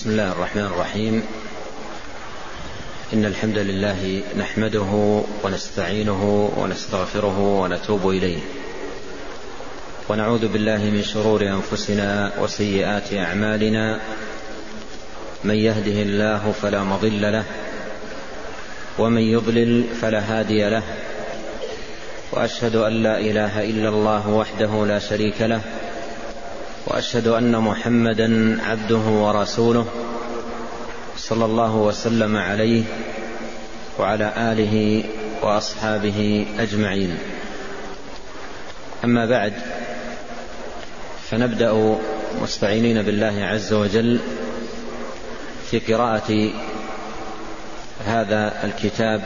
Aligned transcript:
بسم 0.00 0.10
الله 0.10 0.32
الرحمن 0.32 0.64
الرحيم. 0.64 1.22
إن 3.12 3.24
الحمد 3.24 3.58
لله 3.58 4.22
نحمده 4.38 5.22
ونستعينه 5.44 6.50
ونستغفره 6.56 7.38
ونتوب 7.38 8.08
إليه. 8.08 8.38
ونعوذ 10.08 10.48
بالله 10.48 10.78
من 10.78 11.02
شرور 11.02 11.42
أنفسنا 11.42 12.32
وسيئات 12.40 13.14
أعمالنا. 13.14 14.00
من 15.44 15.54
يهده 15.54 16.02
الله 16.02 16.52
فلا 16.62 16.82
مضل 16.82 17.32
له 17.32 17.44
ومن 18.98 19.22
يضلل 19.22 19.84
فلا 20.00 20.20
هادي 20.20 20.68
له. 20.68 20.82
وأشهد 22.32 22.76
أن 22.76 23.02
لا 23.02 23.18
إله 23.18 23.64
إلا 23.70 23.88
الله 23.88 24.28
وحده 24.28 24.86
لا 24.86 24.98
شريك 24.98 25.40
له. 25.40 25.60
وأشهد 26.90 27.28
أن 27.28 27.56
محمدا 27.56 28.58
عبده 28.62 28.96
ورسوله 28.98 29.86
صلى 31.16 31.44
الله 31.44 31.76
وسلم 31.76 32.36
عليه 32.36 32.84
وعلى 33.98 34.32
آله 34.36 35.04
وأصحابه 35.42 36.46
أجمعين. 36.58 37.18
أما 39.04 39.26
بعد 39.26 39.52
فنبدأ 41.30 41.98
مستعينين 42.42 43.02
بالله 43.02 43.44
عز 43.44 43.72
وجل 43.72 44.20
في 45.70 45.78
قراءة 45.78 46.50
هذا 48.06 48.64
الكتاب 48.64 49.22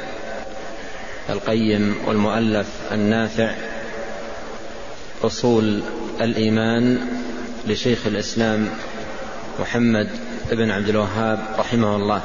القيم 1.31 1.97
والمؤلف 2.07 2.67
النافع 2.93 3.55
أصول 5.23 5.83
الإيمان 6.21 7.09
لشيخ 7.67 8.07
الإسلام 8.07 8.69
محمد 9.61 10.11
بن 10.51 10.71
عبد 10.71 10.89
الوهاب 10.89 11.39
رحمه 11.59 11.97
الله. 11.97 12.23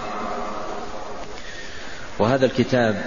وهذا 2.20 2.46
الكتاب 2.46 3.06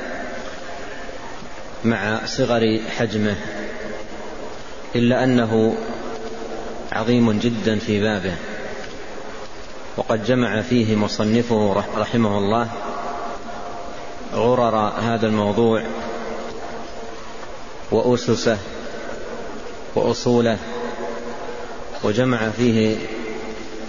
مع 1.84 2.26
صغر 2.26 2.80
حجمه 2.98 3.36
إلا 4.94 5.24
أنه 5.24 5.76
عظيم 6.92 7.38
جدا 7.38 7.78
في 7.78 8.00
بابه. 8.00 8.34
وقد 9.96 10.24
جمع 10.24 10.62
فيه 10.62 10.96
مصنفه 10.96 11.84
رحمه 11.96 12.38
الله 12.38 12.68
غرر 14.32 14.76
هذا 14.76 15.26
الموضوع 15.26 15.82
وأسسه 17.90 18.58
وأصوله 19.94 20.58
وجمع 22.04 22.50
فيه 22.50 22.96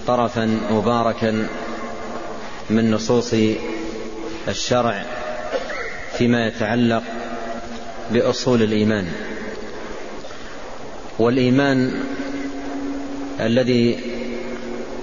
طرفا 0.08 0.46
مباركا 0.72 1.48
من 2.70 2.92
نصوص 2.92 3.36
الشرع 4.48 5.06
فيما 6.18 6.48
يتعلق 6.48 7.04
بأصول 8.12 8.64
الإيمان. 8.64 9.08
والإيمان 11.20 12.04
الذي 13.40 14.00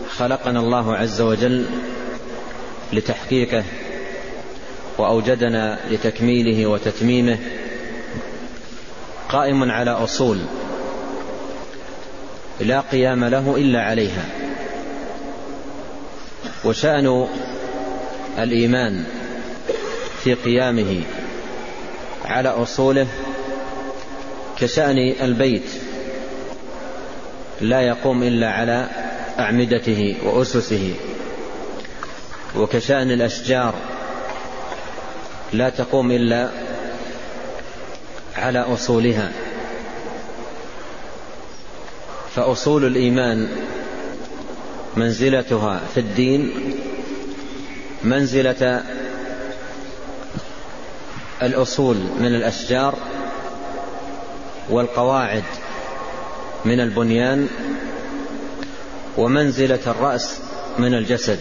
خلقنا 0.09 0.61
الله 0.61 0.97
عز 0.97 1.21
وجل 1.21 1.67
لتحقيقه 2.93 3.65
وأوجدنا 4.99 5.79
لتكميله 5.91 6.67
وتتميمه 6.67 7.39
قائم 9.29 9.71
على 9.71 9.91
أصول 9.91 10.39
لا 12.61 12.81
قيام 12.81 13.25
له 13.25 13.57
إلا 13.57 13.83
عليها. 13.83 14.25
وشأن 16.65 17.27
الإيمان 18.39 19.05
في 20.25 20.35
قيامه 20.35 21.03
على 22.25 22.49
أصوله 22.49 23.07
كشأن 24.59 24.99
البيت 24.99 25.71
لا 27.61 27.81
يقوم 27.81 28.23
إلا 28.23 28.51
على 28.51 28.89
أعمدته 29.39 30.17
وأسسه 30.25 30.95
وكشأن 32.57 33.11
الأشجار 33.11 33.75
لا 35.53 35.69
تقوم 35.69 36.11
إلا 36.11 36.51
على 38.37 38.59
أصولها. 38.59 39.33
فأصول 42.41 42.85
الإيمان 42.85 43.49
منزلتها 44.97 45.81
في 45.95 46.01
الدين 46.01 46.53
منزلة 48.05 48.83
الأصول 51.43 51.97
من 51.97 52.27
الأشجار 52.27 52.95
والقواعد 54.71 55.45
من 56.65 56.81
البنيان 56.81 57.49
ومنزلة 59.17 59.81
الرأس 59.87 60.41
من 60.79 60.95
الجسد. 60.95 61.39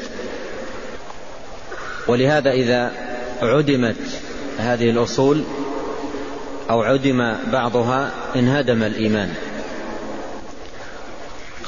ولهذا 2.07 2.51
إذا 2.51 2.91
عدمت 3.41 4.21
هذه 4.57 4.89
الأصول 4.89 5.43
أو 6.69 6.81
عدم 6.81 7.35
بعضها 7.51 8.11
انهدم 8.35 8.83
الإيمان. 8.83 9.33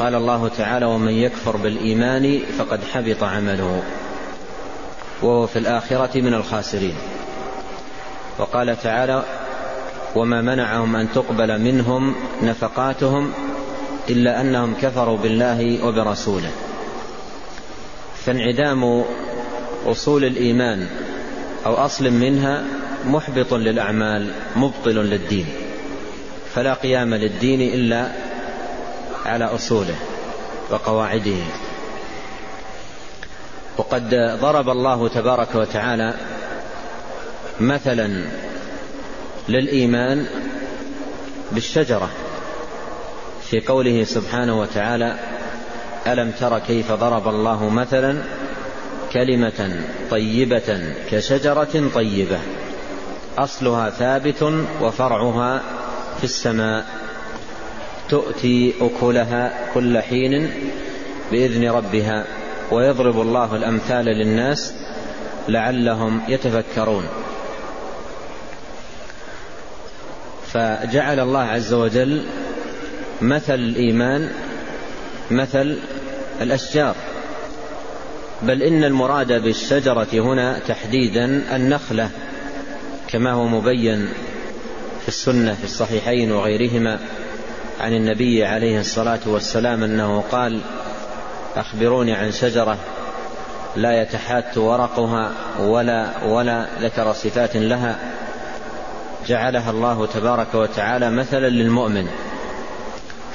قال 0.01 0.15
الله 0.15 0.47
تعالى 0.47 0.85
ومن 0.85 1.13
يكفر 1.13 1.57
بالإيمان 1.57 2.39
فقد 2.57 2.79
حبط 2.83 3.23
عمله 3.23 3.83
وهو 5.21 5.47
في 5.47 5.59
الآخرة 5.59 6.21
من 6.21 6.33
الخاسرين. 6.33 6.95
وقال 8.39 8.81
تعالى 8.81 9.23
وما 10.15 10.41
منعهم 10.41 10.95
أن 10.95 11.07
تقبل 11.15 11.61
منهم 11.61 12.15
نفقاتهم 12.43 13.31
إلا 14.09 14.41
أنهم 14.41 14.75
كفروا 14.81 15.17
بالله 15.17 15.85
وبرسوله. 15.85 16.51
فانعدام 18.25 19.03
أصول 19.85 20.25
الإيمان 20.25 20.87
أو 21.65 21.73
أصل 21.73 22.09
منها 22.09 22.63
محبط 23.05 23.53
للأعمال 23.53 24.31
مبطل 24.55 24.95
للدين. 24.95 25.45
فلا 26.55 26.73
قيام 26.73 27.15
للدين 27.15 27.61
إلا 27.61 28.30
على 29.25 29.45
أصوله 29.45 29.95
وقواعده. 30.69 31.41
وقد 33.77 34.37
ضرب 34.41 34.69
الله 34.69 35.09
تبارك 35.09 35.55
وتعالى 35.55 36.13
مثلا 37.59 38.25
للإيمان 39.49 40.25
بالشجرة 41.51 42.09
في 43.49 43.59
قوله 43.59 44.03
سبحانه 44.03 44.59
وتعالى 44.59 45.15
ألم 46.07 46.31
تر 46.31 46.59
كيف 46.59 46.91
ضرب 46.91 47.27
الله 47.27 47.69
مثلا 47.69 48.23
كلمة 49.13 49.83
طيبة 50.11 50.93
كشجرة 51.11 51.89
طيبة 51.95 52.39
أصلها 53.37 53.89
ثابت 53.89 54.43
وفرعها 54.81 55.61
في 56.17 56.23
السماء. 56.23 56.85
تؤتي 58.11 58.73
أكلها 58.81 59.73
كل 59.73 59.99
حين 59.99 60.51
بإذن 61.31 61.69
ربها 61.69 62.25
ويضرب 62.71 63.21
الله 63.21 63.55
الأمثال 63.55 64.05
للناس 64.05 64.73
لعلهم 65.47 66.21
يتفكرون. 66.27 67.05
فجعل 70.47 71.19
الله 71.19 71.39
عز 71.39 71.73
وجل 71.73 72.23
مثل 73.21 73.53
الإيمان 73.53 74.29
مثل 75.31 75.77
الأشجار. 76.41 76.95
بل 78.41 78.63
إن 78.63 78.83
المراد 78.83 79.43
بالشجرة 79.43 80.07
هنا 80.13 80.59
تحديدا 80.67 81.55
النخلة 81.55 82.09
كما 83.07 83.31
هو 83.31 83.47
مبين 83.47 84.09
في 85.01 85.07
السنة 85.07 85.53
في 85.53 85.63
الصحيحين 85.63 86.31
وغيرهما. 86.31 86.99
عن 87.81 87.93
النبي 87.93 88.45
عليه 88.45 88.79
الصلاة 88.79 89.19
والسلام 89.25 89.83
أنه 89.83 90.23
قال 90.31 90.61
أخبروني 91.55 92.13
عن 92.13 92.31
شجرة 92.31 92.77
لا 93.75 94.01
يتحات 94.01 94.57
ورقها 94.57 95.31
ولا 95.59 96.23
ولا 96.23 96.67
ذكر 96.81 97.13
صفات 97.13 97.55
لها. 97.55 97.99
جعلها 99.27 99.71
الله 99.71 100.05
تبارك 100.05 100.55
وتعالى 100.55 101.09
مثلا 101.09 101.47
للمؤمن. 101.49 102.07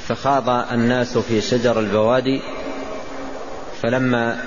فخاض 0.07 0.49
الناس 0.49 1.17
في 1.17 1.41
شجر 1.41 1.79
البوادي 1.79 2.41
فلما 3.81 4.37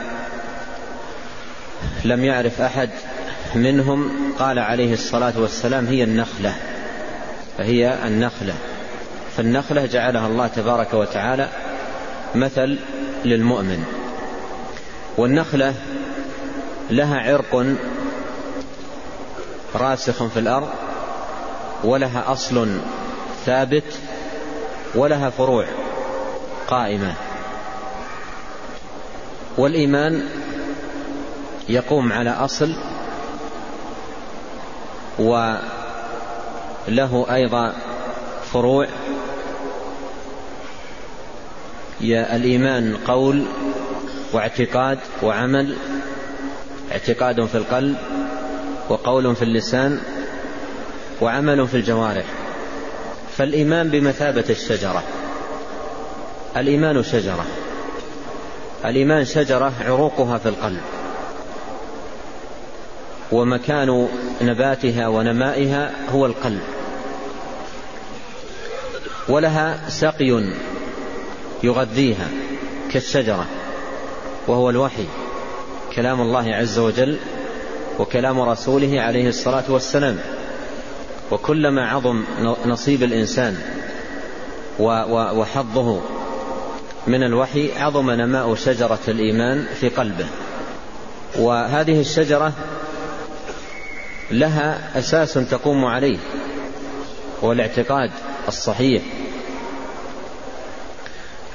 لم 2.05 2.25
يعرف 2.25 2.61
أحد 2.61 2.91
منهم 3.55 4.11
قال 4.38 4.58
عليه 4.58 4.93
الصلاة 4.93 5.32
والسلام 5.37 5.87
هي 5.87 6.05
النخلة 6.05 6.55
فهي 7.58 8.06
النخلة. 8.06 8.55
فالنخلة 9.40 9.87
جعلها 9.87 10.26
الله 10.26 10.46
تبارك 10.46 10.94
وتعالى 10.94 11.48
مثل 12.34 12.78
للمؤمن. 13.25 13.84
والنخلة 15.16 15.75
لها 16.90 17.19
عرق 17.19 17.76
راسخ 19.75 20.26
في 20.26 20.38
الأرض 20.38 20.69
ولها 21.84 22.32
أصل 22.32 22.81
ثابت 23.46 23.84
ولها 24.94 25.31
فروع 25.31 25.66
قائمة. 26.69 27.14
والإيمان 29.58 30.28
يقوم 31.69 32.12
على 32.12 32.31
أصل 32.31 32.75
وله 35.19 35.60
أيضا 37.31 37.72
فروع 38.52 38.87
الإيمان 42.02 42.97
قول 42.97 43.44
واعتقاد 44.32 44.99
وعمل 45.23 45.76
اعتقاد 46.93 47.44
في 47.44 47.55
القلب 47.55 47.97
وقول 48.88 49.37
في 49.37 49.43
اللسان 49.43 50.00
وعمل 51.20 51.69
في 51.69 51.76
الجوارح. 51.76 52.25
فالإيمان 53.37 53.88
بمثابة 53.88 54.44
الشجرة. 54.50 55.02
الإيمان 56.56 57.02
شجرة. 57.02 57.47
الإيمان 58.85 59.25
شجرة 59.25 59.73
عروقها 59.81 60.38
في 60.38 60.49
القلب. 60.49 60.81
ومكان 63.32 64.08
نباتها 64.43 65.08
ونمائها 65.08 65.93
هو 66.11 66.26
القلب. 66.26 66.61
ولها 69.29 69.88
سقي 69.88 70.43
يغذيها 71.62 72.28
كالشجرة 72.92 73.46
وهو 74.46 74.70
الوحي 74.70 75.06
كلام 75.96 76.20
الله 76.20 76.54
عز 76.54 76.78
وجل 76.78 77.18
وكلام 77.98 78.40
رسوله 78.40 79.00
عليه 79.00 79.28
الصلاة 79.28 79.64
والسلام. 79.68 80.18
وكلما 81.30 81.88
عظم 81.88 82.24
نصيب 82.66 83.02
الإنسان 83.02 83.58
وحظه 84.78 86.00
من 87.06 87.22
الوحي 87.22 87.72
عظم 87.78 88.10
نماء 88.10 88.54
شجرة 88.54 88.98
الإيمان 89.08 89.66
في 89.80 89.88
قلبه. 89.88 90.26
وهذه 91.38 92.00
الشجرة 92.00 92.52
لها 94.30 94.98
أساس 94.98 95.34
تقوم 95.34 95.84
عليه 95.84 96.18
هو 97.44 97.52
الاعتقاد 97.52 98.10
الصحيح 98.48 99.02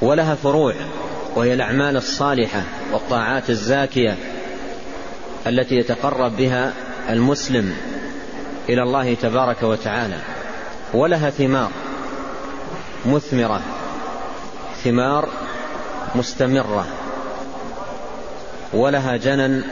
ولها 0.01 0.35
فروع 0.35 0.73
وهي 1.35 1.53
الأعمال 1.53 1.97
الصالحة 1.97 2.63
والطاعات 2.91 3.49
الزاكية 3.49 4.17
التي 5.47 5.75
يتقرب 5.75 6.37
بها 6.37 6.73
المسلم 7.09 7.75
إلى 8.69 8.83
الله 8.83 9.13
تبارك 9.13 9.63
وتعالى. 9.63 10.17
ولها 10.93 11.29
ثمار 11.29 11.69
مثمرة 13.05 13.61
ثمار 14.83 15.29
مستمرة. 16.15 16.87
ولها 18.73 19.17
جنن 19.17 19.63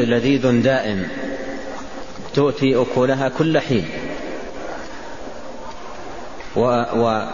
لذيذ 0.00 0.62
دائم 0.62 1.08
تؤتي 2.34 2.76
أكلها 2.82 3.28
كل 3.28 3.60
حين. 3.60 3.88
و 6.56 6.60
و 6.94 7.26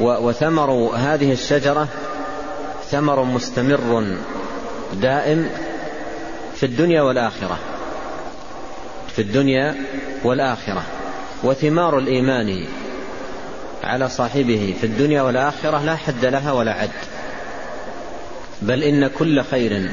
وثمر 0.00 0.70
هذه 0.96 1.32
الشجرة 1.32 1.88
ثمر 2.90 3.24
مستمر 3.24 4.16
دائم 4.92 5.50
في 6.54 6.66
الدنيا 6.66 7.02
والآخرة. 7.02 7.58
في 9.08 9.22
الدنيا 9.22 9.74
والآخرة. 10.24 10.82
وثمار 11.42 11.98
الإيمان 11.98 12.64
على 13.84 14.08
صاحبه 14.08 14.74
في 14.80 14.86
الدنيا 14.86 15.22
والآخرة 15.22 15.84
لا 15.84 15.96
حد 15.96 16.24
لها 16.24 16.52
ولا 16.52 16.72
عد. 16.72 16.90
بل 18.62 18.82
إن 18.82 19.08
كل 19.08 19.42
خير 19.42 19.90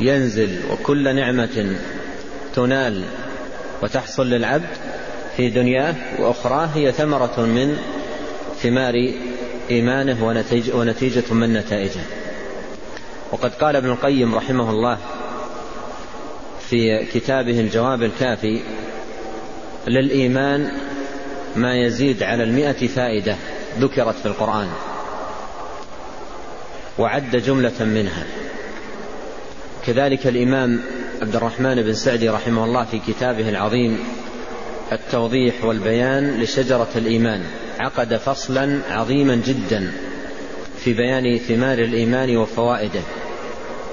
ينزل 0.00 0.60
وكل 0.70 1.16
نعمة 1.16 1.76
تنال 2.54 3.04
وتحصل 3.82 4.26
للعبد 4.26 4.66
في 5.36 5.50
دنياه 5.50 5.94
وأخراه 6.18 6.66
هي 6.66 6.92
ثمرة 6.92 7.40
من 7.40 7.78
ثمار 8.62 9.12
إيمانه 9.70 10.26
ونتيجة 10.74 11.34
من 11.34 11.52
نتائجه. 11.52 12.00
وقد 13.32 13.54
قال 13.54 13.76
ابن 13.76 13.90
القيم 13.90 14.34
رحمه 14.34 14.70
الله 14.70 14.98
في 16.68 17.06
كتابه 17.06 17.60
الجواب 17.60 18.02
الكافي 18.02 18.62
للإيمان 19.86 20.70
ما 21.56 21.74
يزيد 21.74 22.22
على 22.22 22.42
المئة 22.42 22.86
فائدة 22.86 23.36
ذكرت 23.78 24.14
في 24.14 24.26
القرآن 24.26 24.68
وعد 26.98 27.36
جملة 27.36 27.84
منها. 27.84 28.26
كذلك 29.86 30.26
الإمام 30.26 30.80
عبد 31.22 31.36
الرحمن 31.36 31.82
بن 31.82 31.94
سعدي 31.94 32.28
رحمه 32.28 32.64
الله 32.64 32.84
في 32.84 32.98
كتابه 32.98 33.48
العظيم 33.48 33.98
التوضيح 34.92 35.64
والبيان 35.64 36.40
لشجرة 36.40 36.90
الإيمان. 36.96 37.42
عقد 37.82 38.16
فصلا 38.16 38.80
عظيما 38.90 39.34
جدا 39.46 39.92
في 40.78 40.92
بيان 40.92 41.38
ثمار 41.38 41.78
الإيمان 41.78 42.36
وفوائده 42.36 43.00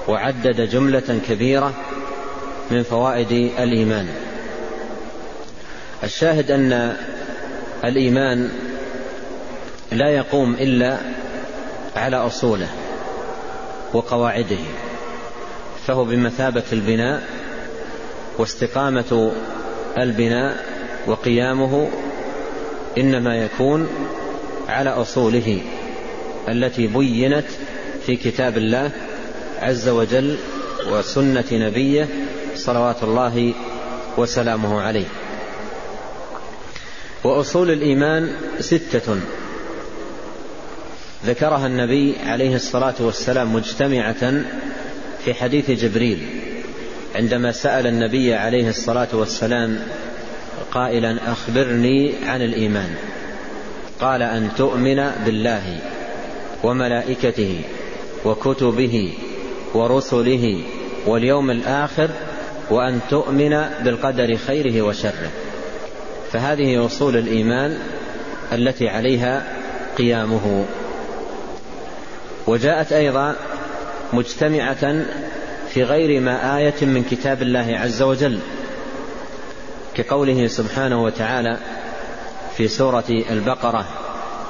وعدد 0.08 0.60
جملة 0.70 1.20
كبيرة 1.28 1.72
من 2.70 2.82
فوائد 2.82 3.32
الإيمان. 3.58 4.08
الشاهد 6.04 6.50
أن 6.50 6.96
الإيمان 7.84 8.50
لا 9.92 10.08
يقوم 10.08 10.54
إلا 10.54 10.98
على 11.96 12.16
أصوله 12.16 12.68
وقواعده 13.92 14.58
فهو 15.86 16.04
بمثابة 16.04 16.62
البناء 16.72 17.22
واستقامة 18.38 19.32
البناء 19.98 20.64
وقيامه 21.06 21.88
إنما 22.98 23.36
يكون 23.36 23.88
على 24.68 24.90
أصوله 24.90 25.60
التي 26.48 26.86
بينت 26.86 27.46
في 28.06 28.16
كتاب 28.16 28.56
الله 28.56 28.90
عز 29.58 29.88
وجل 29.88 30.36
وسنة 30.90 31.44
نبيه 31.52 32.08
صلوات 32.54 33.02
الله 33.02 33.54
وسلامه 34.16 34.80
عليه. 34.80 35.06
وأصول 37.24 37.70
الإيمان 37.70 38.32
ستة. 38.60 39.20
ذكرها 41.26 41.66
النبي 41.66 42.16
عليه 42.26 42.54
الصلاة 42.54 42.94
والسلام 43.00 43.54
مجتمعة 43.54 44.42
في 45.24 45.34
حديث 45.34 45.70
جبريل 45.70 46.26
عندما 47.14 47.52
سأل 47.52 47.86
النبي 47.86 48.34
عليه 48.34 48.68
الصلاة 48.68 49.08
والسلام 49.12 49.80
قائلا 50.72 51.32
أخبرني 51.32 52.14
عن 52.26 52.42
الإيمان. 52.42 52.94
قال 54.00 54.22
أن 54.22 54.48
تؤمن 54.56 55.10
بالله 55.26 55.78
وملائكته 56.62 57.60
وكتبه 58.24 59.12
ورسله 59.74 60.62
واليوم 61.06 61.50
الآخر 61.50 62.08
وأن 62.70 63.00
تؤمن 63.10 63.64
بالقدر 63.84 64.36
خيره 64.36 64.82
وشره. 64.82 65.30
فهذه 66.32 66.86
أصول 66.86 67.16
الإيمان 67.16 67.78
التي 68.52 68.88
عليها 68.88 69.56
قيامه. 69.98 70.64
وجاءت 72.46 72.92
أيضا 72.92 73.36
مجتمعة 74.12 75.04
في 75.70 75.82
غير 75.82 76.20
ما 76.20 76.58
آية 76.58 76.74
من 76.82 77.04
كتاب 77.10 77.42
الله 77.42 77.78
عز 77.78 78.02
وجل. 78.02 78.38
كقوله 79.94 80.46
سبحانه 80.46 81.02
وتعالى 81.02 81.58
في 82.56 82.68
سورة 82.68 83.04
البقرة 83.30 83.86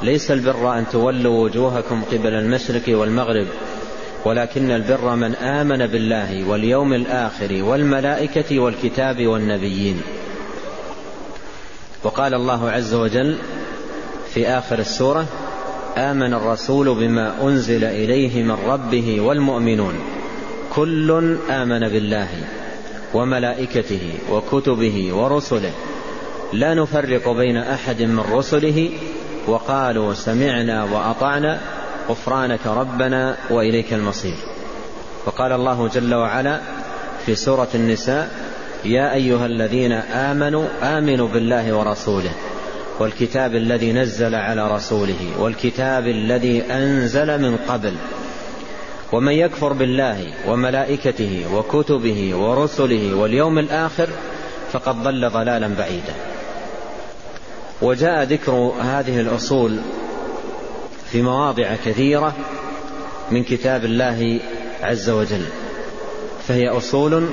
ليس 0.03 0.31
البر 0.31 0.79
أن 0.79 0.87
تولوا 0.93 1.45
وجوهكم 1.45 2.03
قبل 2.13 2.35
المشرق 2.35 2.83
والمغرب 2.89 3.47
ولكن 4.25 4.71
البر 4.71 5.15
من 5.15 5.35
آمن 5.35 5.87
بالله 5.87 6.49
واليوم 6.49 6.93
الآخر 6.93 7.63
والملائكة 7.63 8.59
والكتاب 8.61 9.27
والنبيين. 9.27 10.01
وقال 12.05 12.35
الله 12.35 12.71
عز 12.71 12.95
وجل 12.95 13.39
في 14.35 14.49
آخر 14.49 14.79
السورة 14.79 15.27
آمن 15.97 16.35
الرسول 16.35 16.95
بما 16.95 17.35
أنزل 17.43 17.85
إليه 17.85 18.43
من 18.43 18.57
ربه 18.67 19.21
والمؤمنون 19.21 19.95
كل 20.75 21.37
آمن 21.51 21.89
بالله 21.89 22.29
وملائكته 23.15 24.13
وكتبه 24.31 25.15
ورسله. 25.15 25.73
لا 26.53 26.75
نفرق 26.75 27.29
بين 27.29 27.57
أحد 27.57 28.03
من 28.03 28.21
رسله. 28.33 28.91
وقالوا 29.47 30.15
سمعنا 30.15 30.85
وأطعنا. 30.85 31.61
غفرانك 32.09 32.67
ربنا 32.67 33.37
وإليك 33.51 33.93
المصير. 33.93 34.37
وقال 35.27 35.53
الله 35.53 35.89
جل 35.89 36.15
وعلا 36.15 36.61
في 37.27 37.35
سورة 37.35 37.69
النساء 37.75 38.31
يا 38.85 39.15
أيها 39.15 39.47
الذين 39.47 39.93
آمنوا 39.93 40.65
آمنوا 40.83 41.29
بالله 41.29 41.77
ورسوله 41.77 42.31
والكتاب 42.99 43.55
الذي 43.55 43.93
نزل 43.93 44.35
على 44.35 44.75
رسوله 44.75 45.33
والكتاب 45.39 46.07
الذي 46.07 46.63
أنزل 46.63 47.43
من 47.43 47.57
قبل 47.69 47.95
ومن 49.13 49.33
يكفر 49.33 49.73
بالله 49.73 50.33
وملائكته 50.49 51.45
وكتبه 51.55 52.35
ورسله 52.37 53.15
واليوم 53.15 53.59
الآخر 53.59 54.09
فقد 54.73 55.03
ضل 55.03 55.31
ضلالا 55.31 55.69
بعيدا. 55.79 56.15
وجاء 57.83 58.23
ذكر 58.23 58.53
هذه 58.81 59.21
الأصول 59.21 59.79
في 61.13 61.23
مواضع 61.23 61.75
كثيرة 61.85 62.35
من 63.31 63.45
كتاب 63.45 63.85
الله 63.85 64.41
عز 64.83 65.11
وجل 65.11 65.45
فهي 66.49 66.69
أصول 66.69 67.29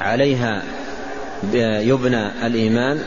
عليها 0.00 0.62
يبنى 1.80 2.46
الإيمان 2.46 3.00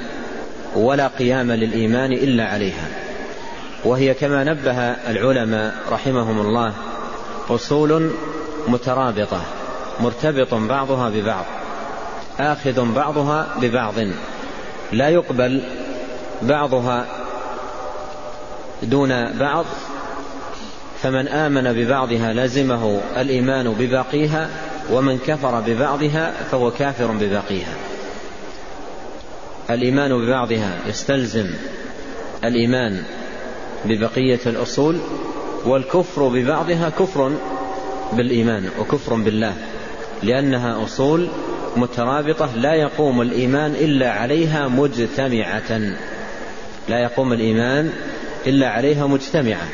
ولا 0.76 1.08
قيام 1.08 1.52
للإيمان 1.52 2.14
إلا 2.14 2.46
عليها 2.46 2.88
وهي 3.86 4.14
كما 4.14 4.44
نبه 4.44 4.78
العلماء 4.82 5.76
رحمهم 5.92 6.42
الله 6.42 6.74
أصول 7.50 8.12
مترابطة 8.68 9.42
مرتبط 10.00 10.54
بعضها 10.54 11.10
ببعض 11.10 11.46
آخذ 12.40 12.94
بعضها 12.94 13.48
ببعض 13.62 13.94
لا 14.92 15.10
يقبل 15.10 15.64
بعضها 16.42 17.06
دون 18.84 19.38
بعض 19.40 19.66
فمن 21.02 21.28
آمن 21.28 21.74
ببعضها 21.74 22.34
لزمه 22.34 23.02
الإيمان 23.18 23.74
بباقيها 23.74 24.50
ومن 24.92 25.18
كفر 25.18 25.60
ببعضها 25.60 26.34
فهو 26.52 26.72
كافر 26.72 27.12
بباقيها. 27.12 27.74
الإيمان 29.70 30.26
ببعضها 30.26 30.78
يستلزم 30.88 31.48
الإيمان 32.44 33.04
ببقية 33.86 34.40
الأصول 34.46 35.00
والكفر 35.68 36.28
ببعضها 36.28 36.90
كفر 36.90 37.32
بالإيمان 38.14 38.70
وكفر 38.80 39.16
بالله 39.16 39.54
لأنها 40.24 40.84
أصول 40.84 41.30
مترابطة 41.78 42.56
لا 42.56 42.74
يقوم 42.74 43.22
الإيمان 43.22 43.72
إلا 43.72 44.12
عليها 44.12 44.68
مجتمعة. 44.68 45.82
لا 46.90 47.00
يقوم 47.00 47.34
الإيمان 47.34 47.92
إلا 48.48 48.70
عليها 48.70 49.08
مجتمعة. 49.08 49.68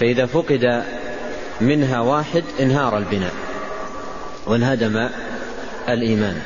فإذا 0.00 0.26
فقد 0.26 0.82
منها 1.60 2.00
واحد 2.00 2.44
انهار 2.60 2.98
البناء 2.98 3.32
وانهدم 4.46 5.08
الإيمان. 5.88 6.36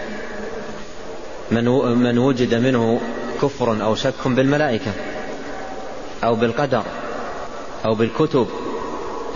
من 1.51 1.65
من 1.99 2.19
وجد 2.19 2.55
منه 2.55 3.01
كفر 3.43 3.83
أو 3.85 3.95
شك 3.95 4.27
بالملائكة 4.27 4.93
أو 6.25 6.35
بالقدر 6.35 6.83
أو 7.87 7.95
بالكتب 7.95 8.47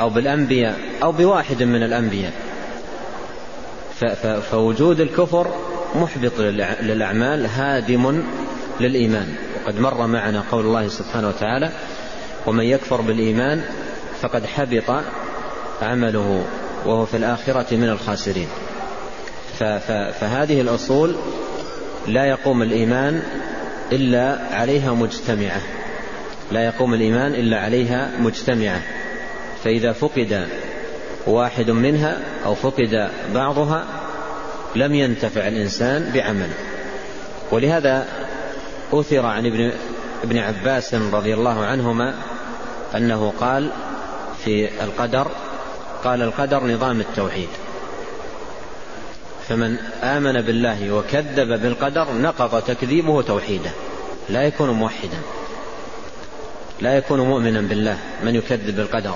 أو 0.01 0.11
بالأنبياء 0.11 0.79
أو 1.03 1.13
بواحد 1.13 1.63
من 1.63 1.83
الأنبياء. 1.83 2.33
فوجود 4.51 5.01
الكفر 5.01 5.55
محبط 5.95 6.41
للأعمال 6.81 7.47
هادم 7.47 8.23
للإيمان. 8.81 9.35
وقد 9.65 9.81
مر 9.81 10.07
معنا 10.07 10.45
قول 10.53 10.67
الله 10.67 10.89
سبحانه 10.89 11.29
وتعالى 11.29 11.73
ومن 12.47 12.65
يكفر 12.65 13.01
بالإيمان 13.01 13.65
فقد 14.21 14.47
حبط 14.47 15.03
عمله 15.83 16.45
وهو 16.87 17.07
في 17.07 17.17
الآخرة 17.17 17.77
من 17.77 17.89
الخاسرين. 17.89 18.49
فهذه 20.21 20.61
الأصول 20.61 21.17
لا 22.07 22.25
يقوم 22.25 22.63
الإيمان 22.63 23.23
إلا 23.93 24.39
عليها 24.53 24.93
مجتمعة. 24.93 25.61
لا 26.53 26.65
يقوم 26.65 26.95
الإيمان 26.95 27.35
إلا 27.35 27.61
عليها 27.61 28.11
مجتمعة. 28.19 28.83
فإذا 29.65 29.93
فقد 29.93 30.49
واحد 31.27 31.71
منها 31.71 32.19
أو 32.45 32.55
فقد 32.55 33.11
بعضها 33.35 33.85
لم 34.77 34.95
ينتفع 34.95 35.49
الإنسان 35.49 36.11
بعمله 36.15 36.55
ولهذا 37.51 38.07
أثر 38.93 39.27
عن 39.27 39.47
ابن 39.47 39.73
ابن 40.25 40.39
عباس 40.39 40.95
رضي 40.95 41.35
الله 41.35 41.65
عنهما 41.65 42.15
أنه 42.97 43.33
قال 43.41 43.71
في 44.45 44.83
القدر 44.85 45.31
قال 46.05 46.23
القدر 46.23 46.67
نظام 46.67 47.01
التوحيد. 47.01 47.49
فمن 49.49 49.77
آمن 50.03 50.41
بالله 50.41 50.93
وكذب 50.93 51.63
بالقدر 51.63 52.13
نقض 52.13 52.63
تكذيبه 52.63 53.23
توحيده 53.23 53.71
لا 54.29 54.43
يكون 54.43 54.71
موحدا. 54.71 55.19
لا 56.81 56.97
يكون 56.97 57.21
مؤمنا 57.21 57.61
بالله 57.61 57.99
من 58.25 58.35
يكذب 58.35 58.77
بالقدر. 58.77 59.15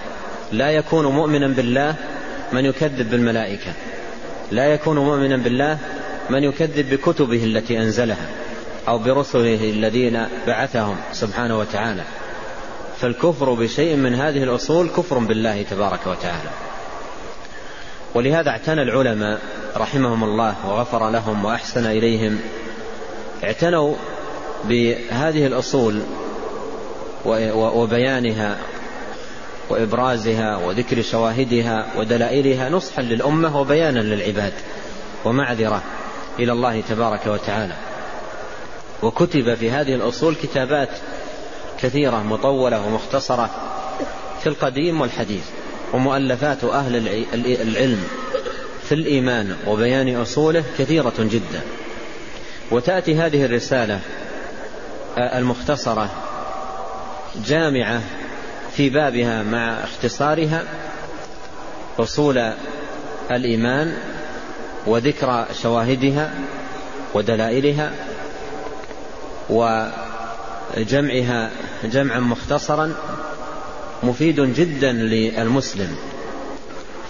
لا 0.52 0.70
يكون 0.70 1.06
مؤمنا 1.06 1.46
بالله 1.46 1.94
من 2.52 2.64
يكذب 2.64 3.10
بالملائكة. 3.10 3.72
لا 4.50 4.66
يكون 4.66 4.98
مؤمنا 4.98 5.36
بالله 5.36 5.78
من 6.30 6.44
يكذب 6.44 6.94
بكتبه 6.94 7.44
التي 7.44 7.78
أنزلها 7.78 8.26
أو 8.88 8.98
برسله 8.98 9.70
الذين 9.70 10.26
بعثهم 10.46 10.96
سبحانه 11.12 11.58
وتعالى. 11.58 12.02
فالكفر 13.00 13.54
بشيء 13.54 13.96
من 13.96 14.14
هذه 14.14 14.42
الأصول 14.42 14.88
كفر 14.88 15.18
بالله 15.18 15.62
تبارك 15.62 16.06
وتعالى. 16.06 16.50
ولهذا 18.14 18.50
اعتنى 18.50 18.82
العلماء 18.82 19.40
رحمهم 19.76 20.24
الله 20.24 20.54
وغفر 20.66 21.10
لهم 21.10 21.44
وأحسن 21.44 21.86
إليهم. 21.86 22.40
اعتنوا 23.44 23.94
بهذه 24.64 25.46
الأصول 25.46 26.02
وبيانها 27.54 28.58
وإبرازها 29.70 30.56
وذكر 30.56 31.02
شواهدها 31.02 31.86
ودلائلها 31.96 32.68
نصحا 32.68 33.02
للأمة 33.02 33.60
وبيانا 33.60 34.00
للعباد 34.00 34.52
ومعذرة 35.24 35.82
إلى 36.38 36.52
الله 36.52 36.80
تبارك 36.80 37.26
وتعالى. 37.26 37.74
وكتب 39.02 39.54
في 39.54 39.70
هذه 39.70 39.94
الأصول 39.94 40.34
كتابات 40.34 40.88
كثيرة 41.80 42.22
مطولة 42.22 42.86
ومختصرة 42.86 43.50
في 44.40 44.46
القديم 44.46 45.00
والحديث 45.00 45.44
ومؤلفات 45.92 46.64
أهل 46.64 46.96
العلم 47.44 48.04
في 48.88 48.94
الإيمان 48.94 49.56
وبيان 49.66 50.16
أصوله 50.16 50.64
كثيرة 50.78 51.14
جدا. 51.18 51.60
وتأتي 52.70 53.14
هذه 53.14 53.44
الرسالة 53.44 54.00
المختصرة 55.18 56.10
جامعة 57.46 58.02
في 58.76 58.90
بابها 58.90 59.42
مع 59.42 59.84
اختصارها 59.84 60.64
أصول 61.98 62.52
الإيمان 63.30 63.96
وذكر 64.86 65.46
شواهدها 65.62 66.34
ودلائلها 67.14 67.92
وجمعها 69.50 71.50
جمعا 71.84 72.20
مختصرا 72.20 72.94
مفيد 74.02 74.40
جدا 74.40 74.92
للمسلم 74.92 75.96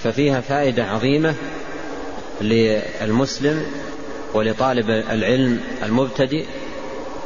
ففيها 0.02 0.40
فائدة 0.40 0.84
عظيمة 0.84 1.34
للمسلم 2.40 3.62
ولطالب 4.34 4.90
العلم 4.90 5.60
المبتدئ 5.82 6.44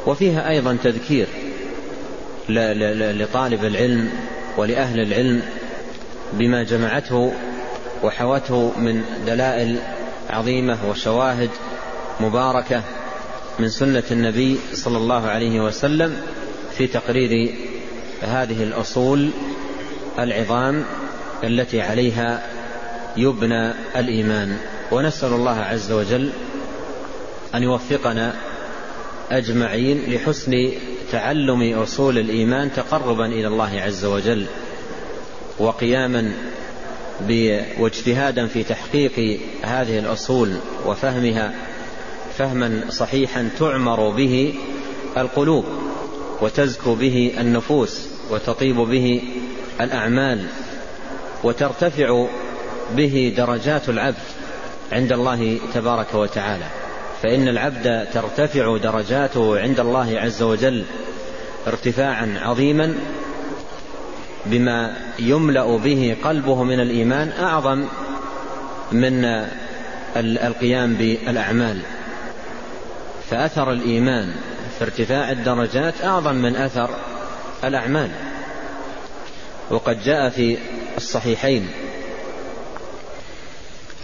وفيها 0.05 0.49
أيضا 0.49 0.77
تذكير 0.83 1.27
لطالب 2.49 3.65
العلم 3.65 4.09
ولأهل 4.57 4.99
العلم 4.99 5.41
بما 6.33 6.63
جمعته 6.63 7.33
وحوته 8.03 8.71
من 8.77 9.03
دلائل 9.25 9.79
عظيمة 10.29 10.77
وشواهد 10.89 11.49
مباركة 12.19 12.83
من 13.59 13.69
سنة 13.69 14.03
النبي 14.11 14.59
صلى 14.73 14.97
الله 14.97 15.27
عليه 15.27 15.59
وسلم 15.59 16.17
في 16.77 16.87
تقرير 16.87 17.53
هذه 18.21 18.63
الأصول 18.63 19.29
العظام 20.19 20.83
التي 21.43 21.81
عليها 21.81 22.43
يبنى 23.17 23.73
الإيمان. 23.95 24.57
ونسأل 24.91 25.33
الله 25.33 25.59
عز 25.59 25.91
وجل 25.91 26.29
أن 27.55 27.63
يوفقنا 27.63 28.33
أجمعين 29.31 30.01
لحسن 30.07 30.71
تعلم 31.11 31.79
أصول 31.79 32.17
الإيمان 32.17 32.71
تقربا 32.73 33.25
إلى 33.25 33.47
الله 33.47 33.81
عز 33.81 34.05
وجل 34.05 34.45
وقياما 35.59 36.33
واجتهادا 37.79 38.47
في 38.47 38.63
تحقيق 38.63 39.39
هذه 39.61 39.99
الأصول 39.99 40.57
وفهمها 40.85 41.53
فهما 42.37 42.81
صحيحا 42.89 43.49
تعمر 43.59 44.09
به 44.09 44.53
القلوب 45.17 45.65
وتزكو 46.41 46.95
به 46.95 47.33
النفوس 47.39 48.07
وتطيب 48.31 48.75
به 48.75 49.21
الأعمال 49.81 50.45
وترتفع 51.43 52.27
به 52.95 53.33
درجات 53.37 53.89
العبد 53.89 54.23
عند 54.91 55.11
الله 55.13 55.59
تبارك 55.73 56.15
وتعالى. 56.15 56.82
فإن 57.23 57.47
العبد 57.47 58.07
ترتفع 58.13 58.77
درجاته 58.77 59.59
عند 59.59 59.79
الله 59.79 60.19
عز 60.19 60.43
وجل 60.43 60.83
ارتفاعا 61.67 62.39
عظيما 62.41 62.95
بما 64.45 64.97
يملأ 65.19 65.77
به 65.77 66.17
قلبه 66.23 66.63
من 66.63 66.79
الإيمان 66.79 67.31
أعظم 67.39 67.85
من 68.91 69.25
القيام 70.17 70.93
بالأعمال. 70.93 71.79
فأثر 73.29 73.71
الإيمان 73.71 74.33
في 74.79 74.83
ارتفاع 74.83 75.31
الدرجات 75.31 75.93
أعظم 76.03 76.35
من 76.35 76.55
أثر 76.55 76.89
الأعمال. 77.63 78.09
وقد 79.69 80.03
جاء 80.03 80.29
في 80.29 80.57
الصحيحين 80.97 81.69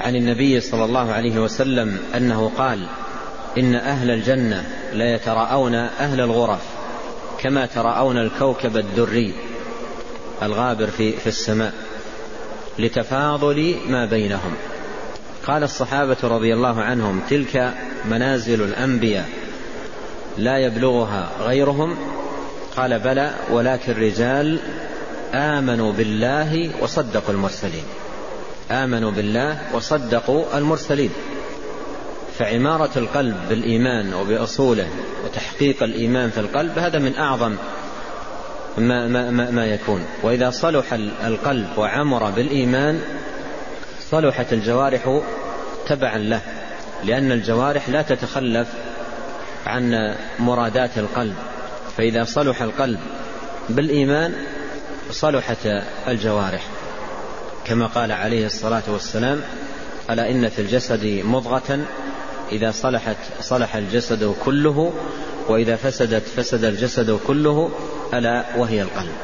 عن 0.02 0.16
النبي 0.16 0.60
صلى 0.60 0.86
الله 0.86 1.12
عليه 1.12 1.40
وسلم 1.40 2.00
أنه 2.16 2.52
قال 2.58 2.88
إن 3.60 3.76
أهل 3.76 4.12
الجنة 4.12 4.64
ليتراءون 4.94 5.76
أهل 5.76 6.22
الغرف 6.22 6.62
كما 7.40 7.66
تراءون 7.66 8.18
الكوكب 8.18 8.78
الدري 8.78 9.34
الغابر 10.44 10.88
في, 10.88 11.12
في 11.12 11.28
السماء 11.28 11.74
لتفاضل 12.80 13.76
ما 13.88 14.06
بينهم. 14.06 14.54
قال 15.48 15.64
الصحابة 15.64 16.18
رضي 16.24 16.54
الله 16.54 16.82
عنهم 16.82 17.22
تلك 17.30 17.74
منازل 18.10 18.62
الأنبياء 18.62 19.30
لا 20.38 20.58
يبلغها 20.58 21.30
غيرهم؟ 21.42 21.98
قال 22.78 23.00
بلى 23.00 23.32
ولكن 23.52 23.94
رجال 23.94 24.60
آمنوا 25.34 25.92
بالله 25.92 26.70
وصدقوا 26.82 27.34
المرسلين. 27.34 27.84
آمنوا 28.72 29.12
بالله 29.12 29.60
وصدقوا 29.74 30.58
المرسلين. 30.58 31.10
فعمارة 32.40 32.90
القلب 32.96 33.36
بالإيمان 33.50 34.14
وبأصوله 34.14 34.88
وتحقيق 35.26 35.84
الإيمان 35.84 36.30
في 36.30 36.40
القلب 36.40 36.80
هذا 36.80 37.00
من 37.00 37.16
أعظم 37.16 37.56
ما, 38.78 39.08
ما, 39.08 39.32
ما, 39.32 39.52
ما 39.52 39.66
يكون. 39.66 40.06
وإذا 40.24 40.50
صلح 40.50 40.94
القلب 41.26 41.68
وعمر 41.78 42.30
بالإيمان 42.30 43.02
صلحت 44.12 44.54
الجوارح 44.54 45.22
تبعا 45.88 46.18
له 46.18 46.42
لأن 47.04 47.32
الجوارح 47.32 47.90
لا 47.90 48.02
تتخلف 48.02 48.68
عن 49.66 50.16
مرادات 50.40 50.98
القلب. 50.98 51.36
فإذا 51.98 52.24
صلح 52.24 52.62
القلب 52.62 53.00
بالإيمان 53.70 54.34
صلحت 55.12 55.68
الجوارح. 56.08 56.64
كما 57.66 57.86
قال 57.88 58.12
عليه 58.12 58.46
الصلاة 58.46 58.84
والسلام 58.88 59.42
ألا 60.10 60.32
إن 60.32 60.50
في 60.50 60.62
الجسد 60.62 61.22
مضغة 61.26 61.80
إذا 62.52 62.72
صلحت 62.72 63.18
صلح 63.42 63.76
الجسد 63.76 64.36
كله 64.46 64.94
وإذا 65.48 65.76
فسدت 65.76 66.24
فسد 66.28 66.64
الجسد 66.64 67.20
كله 67.28 67.72
ألا 68.14 68.46
وهي 68.58 68.82
القلب. 68.82 69.16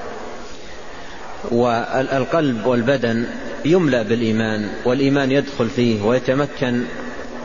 والقلب 1.52 2.66
والبدن 2.66 3.26
يملأ 3.66 4.04
بالإيمان 4.04 4.70
والإيمان 4.86 5.32
يدخل 5.32 5.70
فيه 5.70 6.02
ويتمكن 6.02 6.84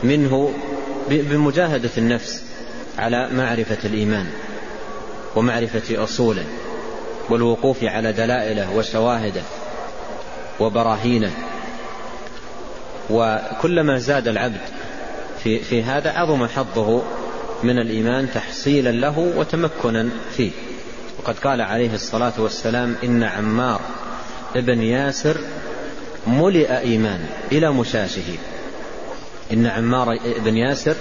منه 0.03 0.53
بمجاهدة 1.09 1.89
النفس 1.97 2.43
على 2.97 3.29
معرفة 3.31 3.77
الإيمان 3.85 4.27
ومعرفة 5.35 6.03
أصوله 6.03 6.45
والوقوف 7.29 7.83
على 7.83 8.13
دلائله 8.13 8.75
وشواهده 8.75 9.41
وبراهينه. 10.59 11.31
وكلما 13.09 13.97
زاد 13.97 14.27
العبد 14.27 14.61
في, 15.43 15.59
في 15.59 15.83
هذا 15.83 16.11
عظم 16.11 16.47
حظه 16.47 17.03
من 17.63 17.79
الإيمان 17.79 18.27
تحصيلا 18.33 18.89
له 18.89 19.19
وتمكنا 19.19 20.09
فيه. 20.37 20.51
وقد 21.19 21.39
قال 21.39 21.61
عليه 21.61 21.93
الصلاة 21.93 22.33
والسلام 22.37 22.95
إن 23.03 23.23
عمار 23.23 23.81
ابن 24.55 24.81
ياسر 24.81 25.37
ملئ 26.27 26.77
إيمان 26.79 27.25
إلى 27.51 27.71
مشاشه. 27.71 28.37
إن 29.53 29.65
عمار 29.65 30.17
بن 30.45 30.57
ياسر 30.57 30.95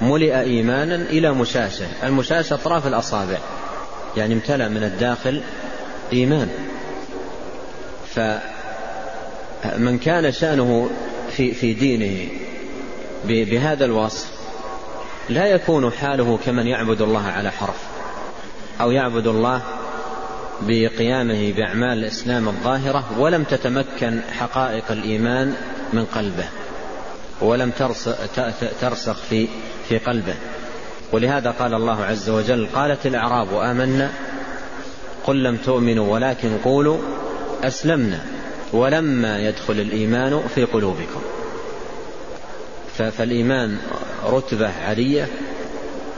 ملئ 0.00 0.40
إيمانا 0.40 0.94
إلى 0.94 1.32
مشاشه. 1.32 1.86
المشاشه 2.02 2.54
أطراف 2.54 2.86
الأصابع 2.86 3.38
يعني 4.16 4.34
امتلأ 4.34 4.68
من 4.68 4.82
الداخل 4.82 5.42
إيمان. 6.12 6.48
فمن 8.14 9.98
كان 9.98 10.32
شأنه 10.32 10.90
في, 11.30 11.54
في 11.54 11.74
دينه 11.74 12.28
بهذا 13.26 13.84
الوصف 13.84 14.30
لا 15.28 15.46
يكون 15.46 15.92
حاله 15.92 16.38
كمن 16.46 16.66
يعبد 16.66 17.02
الله 17.02 17.22
على 17.22 17.50
حرف 17.50 17.78
أو 18.80 18.90
يعبد 18.90 19.26
الله 19.26 19.62
بقيامه 20.62 21.52
بأعمال 21.52 21.98
الإسلام 21.98 22.48
الظاهرة 22.48 23.04
ولم 23.18 23.44
تتمكن 23.44 24.20
حقائق 24.38 24.84
الإيمان 24.90 25.54
من 25.92 26.04
قلبه 26.04 26.44
ولم 27.40 27.70
ترسخ 28.80 29.16
في 29.30 29.48
في 29.88 29.98
قلبه 29.98 30.34
ولهذا 31.12 31.50
قال 31.50 31.74
الله 31.74 32.04
عز 32.04 32.30
وجل 32.30 32.66
قالت 32.74 33.06
الأعراب 33.06 33.54
آمنا 33.54 34.10
قل 35.24 35.42
لم 35.42 35.56
تؤمنوا 35.56 36.14
ولكن 36.14 36.58
قولوا 36.64 36.98
أسلمنا 37.64 38.20
ولما 38.72 39.38
يدخل 39.38 39.80
الإيمان 39.80 40.42
في 40.54 40.64
قلوبكم 40.64 41.20
فالإيمان 43.02 43.78
رتبة 44.26 44.68
عالية 44.68 45.28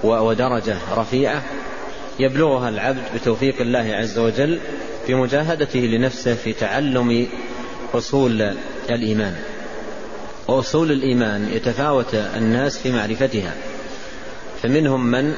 ودرجة 0.02 0.76
رفيعة 0.96 1.42
يبلغها 2.20 2.68
العبد 2.68 3.02
بتوفيق 3.14 3.60
الله 3.60 3.94
عز 3.94 4.18
وجل 4.18 4.58
في 5.06 5.14
مجاهدته 5.14 5.78
لنفسه 5.78 6.34
في 6.34 6.52
تعلم 6.52 7.26
أصول 7.94 8.54
الإيمان. 8.90 9.36
وأصول 10.48 10.92
الإيمان 10.92 11.48
يتفاوت 11.52 12.14
الناس 12.14 12.78
في 12.78 12.92
معرفتها 12.92 13.54
فمنهم 14.62 15.06
من 15.06 15.34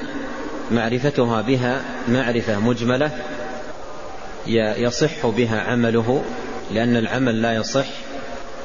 معرفتها 0.70 1.40
بها 1.42 1.80
معرفة 2.08 2.58
مجملة 2.60 3.10
يصح 4.76 5.26
بها 5.26 5.60
عمله 5.60 6.22
لأن 6.70 6.96
العمل 6.96 7.42
لا 7.42 7.54
يصح 7.54 7.86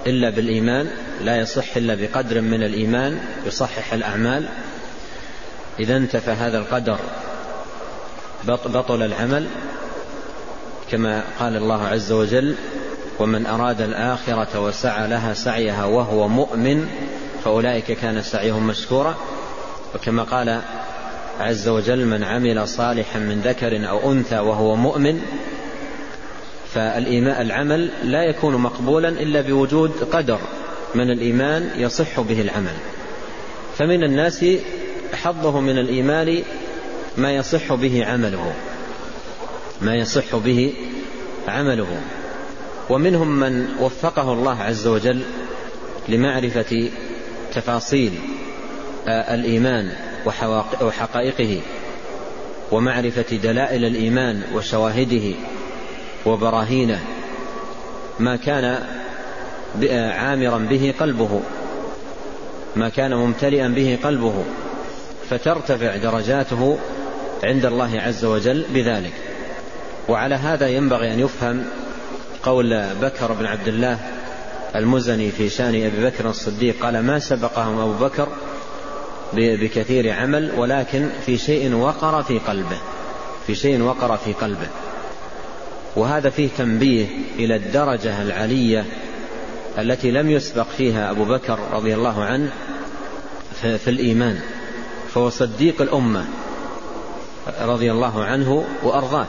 إلا 0.07 0.29
بالإيمان 0.29 0.87
لا 1.23 1.37
يصح 1.37 1.77
إلا 1.77 1.95
بقدر 1.95 2.41
من 2.41 2.63
الإيمان 2.63 3.19
يصحح 3.45 3.93
الأعمال. 3.93 4.49
إذا 5.79 5.97
انتفى 5.97 6.31
هذا 6.31 6.57
القدر 6.57 6.97
بطل 8.47 9.01
العمل 9.03 9.47
كما 10.91 11.23
قال 11.39 11.57
الله 11.57 11.87
عز 11.87 12.11
وجل 12.11 12.55
ومن 13.19 13.45
أراد 13.45 13.81
الآخرة 13.81 14.59
وسعى 14.59 15.07
لها 15.07 15.33
سعيها 15.33 15.85
وهو 15.85 16.27
مؤمن 16.27 16.87
فأولئك 17.43 17.91
كان 17.91 18.21
سعيهم 18.21 18.67
مشكورا. 18.67 19.15
وكما 19.95 20.23
قال 20.23 20.61
عز 21.39 21.67
وجل 21.67 22.05
من 22.05 22.23
عمل 22.23 22.67
صالحا 22.67 23.19
من 23.19 23.41
ذكر 23.41 23.89
أو 23.89 24.11
أنثى 24.11 24.39
وهو 24.39 24.75
مؤمن 24.75 25.21
فالإيمان 26.75 27.41
العمل 27.41 27.89
لا 28.03 28.23
يكون 28.23 28.55
مقبولا 28.55 29.09
إلا 29.09 29.41
بوجود 29.41 29.91
قدر 30.11 30.39
من 30.95 31.11
الإيمان 31.11 31.69
يصح 31.77 32.19
به 32.19 32.41
العمل. 32.41 32.73
فمن 33.77 34.03
الناس 34.03 34.45
حظه 35.13 35.59
من 35.59 35.77
الإيمان 35.77 36.43
ما 37.17 37.31
يصح 37.31 37.73
به 37.73 38.05
عمله. 38.05 38.53
ما 39.81 39.95
يصح 39.95 40.35
به 40.35 40.73
عمله. 41.47 42.01
ومنهم 42.89 43.39
من 43.39 43.67
وفقه 43.79 44.33
الله 44.33 44.61
عز 44.63 44.87
وجل 44.87 45.21
لمعرفة 46.09 46.89
تفاصيل 47.53 48.11
الإيمان 49.07 49.91
وحقائقه 50.81 51.61
ومعرفة 52.71 53.35
دلائل 53.35 53.85
الإيمان 53.85 54.41
وشواهده. 54.55 55.33
وبراهينه 56.25 56.99
ما 58.19 58.35
كان 58.35 58.83
عامرا 59.93 60.57
به 60.57 60.93
قلبه 60.99 61.41
ما 62.75 62.89
كان 62.89 63.13
ممتلئا 63.13 63.67
به 63.67 63.99
قلبه 64.03 64.43
فترتفع 65.29 65.95
درجاته 65.95 66.77
عند 67.43 67.65
الله 67.65 68.01
عز 68.01 68.25
وجل 68.25 68.65
بذلك. 68.73 69.13
وعلى 70.09 70.35
هذا 70.35 70.67
ينبغي 70.67 71.13
أن 71.13 71.19
يفهم 71.19 71.65
قول 72.43 72.83
بكر 73.01 73.33
بن 73.33 73.45
عبد 73.45 73.67
الله 73.67 73.99
المزني 74.75 75.31
في 75.31 75.49
شأن 75.49 75.85
أبي 75.85 76.05
بكر 76.05 76.29
الصديق 76.29 76.85
قال 76.85 76.99
ما 76.99 77.19
سبقهم 77.19 77.79
أبو 77.79 78.05
بكر 78.05 78.27
بكثير 79.33 80.13
عمل 80.13 80.51
ولكن 80.57 81.09
في 81.25 81.37
شيء 81.37 81.75
وقر 81.75 82.23
في 82.23 82.39
قلبه 82.39 82.77
في 83.47 83.55
شيء 83.55 83.81
وقر 83.81 84.17
في 84.17 84.33
قلبه. 84.33 84.67
وهذا 85.95 86.29
فيه 86.29 86.49
تنبيه 86.57 87.07
إلى 87.39 87.55
الدرجة 87.55 88.21
العلية 88.21 88.85
التي 89.77 90.11
لم 90.11 90.29
يسبق 90.29 90.67
فيها 90.77 91.11
أبو 91.11 91.25
بكر 91.25 91.59
رضي 91.73 91.95
الله 91.95 92.23
عنه 92.23 92.51
في 93.61 93.89
الإيمان 93.89 94.39
فهو 95.13 95.29
صديق 95.29 95.81
الأمة 95.81 96.25
رضي 97.61 97.91
الله 97.91 98.23
عنه 98.23 98.65
وأرضاه. 98.83 99.27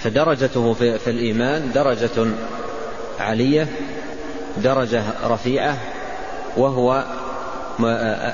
فدرجته 0.00 0.72
في 0.74 1.10
الإيمان 1.10 1.72
درجة 1.74 2.26
عالية 3.18 3.68
درجة 4.56 5.02
رفيعة 5.24 5.78
وهو 6.56 7.04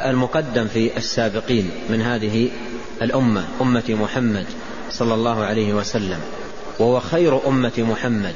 المقدم 0.07 0.67
في 0.67 0.97
السابقين 0.97 1.71
من 1.91 2.03
هذه 2.03 2.51
الأمة 3.03 3.45
أمة 3.61 3.85
محمد 3.89 4.47
صلى 4.91 5.15
الله 5.15 5.45
عليه 5.45 5.75
وسلم. 5.75 6.21
وهو 6.79 7.01
خير 7.01 7.49
أمة 7.49 7.73
محمد 7.79 8.35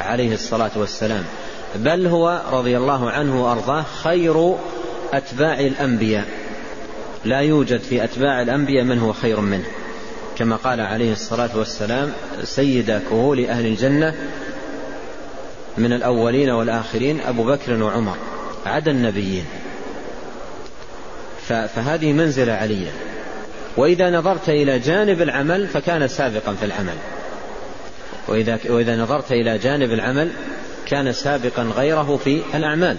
عليه 0.00 0.34
الصلاة 0.34 0.70
والسلام. 0.76 1.24
بل 1.76 2.06
هو 2.06 2.42
رضي 2.52 2.76
الله 2.76 3.10
عنه 3.10 3.44
وأرضاه 3.44 3.84
خير 4.02 4.54
أتباع 5.12 5.60
الأنبياء. 5.60 6.24
لا 7.24 7.40
يوجد 7.40 7.80
في 7.80 8.04
أتباع 8.04 8.42
الأنبياء 8.42 8.84
من 8.84 8.98
هو 8.98 9.12
خير 9.12 9.40
منه. 9.40 9.64
كما 10.38 10.56
قال 10.56 10.80
عليه 10.80 11.12
الصلاة 11.12 11.50
والسلام 11.54 12.12
سيد 12.42 13.00
كهول 13.10 13.46
أهل 13.46 13.66
الجنة 13.66 14.14
من 15.78 15.92
الأولين 15.92 16.50
والآخرين 16.50 17.20
أبو 17.20 17.44
بكر 17.44 17.82
وعمر 17.82 18.16
عدا 18.66 18.90
النبيين. 18.90 19.44
فهذه 21.48 22.12
منزلة 22.12 22.52
علية. 22.52 22.90
وإذا 23.76 24.10
نظرت 24.10 24.48
إلى 24.48 24.78
جانب 24.78 25.22
العمل 25.22 25.68
فكان 25.68 26.08
سابقا 26.08 26.54
في 26.54 26.66
العمل. 26.66 26.96
وإذا, 28.28 28.58
وإذا 28.68 28.96
نظرت 28.96 29.32
إلى 29.32 29.58
جانب 29.58 29.92
العمل 29.92 30.30
كان 30.86 31.12
سابقا 31.12 31.62
غيره 31.62 32.16
في 32.24 32.42
الأعمال. 32.54 32.96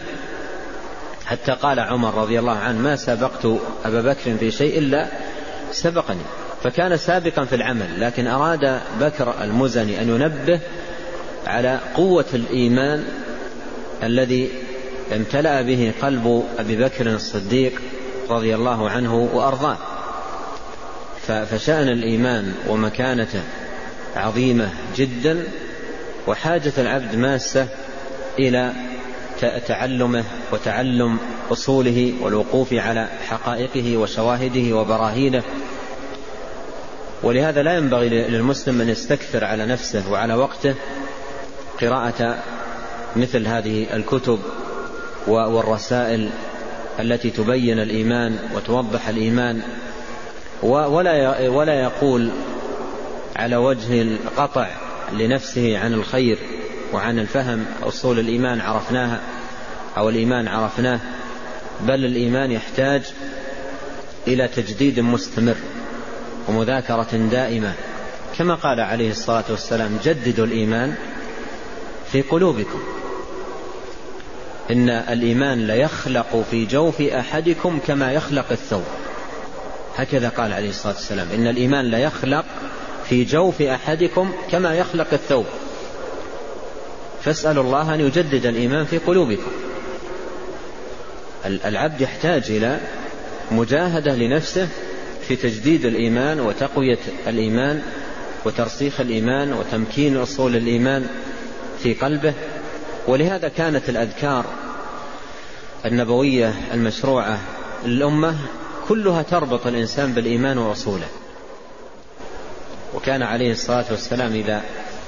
حتى 1.25 1.51
قال 1.51 1.79
عمر 1.79 2.13
رضي 2.21 2.39
الله 2.39 2.57
عنه 2.57 2.79
ما 2.79 2.95
سبقت 2.95 3.45
أبا 3.85 4.01
بكر 4.01 4.37
في 4.39 4.51
شيء 4.51 4.79
إلا 4.79 5.07
سبقني. 5.71 6.23
فكان 6.63 6.97
سابقا 6.97 7.45
في 7.45 7.55
العمل 7.55 8.01
لكن 8.01 8.27
أراد 8.27 8.79
بكر 8.99 9.43
المزني 9.43 10.01
أن 10.01 10.09
ينبه 10.09 10.59
على 11.47 11.79
قوة 11.95 12.25
الإيمان 12.33 13.03
الذي 14.03 14.49
امتلأ 15.15 15.61
به 15.61 15.93
قلب 16.01 16.43
أبي 16.59 16.75
بكر 16.75 17.07
الصديق 17.07 17.81
رضي 18.29 18.55
الله 18.55 18.89
عنه 18.89 19.29
وأرضاه. 19.33 19.77
فشأن 21.27 21.89
الإيمان 21.89 22.53
ومكانته 22.67 23.41
عظيمة 24.15 24.69
جدا 24.95 25.43
وحاجة 26.27 26.73
العبد 26.77 27.15
ماسة 27.15 27.67
إلى 28.39 28.73
تعلمه 29.67 30.23
وتعلم 30.51 31.17
أصوله 31.51 32.13
والوقوف 32.21 32.73
على 32.73 33.09
حقائقه 33.27 33.97
وشواهده 33.97 34.75
وبراهينه. 34.77 35.43
ولهذا 37.23 37.63
لا 37.63 37.77
ينبغي 37.77 38.09
للمسلم 38.09 38.81
أن 38.81 38.89
يستكثر 38.89 39.43
على 39.43 39.65
نفسه 39.65 40.11
وعلى 40.11 40.33
وقته 40.33 40.75
قراءة 41.81 42.43
مثل 43.15 43.47
هذه 43.47 43.95
الكتب 43.95 44.39
والرسائل 45.27 46.29
التي 46.99 47.29
تبين 47.29 47.79
الإيمان 47.79 48.39
وتوضح 48.55 49.07
الإيمان. 49.07 49.61
ولا 50.63 51.49
ولا 51.49 51.73
يقول 51.81 52.31
على 53.35 53.55
وجه 53.55 54.01
القطع 54.01 54.67
لنفسه 55.13 55.77
عن 55.79 55.93
الخير 55.93 56.37
وعن 56.93 57.19
الفهم 57.19 57.65
أصول 57.83 58.19
الإيمان 58.19 58.61
عرفناها 58.61 59.21
أو 59.97 60.09
الإيمان 60.09 60.47
عرفناه 60.47 60.99
بل 61.81 62.05
الإيمان 62.05 62.51
يحتاج 62.51 63.01
إلى 64.27 64.47
تجديد 64.47 64.99
مستمر 64.99 65.55
ومذاكرة 66.47 67.29
دائمة. 67.31 67.73
كما 68.37 68.55
قال 68.55 68.79
عليه 68.79 69.11
الصلاة 69.11 69.43
والسلام 69.49 69.99
جددوا 70.03 70.45
الإيمان 70.45 70.95
في 72.11 72.21
قلوبكم. 72.21 72.83
إن 74.71 74.89
الإيمان 74.89 75.67
ليخلق 75.67 76.45
في 76.51 76.65
جوف 76.65 77.01
أحدكم 77.01 77.79
كما 77.87 78.11
يخلق 78.11 78.45
الثوب. 78.51 78.83
هكذا 79.97 80.29
قال 80.29 80.53
عليه 80.53 80.69
الصلاة 80.69 80.93
والسلام 80.93 81.27
إن 81.35 81.47
الإيمان 81.47 81.85
ليخلق 81.85 82.45
في 83.13 83.23
جوف 83.23 83.61
أحدكم 83.61 84.31
كما 84.51 84.75
يخلق 84.75 85.07
الثوب. 85.13 85.45
فاسألوا 87.23 87.63
الله 87.63 87.93
أن 87.93 87.99
يجدد 87.99 88.45
الإيمان 88.45 88.85
في 88.85 88.97
قلوبكم. 88.97 89.51
العبد 91.45 92.01
يحتاج 92.01 92.43
إلى 92.49 92.79
مجاهدة 93.51 94.15
لنفسه 94.15 94.67
في 95.27 95.35
تجديد 95.35 95.85
الإيمان 95.85 96.39
وتقوية 96.39 96.97
الإيمان 97.27 97.81
وترسيخ 98.45 98.99
الإيمان 98.99 99.53
وتمكين 99.53 100.17
أصول 100.17 100.55
الإيمان 100.55 101.07
في 101.83 101.93
قلبه. 101.93 102.33
ولهذا 103.07 103.47
كانت 103.47 103.89
الأذكار 103.89 104.45
النبوية 105.85 106.53
المشروعة 106.73 107.39
للأمة 107.85 108.35
كلها 108.87 109.21
تربط 109.21 109.67
الإنسان 109.67 110.13
بالإيمان 110.13 110.57
وأصوله 110.57 111.07
وكان 112.95 113.21
عليه 113.21 113.51
الصلاة 113.51 113.85
والسلام 113.91 114.33
إذا 114.33 114.61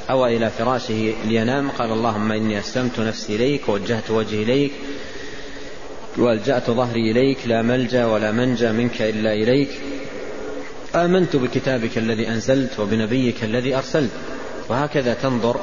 أوى 0.10 0.38
إلى 0.38 0.50
فراشه 0.50 1.14
لينام 1.26 1.70
قال 1.70 1.92
اللهم 1.92 2.32
إني 2.32 2.60
أسلمت 2.60 3.00
نفسي 3.00 3.36
إليك 3.36 3.70
ووجهت 3.70 4.12
وجهي 4.12 4.44
إليك 4.44 4.72
وألجأت 6.18 6.72
ظهري 6.72 7.12
إليك 7.12 7.38
لا 7.46 7.62
ملجأ 7.62 8.06
ولا 8.06 8.32
منجى 8.32 8.72
منك 8.72 9.02
إلا 9.02 9.34
إليك. 9.34 9.70
آمنت 10.96 11.36
بكتابك 11.36 11.98
الذي 11.98 12.28
أنزلت 12.28 12.80
وبنبيك 12.80 13.44
الذي 13.44 13.76
أرسلت. 13.76 14.12
وهكذا 14.70 15.14
تنظر 15.14 15.60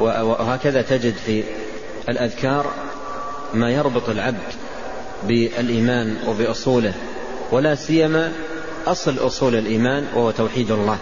وهكذا 0.00 0.82
تجد 0.82 1.14
في 1.26 1.44
الأذكار 2.08 2.72
ما 3.54 3.70
يربط 3.70 4.08
العبد 4.08 4.52
بالإيمان 5.22 6.16
وبأصوله 6.28 6.94
ولا 7.52 7.74
سيما 7.74 8.32
أصل 8.86 9.18
أصول 9.18 9.54
الإيمان 9.56 10.06
وهو 10.14 10.30
توحيد 10.30 10.70
الله. 10.70 10.98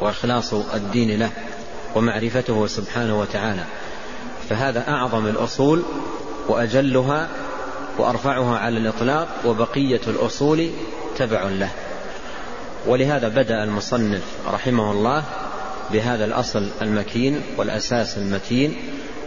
وإخلاص 0.00 0.54
الدين 0.54 1.18
له 1.18 1.30
ومعرفته 1.94 2.66
سبحانه 2.66 3.20
وتعالى. 3.20 3.64
فهذا 4.48 4.88
أعظم 4.88 5.26
الأصول 5.26 5.82
وأجلها 6.48 7.28
وأرفعها 7.98 8.58
على 8.58 8.78
الإطلاق 8.78 9.28
وبقية 9.44 10.00
الأصول 10.06 10.70
تبع 11.18 11.42
له. 11.42 11.70
ولهذا 12.86 13.28
بدأ 13.28 13.64
المصنف 13.64 14.22
رحمه 14.52 14.92
الله 14.92 15.24
بهذا 15.92 16.24
الأصل 16.24 16.68
المكين 16.82 17.42
والأساس 17.56 18.18
المتين 18.18 18.76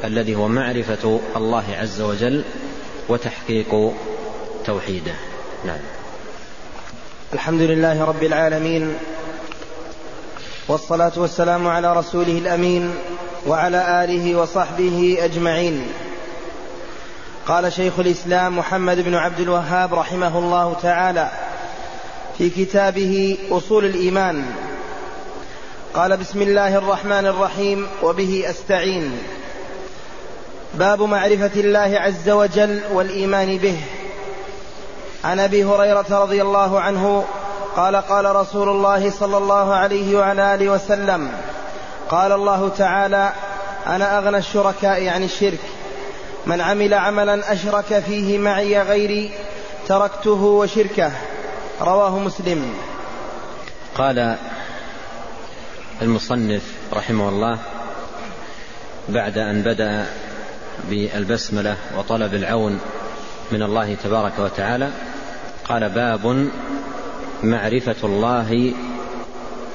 الذي 0.03 0.35
هو 0.35 0.47
معرفة 0.47 1.19
الله 1.35 1.63
عز 1.79 2.01
وجل 2.01 2.43
وتحقيق 3.09 3.93
توحيده. 4.65 5.13
نعم. 5.65 5.79
الحمد 7.33 7.61
لله 7.61 8.03
رب 8.03 8.23
العالمين 8.23 8.93
والصلاة 10.67 11.11
والسلام 11.17 11.67
على 11.67 11.93
رسوله 11.93 12.37
الأمين 12.37 12.95
وعلى 13.47 14.03
آله 14.03 14.35
وصحبه 14.35 15.17
أجمعين. 15.19 15.87
قال 17.47 17.73
شيخ 17.73 17.99
الإسلام 17.99 18.57
محمد 18.57 18.99
بن 18.99 19.15
عبد 19.15 19.39
الوهاب 19.39 19.93
رحمه 19.93 20.39
الله 20.39 20.75
تعالى 20.81 21.31
في 22.37 22.49
كتابه 22.49 23.37
أصول 23.51 23.85
الإيمان. 23.85 24.45
قال 25.93 26.17
بسم 26.17 26.41
الله 26.41 26.75
الرحمن 26.75 27.25
الرحيم 27.25 27.87
وبه 28.03 28.43
أستعين. 28.49 29.17
باب 30.73 31.01
معرفة 31.01 31.59
الله 31.59 31.99
عز 31.99 32.29
وجل 32.29 32.81
والإيمان 32.93 33.57
به. 33.57 33.77
عن 35.23 35.39
أبي 35.39 35.63
هريرة 35.63 36.05
رضي 36.11 36.41
الله 36.41 36.79
عنه 36.79 37.25
قال 37.75 37.95
قال 37.95 38.35
رسول 38.35 38.69
الله 38.69 39.09
صلى 39.09 39.37
الله 39.37 39.73
عليه 39.73 40.17
وعلى 40.17 40.55
آله 40.55 40.69
وسلم 40.69 41.31
قال 42.09 42.31
الله 42.31 42.69
تعالى 42.77 43.33
أنا 43.87 44.17
أغنى 44.17 44.37
الشركاء 44.37 45.07
عن 45.07 45.23
الشرك 45.23 45.59
من 46.45 46.61
عمل 46.61 46.93
عملا 46.93 47.53
أشرك 47.53 48.03
فيه 48.07 48.37
معي 48.37 48.81
غيري 48.81 49.31
تركته 49.87 50.43
وشركه. 50.43 51.11
رواه 51.81 52.19
مسلم. 52.19 52.73
قال 53.95 54.35
المصنف 56.01 56.61
رحمه 56.93 57.29
الله 57.29 57.57
بعد 59.09 59.37
أن 59.37 59.61
بدأ 59.61 60.05
بالبسملة 60.89 61.75
وطلب 61.97 62.33
العون 62.33 62.79
من 63.51 63.63
الله 63.63 63.95
تبارك 64.03 64.39
وتعالى 64.39 64.89
قال 65.65 65.89
باب 65.89 66.49
معرفة 67.43 67.95
الله 68.03 68.73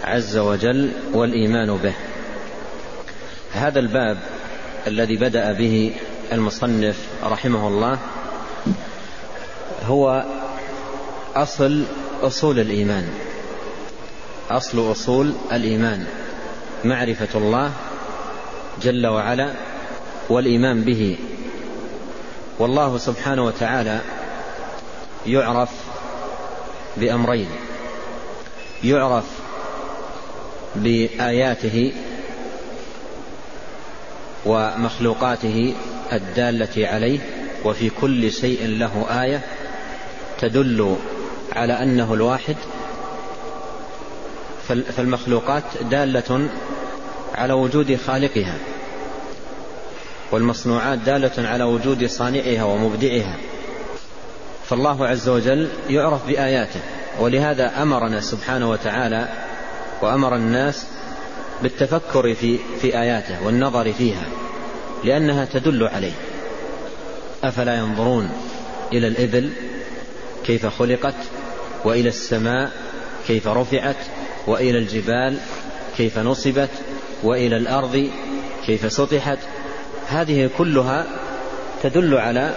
عز 0.05 0.37
وجل 0.37 0.93
والإيمان 1.13 1.77
به. 1.77 1.95
هذا 3.53 3.79
الباب 3.79 4.19
الذي 4.87 5.17
بدأ 5.17 5.53
به 5.53 5.93
المصنف 6.33 6.97
رحمه 7.25 7.69
الله 7.69 7.99
هو 9.85 10.25
أصل 11.37 11.85
أصول 12.23 12.59
الإيمان. 12.59 13.09
أصل 14.51 14.93
أصول 14.93 15.33
الإيمان. 15.53 16.07
معرفة 16.85 17.39
الله 17.39 17.73
جل 18.83 19.07
وعلا 19.07 19.53
والإيمان 20.29 20.83
به. 20.83 21.19
والله 22.59 22.99
سبحانه 22.99 23.45
وتعالى 23.45 24.01
يعرف 25.27 25.71
بأمرين. 27.01 27.49
يعرف 28.85 29.25
بآياته 30.77 31.93
ومخلوقاته 34.47 35.75
الدالة 36.13 36.89
عليه 36.89 37.19
وفي 37.65 37.91
كل 37.91 38.33
شيء 38.33 38.67
له 38.67 39.23
آية 39.23 39.41
تدل 40.41 40.97
على 41.53 41.73
أنه 41.73 42.15
الواحد. 42.15 42.57
فالمخلوقات 44.97 45.63
دالة 45.91 46.49
على 47.35 47.53
وجود 47.53 47.97
خالقها 48.07 48.55
والمصنوعات 50.33 50.99
دالة 50.99 51.49
على 51.49 51.65
وجود 51.65 52.07
صانعها 52.07 52.63
ومبدعها. 52.65 53.37
فالله 54.69 55.07
عز 55.07 55.29
وجل 55.29 55.69
يعرف 55.91 56.27
بآياته 56.27 56.81
ولهذا 57.21 57.83
أمرنا 57.83 58.21
سبحانه 58.21 58.71
وتعالى 58.71 59.29
وأمر 60.03 60.37
الناس 60.37 60.87
بالتفكر 61.63 62.35
في 62.35 62.59
في 62.81 62.99
آياته 63.01 63.47
والنظر 63.47 63.93
فيها 63.93 64.27
لأنها 65.05 65.45
تدل 65.45 65.85
عليه. 65.85 66.13
أفلا 67.45 67.77
ينظرون 67.79 68.31
إلى 68.93 69.09
الإبل 69.09 69.51
كيف 70.45 70.67
خلقت 70.67 71.15
وإلى 71.85 72.09
السماء 72.09 72.71
كيف 73.27 73.49
رفعت 73.49 73.97
وإلى 74.47 74.79
الجبال 74.79 75.39
كيف 75.97 76.19
نصبت 76.19 76.71
وإلى 77.23 77.57
الأرض 77.57 78.11
كيف 78.67 78.93
سطحت. 78.93 79.39
هذه 80.09 80.51
كلها 80.59 81.07
تدل 81.83 82.15
على 82.15 82.55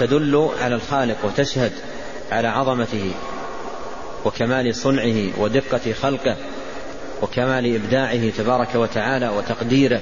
تدل 0.00 0.50
على 0.62 0.74
الخالق 0.74 1.16
وتشهد 1.24 1.72
على 2.32 2.48
عظمته 2.48 3.10
وكمال 4.24 4.74
صنعه 4.74 5.40
ودقة 5.40 5.92
خلقه 5.92 6.36
وكمال 7.22 7.74
إبداعه 7.74 8.30
تبارك 8.30 8.74
وتعالى 8.74 9.28
وتقديره 9.28 10.00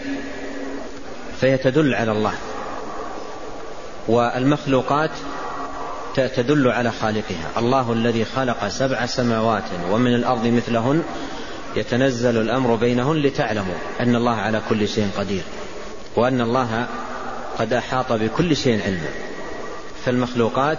فهي 1.40 1.58
تدل 1.58 1.94
على 1.94 2.12
الله. 2.12 2.34
والمخلوقات 4.08 5.10
تدل 6.14 6.68
على 6.68 6.92
خالقها. 6.92 7.50
الله 7.56 7.92
الذي 7.92 8.24
خلق 8.24 8.68
سبع 8.68 9.06
سماوات 9.06 9.64
ومن 9.90 10.14
الأرض 10.14 10.46
مثلهن 10.46 11.02
يتنزل 11.76 12.40
الأمر 12.40 12.74
بينهن 12.74 13.16
لتعلموا 13.16 13.74
أن 14.00 14.16
الله 14.16 14.34
على 14.34 14.60
كل 14.68 14.88
شيء 14.88 15.08
قدير 15.18 15.42
وأن 16.16 16.40
الله 16.40 16.86
قد 17.60 17.72
أحاط 17.72 18.12
بكل 18.12 18.56
شيء 18.56 18.82
علما. 18.82 19.10
فالمخلوقات 20.04 20.78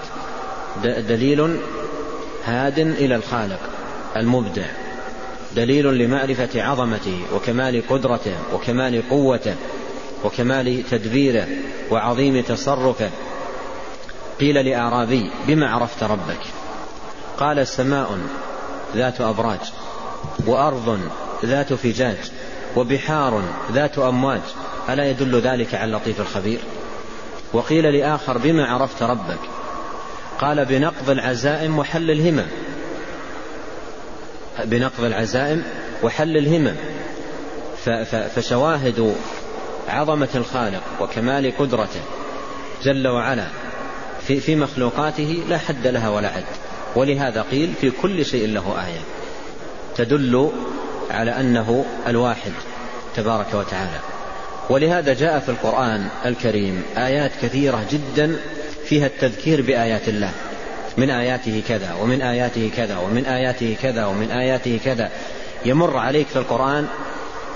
دليل 0.84 1.58
هاد 2.46 2.80
إلى 2.80 3.16
الخالق 3.16 3.60
المبدع. 4.16 4.66
دليل 5.56 5.98
لمعرفة 5.98 6.64
عظمته 6.64 7.22
وكمال 7.36 7.84
قدرته 7.90 8.36
وكمال 8.54 9.10
قوته 9.10 9.56
وكمال 10.24 10.84
تدبيره 10.92 11.48
وعظيم 11.92 12.42
تصرفه. 12.42 13.10
قيل 14.40 14.66
لأعرابي 14.66 15.32
بما 15.48 15.70
عرفت 15.70 16.04
ربك؟ 16.04 16.42
قال 17.38 17.68
سماء 17.68 18.18
ذات 18.96 19.22
أبراج 19.22 19.60
وأرض 20.48 21.00
ذات 21.46 21.74
فجاج 21.74 22.32
وبحار 22.76 23.44
ذات 23.72 23.98
أمواج. 23.98 24.42
ألا 24.90 25.10
يدل 25.10 25.42
ذلك 25.42 25.76
على 25.76 25.86
اللطيف 25.86 26.22
الخبير؟ 26.22 26.60
وقيل 27.54 27.94
لآخر 27.94 28.38
بما 28.38 28.66
عرفت 28.66 29.04
ربك؟ 29.04 29.40
قال 30.40 30.66
بنقض 30.66 31.10
العزائم 31.10 31.80
وحل 31.80 32.12
الهمم. 32.12 32.48
بنقض 34.64 35.04
العزائم 35.04 35.64
وحل 36.04 36.38
الهمم. 36.38 36.76
فشواهد 38.36 39.16
عظمة 39.90 40.30
الخالق 40.36 40.84
وكمال 41.02 41.58
قدرته 41.58 42.02
جل 42.84 43.08
وعلا 43.08 43.48
في, 44.28 44.40
في 44.40 44.56
مخلوقاته 44.56 45.44
لا 45.50 45.58
حد 45.58 45.88
لها 45.88 46.10
ولا 46.10 46.28
عد. 46.28 46.44
ولهذا 46.96 47.42
قيل 47.42 47.74
في 47.82 47.92
كل 47.92 48.26
شيء 48.26 48.48
له 48.48 48.86
آية 48.88 49.02
تدل 49.96 50.52
على 51.12 51.32
أنه 51.32 51.86
الواحد 52.08 52.52
تبارك 53.16 53.54
وتعالى. 53.54 54.00
ولهذا 54.72 55.14
جاء 55.14 55.40
في 55.40 55.50
القرآن 55.50 56.08
الكريم 56.26 56.84
آيات 56.98 57.32
كثيرة 57.42 57.86
جدا 57.92 58.36
فيها 58.86 59.06
التذكير 59.06 59.62
بآيات 59.62 60.08
الله. 60.08 60.32
من 60.98 61.10
آياته 61.10 61.64
كذا 61.68 61.94
ومن 62.02 62.22
آياته 62.22 62.72
كذا 62.78 62.98
ومن 62.98 63.26
آياته 63.26 63.78
كذا 63.82 64.06
ومن 64.06 64.32
آياته 64.32 64.80
كذا. 64.86 65.12
يمر 65.66 65.98
عليك 65.98 66.28
في 66.28 66.36
القرآن 66.36 66.88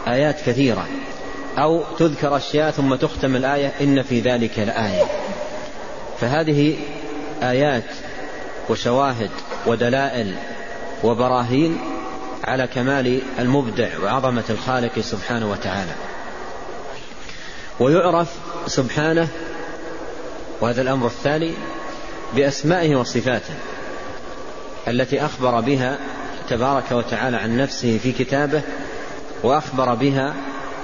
آيات 0.08 0.42
كثيرة. 0.46 0.88
أو 1.58 1.84
تذكر 2.00 2.38
أشياء 2.38 2.72
ثم 2.72 2.96
تختم 2.96 3.36
الآية 3.36 3.72
إن 3.82 4.02
في 4.02 4.20
ذلك 4.20 4.60
لآية. 4.60 5.04
فهذه 6.20 6.78
آيات 7.44 7.84
وشواهد 8.70 9.32
ودلائل 9.68 10.36
وبراهين 11.04 11.78
على 12.44 12.68
كمال 12.68 13.22
المبدع 13.40 13.88
وعظمة 14.04 14.44
الخالق 14.50 15.00
سبحانه 15.00 15.52
وتعالى. 15.52 15.92
ويعرف 17.80 18.28
سبحانه 18.68 19.28
وهذا 20.62 20.82
الأمر 20.82 21.08
الثاني 21.08 21.54
بأسمائه 22.36 22.96
وصفاته 22.96 23.54
التي 24.88 25.26
أخبر 25.26 25.60
بها 25.60 25.98
تبارك 26.50 26.92
وتعالى 26.92 27.38
عن 27.38 27.58
نفسه 27.58 27.98
في 27.98 28.12
كتابه 28.12 28.62
وأخبر 29.44 29.94
بها 29.94 30.34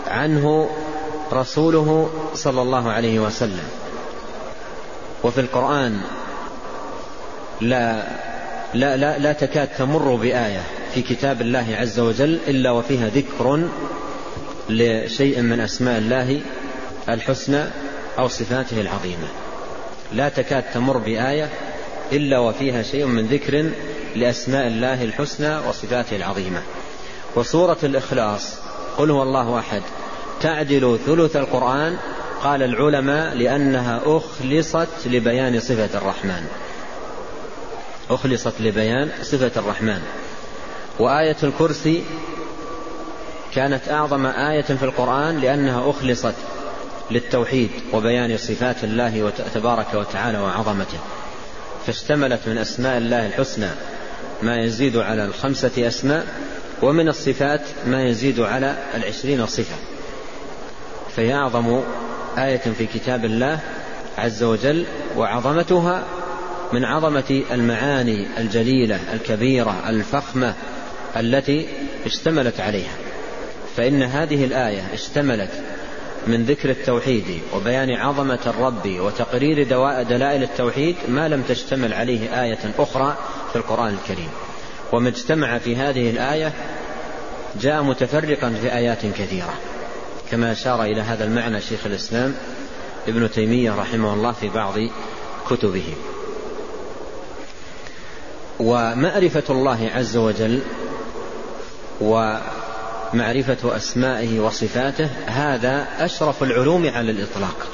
عنه 0.08 0.70
رسوله 1.34 2.10
صلى 2.34 2.62
الله 2.62 2.92
عليه 2.92 3.20
وسلم. 3.20 3.68
وفي 5.24 5.42
القرآن 5.42 6.02
لا 7.62 8.04
لا 8.74 8.98
لا, 8.98 9.18
لا 9.18 9.34
تكاد 9.34 9.68
تمر 9.78 10.16
بآية 10.16 10.62
في 10.94 11.02
كتاب 11.02 11.42
الله 11.42 11.76
عز 11.80 12.00
وجل 12.00 12.40
إلا 12.48 12.72
وفيها 12.72 13.08
ذكر 13.08 13.68
لشيء 14.70 15.42
من 15.42 15.60
أسماء 15.60 15.98
الله 15.98 16.42
الحسنى 17.10 17.64
أو 18.20 18.28
صفاته 18.28 18.82
العظيمة. 18.82 19.28
لا 20.14 20.30
تكاد 20.30 20.64
تمر 20.74 20.98
بآية 20.98 21.50
إلا 22.12 22.40
وفيها 22.40 22.84
شيء 22.84 23.06
من 23.06 23.26
ذكر 23.26 23.72
لأسماء 24.16 24.68
الله 24.68 25.04
الحسنى 25.04 25.58
وصفاته 25.58 26.16
العظيمة. 26.16 26.62
وسورة 27.36 27.78
الإخلاص 27.84 28.56
قل 28.98 29.12
هو 29.12 29.24
الله 29.24 29.60
أحد. 29.60 29.82
تعدل 30.42 31.00
ثلث 31.06 31.36
القرآن 31.36 31.98
قال 32.44 32.64
العلماء 32.64 33.36
لأنها 33.36 34.02
أخلصت 34.06 34.88
لبيان 35.06 35.60
صفة 35.60 35.98
الرحمن. 35.98 36.48
أخلصت 38.10 38.62
لبيان 38.62 39.10
صفة 39.22 39.52
الرحمن. 39.58 40.02
وآية 41.00 41.38
الكرسي 41.44 42.04
كانت 43.54 43.90
أعظم 43.90 44.26
آية 44.26 44.62
في 44.62 44.84
القرآن 44.84 45.40
لأنها 45.40 45.90
أخلصت 45.90 46.34
للتوحيد 47.12 47.70
وبيان 47.94 48.38
صفات 48.38 48.84
الله 48.84 49.32
تبارك 49.54 49.94
وتعالى 49.94 50.40
وعظمته. 50.40 51.00
فاشتملت 51.88 52.40
من 52.48 52.58
أسماء 52.58 52.98
الله 52.98 53.28
الحسنى 53.28 53.70
ما 54.42 54.56
يزيد 54.56 54.98
على 54.98 55.26
الخمسة 55.26 55.88
أسماء 55.88 56.26
ومن 56.82 57.08
الصفات 57.08 57.62
ما 57.86 58.04
يزيد 58.04 58.40
على 58.40 58.78
العشرين 58.96 59.46
صفة. 59.46 59.76
فهي 61.16 61.34
أعظم 61.34 61.82
آية 62.38 62.58
في 62.78 62.86
كتاب 62.86 63.26
الله 63.26 63.60
عز 64.18 64.44
وجل 64.44 64.86
وعظمتها 65.18 66.04
من 66.74 66.86
عظمة 66.86 67.44
المعاني 67.52 68.28
الجليلة 68.38 69.00
الكبيرة 69.14 69.90
الفخمة 69.90 70.54
التي 71.18 71.68
اشتملت 72.06 72.60
عليها. 72.60 72.94
فإن 73.78 74.04
هذه 74.04 74.46
الآية 74.46 74.82
اشتملت 74.94 75.52
من 76.28 76.44
ذكر 76.44 76.70
التوحيد 76.70 77.42
وبيان 77.56 77.92
عظمة 77.92 78.40
الرب 78.48 79.00
وتقرير 79.00 79.64
دلائل 80.04 80.44
التوحيد 80.44 80.96
ما 81.08 81.28
لم 81.28 81.42
تشتمل 81.42 81.94
عليه 81.94 82.44
آية 82.44 82.60
أخرى 82.80 83.18
في 83.52 83.56
القرآن 83.56 83.94
الكريم. 83.94 84.30
وما 84.94 85.10
اجتمع 85.10 85.58
في 85.58 85.76
هذه 85.76 86.10
الآية 86.10 86.54
جاء 87.62 87.84
متفرقا 87.84 88.50
في 88.62 88.74
آيات 88.74 89.06
كثيرة. 89.06 89.54
كما 90.32 90.52
أشار 90.52 90.84
إلى 90.84 91.02
هذا 91.02 91.24
المعنى 91.24 91.62
شيخ 91.62 91.86
الإسلام 91.86 92.36
ابن 93.08 93.32
تيمية 93.32 93.76
رحمه 93.76 94.14
الله 94.14 94.32
في 94.32 94.50
بعض 94.50 94.74
كتبه. 95.50 95.94
ومعرفة 98.60 99.44
الله 99.50 99.92
عز 99.96 100.18
وجل 100.18 100.62
ومعرفة 103.14 103.76
أسمائه 103.76 104.40
وصفاته 104.40 105.10
هذا 105.26 105.88
أشرف 106.00 106.44
العلوم 106.44 106.90
على 106.90 107.12
الإطلاق. 107.12 107.68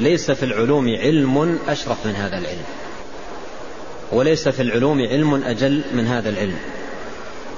ليس 0.00 0.30
في 0.30 0.42
العلوم 0.44 0.88
علم 0.88 1.58
أشرف 1.68 2.06
من 2.06 2.16
هذا 2.16 2.38
العلم. 2.38 2.64
وليس 4.12 4.48
في 4.48 4.62
العلوم 4.62 4.98
علم 5.00 5.34
أجل 5.34 5.82
من 5.92 6.06
هذا 6.06 6.28
العلم. 6.28 6.58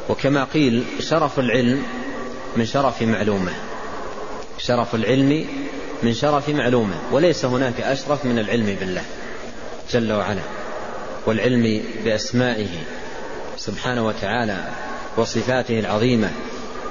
وكما 0.08 0.44
قيل 0.44 0.84
شرف 1.00 1.38
العلم 1.38 1.82
من 2.56 2.66
شرف 2.66 3.02
معلومة. 3.02 3.52
شرف 4.58 4.94
العلم 4.94 5.46
من 6.02 6.14
شرف 6.14 6.48
معلومة. 6.48 6.94
وليس 7.12 7.44
هناك 7.44 7.80
أشرف 7.80 8.24
من 8.24 8.38
العلم 8.38 8.76
بالله. 8.80 9.02
جل 9.90 10.12
وعلا. 10.12 10.42
والعلم 11.26 11.82
بأسمائه 12.04 12.68
سبحانه 13.56 14.06
وتعالى 14.06 14.68
وصفاته 15.16 15.78
العظيمة. 15.78 16.30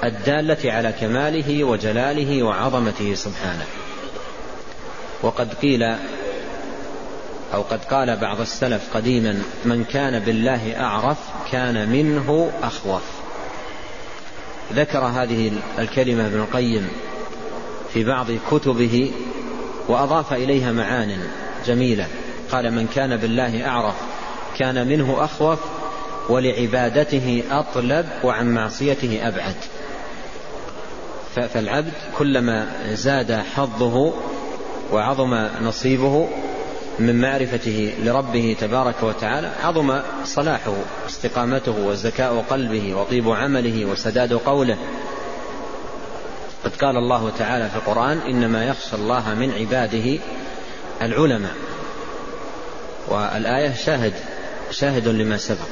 الدالة 0.04 0.72
على 0.72 0.92
كماله 1.00 1.64
وجلاله 1.64 2.42
وعظمته 2.42 3.14
سبحانه. 3.14 3.66
وقد 5.22 5.54
قيل 5.54 5.82
أو 7.54 7.62
قد 7.62 7.84
قال 7.84 8.16
بعض 8.16 8.40
السلف 8.40 8.82
قديما 8.94 9.42
من 9.64 9.84
كان 9.84 10.18
بالله 10.18 10.80
أعرف 10.80 11.18
كان 11.52 11.88
منه 11.88 12.50
أخوف. 12.62 13.02
ذكر 14.72 14.98
هذه 14.98 15.52
الكلمة 15.78 16.26
ابن 16.26 16.40
القيم 16.40 16.88
في 17.92 18.04
بعض 18.04 18.26
كتبه 18.50 19.12
وأضاف 19.88 20.32
إليها 20.32 20.72
معان 20.72 21.18
جميلة. 21.66 22.08
قال 22.50 22.70
من 22.72 22.86
كان 22.94 23.16
بالله 23.16 23.66
أعرف 23.66 23.94
كان 24.58 24.88
منه 24.88 25.24
أخوف 25.24 25.58
ولعبادته 26.28 27.42
أطلب 27.50 28.06
وعن 28.24 28.54
معصيته 28.54 29.28
أبعد. 29.28 29.54
فالعبد 31.40 31.92
كلما 32.18 32.66
زاد 32.92 33.32
حظه 33.32 34.12
وعظم 34.92 35.34
نصيبه 35.62 36.28
من 36.98 37.20
معرفته 37.20 37.94
لربه 38.02 38.56
تبارك 38.60 39.02
وتعالى 39.02 39.52
عظم 39.64 40.00
صلاحه 40.24 40.74
استقامته 41.06 41.86
وزكاء 41.86 42.44
قلبه 42.50 42.94
وطيب 42.94 43.30
عمله 43.30 43.84
وسداد 43.84 44.32
قوله. 44.32 44.76
قد 46.64 46.76
قال 46.76 46.96
الله 46.96 47.32
تعالى 47.38 47.70
في 47.70 47.76
القرآن 47.76 48.18
إنما 48.18 48.64
يخشى 48.64 48.96
الله 48.96 49.34
من 49.34 49.52
عباده 49.52 50.18
العلماء. 51.02 51.54
والآية 53.08 53.74
شاهد 53.74 54.12
شاهد 54.70 55.08
لما 55.08 55.36
سبق. 55.36 55.66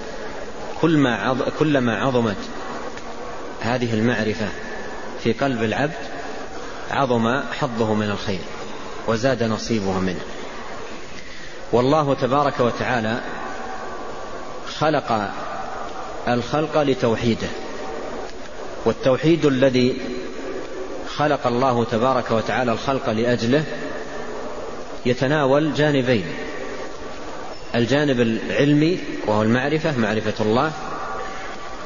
كلما 1.59 1.96
عظمت 1.96 2.37
هذه 3.61 3.94
المعرفة 3.94 4.48
في 5.24 5.32
قلب 5.32 5.62
العبد 5.62 5.94
عظم 6.90 7.40
حظه 7.40 7.94
من 7.94 8.10
الخير 8.10 8.40
وزاد 9.06 9.42
نصيبه 9.42 9.98
منه. 9.98 10.20
والله 11.72 12.14
تبارك 12.14 12.60
وتعالى 12.60 13.20
خلق 14.78 15.30
الخلق 16.28 16.82
لتوحيده 16.82 17.48
والتوحيد 18.84 19.44
الذي 19.44 20.00
خلق 21.16 21.46
الله 21.46 21.84
تبارك 21.84 22.30
وتعالى 22.30 22.72
الخلق 22.72 23.10
لأجله 23.10 23.64
يتناول 25.06 25.74
جانبين 25.74 26.24
الجانب 27.74 28.20
العلمي 28.20 28.98
وهو 29.26 29.42
المعرفة 29.42 29.98
معرفة 29.98 30.44
الله 30.44 30.72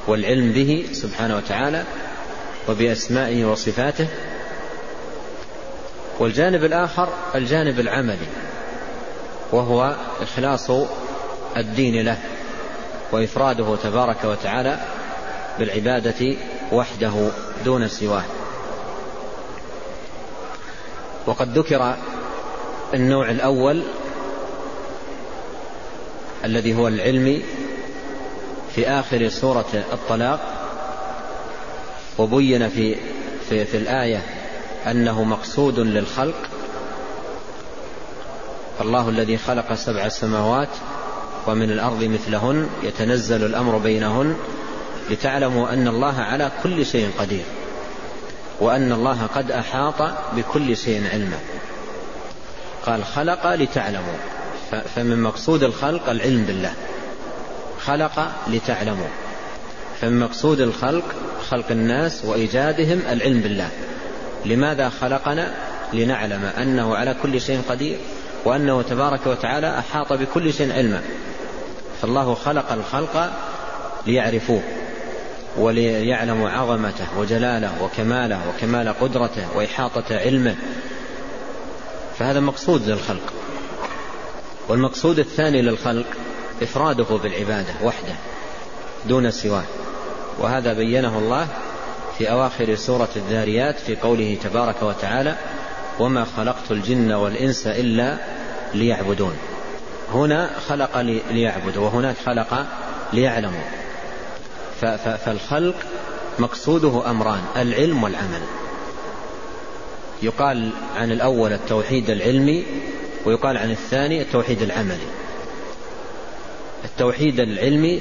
والعلم 0.06 0.52
به 0.52 0.86
سبحانه 0.92 1.36
وتعالى 1.36 1.84
وبأسمائه 2.68 3.44
وصفاته. 3.44 4.06
والجانب 6.18 6.64
الآخر 6.64 7.08
الجانب 7.34 7.80
العملي 7.80 8.26
وهو 9.52 9.96
إخلاص 10.20 10.70
الدين 11.56 12.04
له 12.04 12.18
وإفراده 13.12 13.76
تبارك 13.82 14.24
وتعالى 14.24 14.78
بالعبادة 15.58 16.36
وحده 16.72 17.30
دون 17.64 17.88
سواه. 17.88 18.24
وقد 21.26 21.58
ذكر 21.58 21.96
النوع 22.94 23.30
الأول 23.30 23.82
الذي 26.44 26.74
هو 26.74 26.88
العلم 26.88 27.42
في 28.74 28.88
آخر 28.88 29.28
سورة 29.28 29.84
الطلاق 29.92 30.57
وبين 32.18 32.68
في 32.68 32.96
في, 33.48 33.64
في 33.64 33.76
الآية 33.76 34.22
أنه 34.86 35.24
مقصود 35.24 35.78
للخلق. 35.78 36.48
فالله 38.78 39.08
الذي 39.08 39.38
خلق 39.38 39.74
سبع 39.74 40.08
سماوات 40.08 40.68
ومن 41.46 41.70
الأرض 41.70 42.04
مثلهن 42.04 42.68
يتنزل 42.82 43.44
الأمر 43.44 43.78
بينهن 43.78 44.36
لتعلموا 45.10 45.72
أن 45.72 45.88
الله 45.88 46.20
على 46.20 46.50
كل 46.62 46.86
شيء 46.86 47.10
قدير 47.18 47.44
وأن 48.60 48.92
الله 48.92 49.26
قد 49.34 49.50
أحاط 49.50 50.02
بكل 50.36 50.76
شيء 50.76 51.08
علما. 51.12 51.38
قال 52.86 53.04
خلق 53.04 53.54
لتعلموا. 53.54 54.18
فمن 54.94 55.22
مقصود 55.22 55.62
الخلق 55.62 56.08
العلم 56.08 56.44
بالله. 56.44 56.72
خلق 57.80 58.28
لتعلموا. 58.48 59.08
فمن 60.00 60.20
مقصود 60.20 60.60
الخلق 60.60 61.04
خلق 61.50 61.70
الناس 61.70 62.24
وإيجادهم 62.24 63.02
العلم 63.10 63.40
بالله. 63.40 63.68
لماذا 64.46 64.88
خلقنا؟ 64.88 65.54
لنعلم 65.92 66.44
أنه 66.44 66.96
على 66.96 67.16
كل 67.22 67.40
شيء 67.40 67.62
قدير 67.68 67.98
وأنه 68.44 68.82
تبارك 68.82 69.26
وتعالى 69.26 69.78
أحاط 69.78 70.12
بكل 70.12 70.52
شيء 70.52 70.72
علما. 70.72 71.02
فالله 72.02 72.34
خلق 72.34 72.72
الخلق 72.72 73.30
ليعرفوه 74.06 74.62
وليعلموا 75.56 76.50
عظمته 76.50 77.18
وجلاله 77.18 77.82
وكماله 77.82 78.40
وكمال 78.48 78.88
قدرته 79.00 79.56
وإحاطة 79.56 80.16
علمه. 80.16 80.56
فهذا 82.18 82.40
مقصود 82.40 82.88
للخلق. 82.88 83.32
والمقصود 84.68 85.18
الثاني 85.18 85.62
للخلق 85.62 86.06
إفراده 86.62 87.04
بالعبادة 87.04 87.74
وحده 87.82 88.14
دون 89.08 89.30
سواه. 89.30 89.64
وهذا 90.38 90.72
بينه 90.72 91.18
الله 91.18 91.48
في 92.18 92.30
أواخر 92.30 92.74
سورة 92.74 93.08
الذاريات 93.16 93.78
في 93.78 93.96
قوله 93.96 94.38
تبارك 94.44 94.82
وتعالى 94.82 95.36
وما 95.98 96.26
خلقت 96.36 96.70
الجن 96.70 97.12
والإنس 97.12 97.66
إلا 97.66 98.16
ليعبدون. 98.74 99.36
هنا 100.14 100.50
خلق 100.68 101.00
ليعبدوا 101.30 101.84
وهناك 101.84 102.16
خلق 102.26 102.66
ليعلموا. 103.12 103.64
فالخلق 105.00 105.74
مقصوده 106.38 107.10
أمران 107.10 107.40
العلم 107.56 108.02
والعمل. 108.02 108.42
يقال 110.22 110.70
عن 110.96 111.12
الأول 111.12 111.52
التوحيد 111.52 112.10
العلمي 112.10 112.64
ويقال 113.24 113.56
عن 113.56 113.70
الثاني 113.70 114.22
التوحيد 114.22 114.62
العملي. 114.62 115.08
التوحيد 116.84 117.40
العلمي 117.40 118.00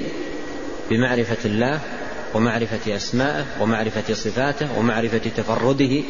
بمعرفة 0.90 1.36
الله 1.44 1.80
ومعرفة 2.34 2.96
أسمائه 2.96 3.44
ومعرفة 3.60 4.14
صفاته 4.14 4.78
ومعرفة 4.78 5.30
تفرده 5.36 6.02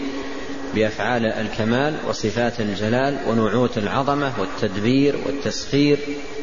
بأفعال 0.75 1.27
الكمال 1.27 1.95
وصفات 2.09 2.61
الجلال 2.61 3.19
ونعوت 3.29 3.79
العظمة 3.79 4.33
والتدبير 4.39 5.17
والتسخير 5.27 5.99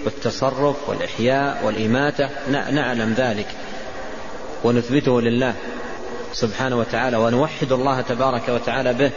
والتصرف 0.05 0.89
والإحياء 0.89 1.65
والإماتة. 1.65 2.29
نعلم 2.49 3.13
ذلك 3.17 3.47
ونثبته 4.63 5.21
لله 5.21 5.53
سبحانه 6.33 6.75
وتعالى 6.75 7.17
ونوحد 7.17 7.71
الله 7.71 8.01
تبارك 8.01 8.49
وتعالى 8.49 8.93
به 8.93 9.11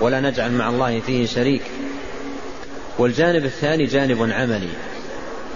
ولا 0.00 0.20
نجعل 0.20 0.52
مع 0.52 0.68
الله 0.68 1.00
فيه 1.00 1.26
شريك. 1.26 1.62
والجانب 2.98 3.44
الثاني 3.44 3.84
جانب 3.84 4.30
عملي 4.32 4.68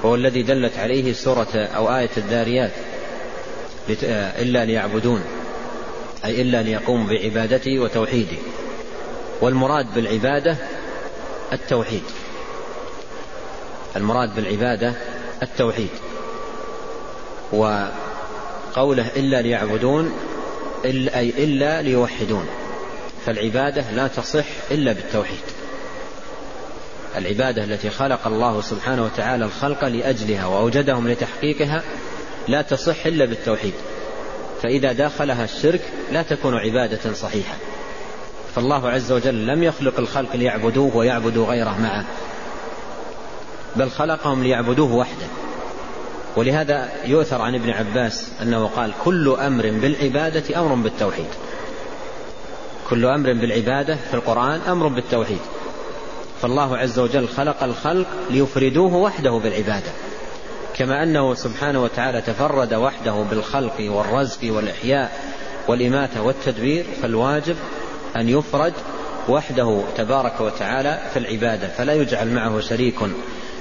وهو 0.03 0.15
الذي 0.15 0.43
دلت 0.43 0.79
عليه 0.79 1.13
سورة 1.13 1.57
أو 1.57 1.97
آية 1.97 2.11
الذاريات 2.17 2.71
إلا 3.91 4.65
ليعبدون 4.65 5.23
أي 6.25 6.43
إلا 6.43 6.63
ليقوموا 6.63 7.07
بعبادته 7.09 7.79
وتوحيده. 7.79 8.37
والمراد 9.41 9.95
بالعبادة 9.95 10.57
التوحيد. 11.53 12.03
المراد 13.97 14.35
بالعبادة 14.35 14.95
التوحيد. 15.43 15.89
وقوله 17.53 19.07
إلا 19.17 19.43
ليعبدون 19.43 20.13
إلا 20.85 21.19
أي 21.19 21.29
إلا 21.29 21.83
ليوحدون. 21.83 22.47
فالعبادة 23.27 23.91
لا 23.91 24.09
تصح 24.09 24.47
إلا 24.71 24.93
بالتوحيد. 24.93 25.41
العبادة 27.17 27.65
التي 27.65 27.91
خلق 27.91 28.27
الله 28.27 28.61
سبحانه 28.61 29.05
وتعالى 29.05 29.45
الخلق 29.45 29.85
لأجلها 29.85 30.47
وأوجدهم 30.47 31.09
لتحقيقها 31.09 31.83
لا 32.49 32.63
تصح 32.63 33.07
إلا 33.07 33.25
بالتوحيد. 33.25 33.73
فإذا 34.63 34.93
داخلها 34.93 35.45
الشرك 35.45 35.81
لا 36.13 36.23
تكون 36.23 36.55
عبادة 36.55 37.13
صحيحة. 37.13 37.55
فالله 38.55 38.91
عز 38.91 39.13
وجل 39.13 39.47
لم 39.47 39.63
يخلق 39.63 39.99
الخلق 39.99 40.37
ليعبدوه 40.37 40.97
ويعبدوا 40.97 41.47
غيره 41.47 41.81
معه. 41.81 42.05
بل 43.77 43.91
خلقهم 43.91 44.43
ليعبدوه 44.43 44.93
وحده. 44.95 45.27
ولهذا 46.37 46.89
يؤثر 47.05 47.43
عن 47.43 47.55
ابن 47.55 47.71
عباس 47.71 48.33
أنه 48.43 48.67
قال 48.67 48.93
كل 49.05 49.37
أمر 49.41 49.71
بالعبادة 49.71 50.61
أمر 50.61 50.75
بالتوحيد. 50.75 51.29
كل 52.91 53.07
أمر 53.07 53.33
بالعبادة 53.33 53.97
في 54.11 54.15
القرآن 54.15 54.61
أمر 54.69 54.89
بالتوحيد. 54.89 55.41
فالله 56.43 56.77
عز 56.77 56.99
وجل 56.99 57.29
خلق 57.29 57.63
الخلق 57.63 58.07
ليفردوه 58.31 58.95
وحده 58.95 59.31
بالعبادة. 59.31 59.91
كما 60.79 61.03
أنه 61.03 61.35
سبحانه 61.35 61.83
وتعالى 61.83 62.21
تفرد 62.21 62.75
وحده 62.75 63.13
بالخلق 63.31 63.75
والرزق 63.81 64.39
والإحياء 64.53 65.21
والإماتة 65.69 66.23
والتدبير 66.23 66.85
فالواجب 67.03 67.57
أن 68.17 68.29
يفرد 68.29 68.73
وحده 69.29 69.83
تبارك 69.97 70.41
وتعالى 70.41 71.01
في 71.13 71.19
العبادة 71.19 71.69
فلا 71.69 71.93
يجعل 71.93 72.29
معه 72.29 72.61
شريك 72.61 72.99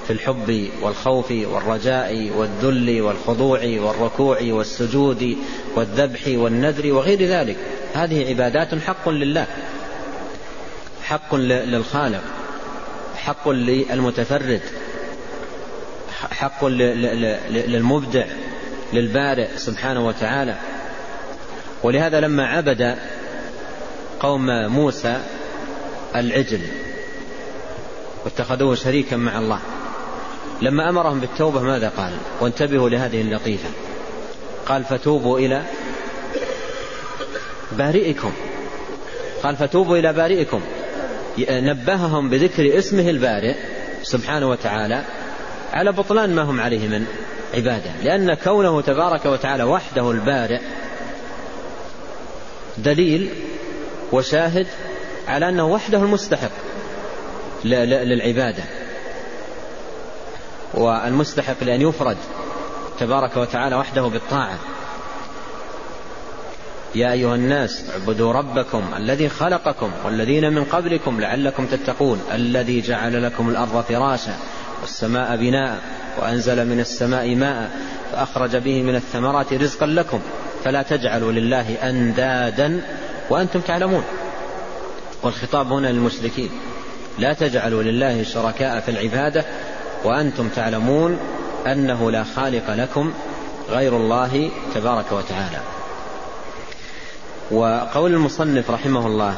في 0.06 0.12
الحب 0.12 0.68
والخوف 0.82 1.30
والرجاء 1.30 2.30
والذل 2.36 3.00
والخضوع 3.02 3.60
والركوع 3.64 4.38
والسجود 4.42 5.36
والذبح 5.76 6.20
والنذر 6.28 6.92
وغير 6.92 7.22
ذلك. 7.22 7.56
هذه 7.94 8.28
عبادات 8.28 8.74
حق 8.74 9.08
لله 9.08 9.46
حق 11.02 11.34
للخالق 11.34 12.22
حق 13.16 13.48
للمتفرد. 13.48 14.60
حق 16.20 16.64
للمبدع 16.64 18.24
للبارئ 18.92 19.48
سبحانه 19.56 20.06
وتعالى. 20.06 20.56
ولهذا 21.82 22.20
لما 22.20 22.46
عبد 22.46 22.96
قوم 24.20 24.46
موسى 24.68 25.20
العجل 26.16 26.60
واتخذوه 28.24 28.74
شريكا 28.74 29.16
مع 29.16 29.38
الله 29.38 29.60
لما 30.62 30.88
أمرهم 30.88 31.20
بالتوبة 31.20 31.60
ماذا 31.60 31.88
قال؟ 31.88 32.12
وانتبهوا 32.40 32.88
لهذه 32.88 33.20
اللطيفة. 33.20 33.68
قال 34.66 34.84
فتوبوا 34.84 35.38
إلى 35.38 35.62
بارئكم. 37.72 38.32
قال 39.42 39.56
فتوبوا 39.56 39.98
إلى 39.98 40.12
بارئكم. 40.12 40.60
نبههم 41.38 42.30
بذكر 42.30 42.78
اسمه 42.78 43.10
البارئ 43.10 43.54
سبحانه 44.02 44.50
وتعالى 44.50 45.04
على 45.72 45.92
بطلان 45.92 46.34
ما 46.34 46.42
هم 46.42 46.60
عليه 46.60 46.88
من 46.88 47.06
عبادة 47.54 47.90
لأن 48.02 48.34
كونه 48.34 48.80
تبارك 48.80 49.26
وتعالى 49.26 49.64
وحده 49.64 50.10
البارئ 50.10 50.60
دليل 52.78 53.30
وشاهد 54.12 54.66
على 55.28 55.48
أنه 55.48 55.66
وحده 55.66 55.98
المستحق 55.98 56.50
للعبادة 57.64 58.62
والمستحق 60.74 61.64
لأن 61.64 61.82
يفرد 61.82 62.16
تبارك 62.98 63.36
وتعالى 63.36 63.76
وحده 63.76 64.02
بالطاعة. 64.02 64.58
يا 66.94 67.12
أيها 67.12 67.34
الناس 67.34 67.90
اعبدوا 67.90 68.32
ربكم 68.32 68.82
الذي 68.96 69.28
خلقكم 69.28 69.90
والذين 70.04 70.52
من 70.52 70.64
قبلكم 70.64 71.20
لعلكم 71.20 71.66
تتقون 71.66 72.20
الذي 72.32 72.80
جعل 72.80 73.22
لكم 73.22 73.48
الأرض 73.48 73.84
فراشا 73.88 74.36
والسماء 74.86 75.36
بناء 75.36 75.78
وأنزل 76.18 76.64
من 76.66 76.80
السماء 76.80 77.34
ماء 77.34 77.70
فأخرج 78.12 78.56
به 78.56 78.82
من 78.82 78.94
الثمرات 78.96 79.52
رزقا 79.52 79.86
لكم 79.86 80.20
فلا 80.64 80.82
تجعلوا 80.82 81.32
لله 81.32 81.74
أندادا 81.74 82.80
وأنتم 83.30 83.60
تعلمون 83.60 84.04
والخطاب 85.22 85.72
هنا 85.72 85.86
للمشركين 85.86 86.50
لا 87.18 87.32
تجعلوا 87.32 87.82
لله 87.82 88.22
شركاء 88.22 88.80
في 88.80 88.90
العبادة 88.90 89.44
وأنتم 90.04 90.48
تعلمون 90.48 91.18
أنه 91.66 92.10
لا 92.10 92.24
خالق 92.24 92.70
لكم 92.70 93.12
غير 93.70 93.96
الله 93.96 94.50
تبارك 94.74 95.12
وتعالى 95.12 95.60
وقول 97.50 98.14
المصنف 98.14 98.70
رحمه 98.70 99.06
الله 99.06 99.36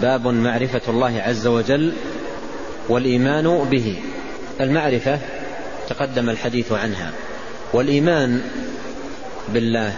باب 0.00 0.26
معرفة 0.26 0.82
الله 0.88 1.22
عز 1.26 1.46
وجل 1.46 1.92
والإيمان 2.88 3.68
به. 3.70 3.96
المعرفة 4.60 5.18
تقدم 5.88 6.30
الحديث 6.30 6.72
عنها. 6.72 7.12
والإيمان 7.72 8.42
بالله. 9.48 9.96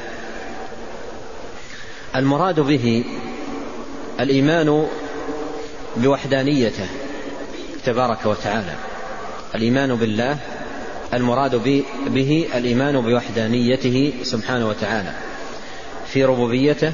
المراد 2.16 2.60
به 2.60 3.04
الإيمان 4.20 4.86
بوحدانيته 5.96 6.86
تبارك 7.84 8.26
وتعالى. 8.26 8.74
الإيمان 9.54 9.94
بالله 9.94 10.38
المراد 11.14 11.56
به 12.06 12.48
الإيمان 12.54 13.00
بوحدانيته 13.00 14.12
سبحانه 14.22 14.68
وتعالى. 14.68 15.12
في 16.06 16.24
ربوبيته 16.24 16.92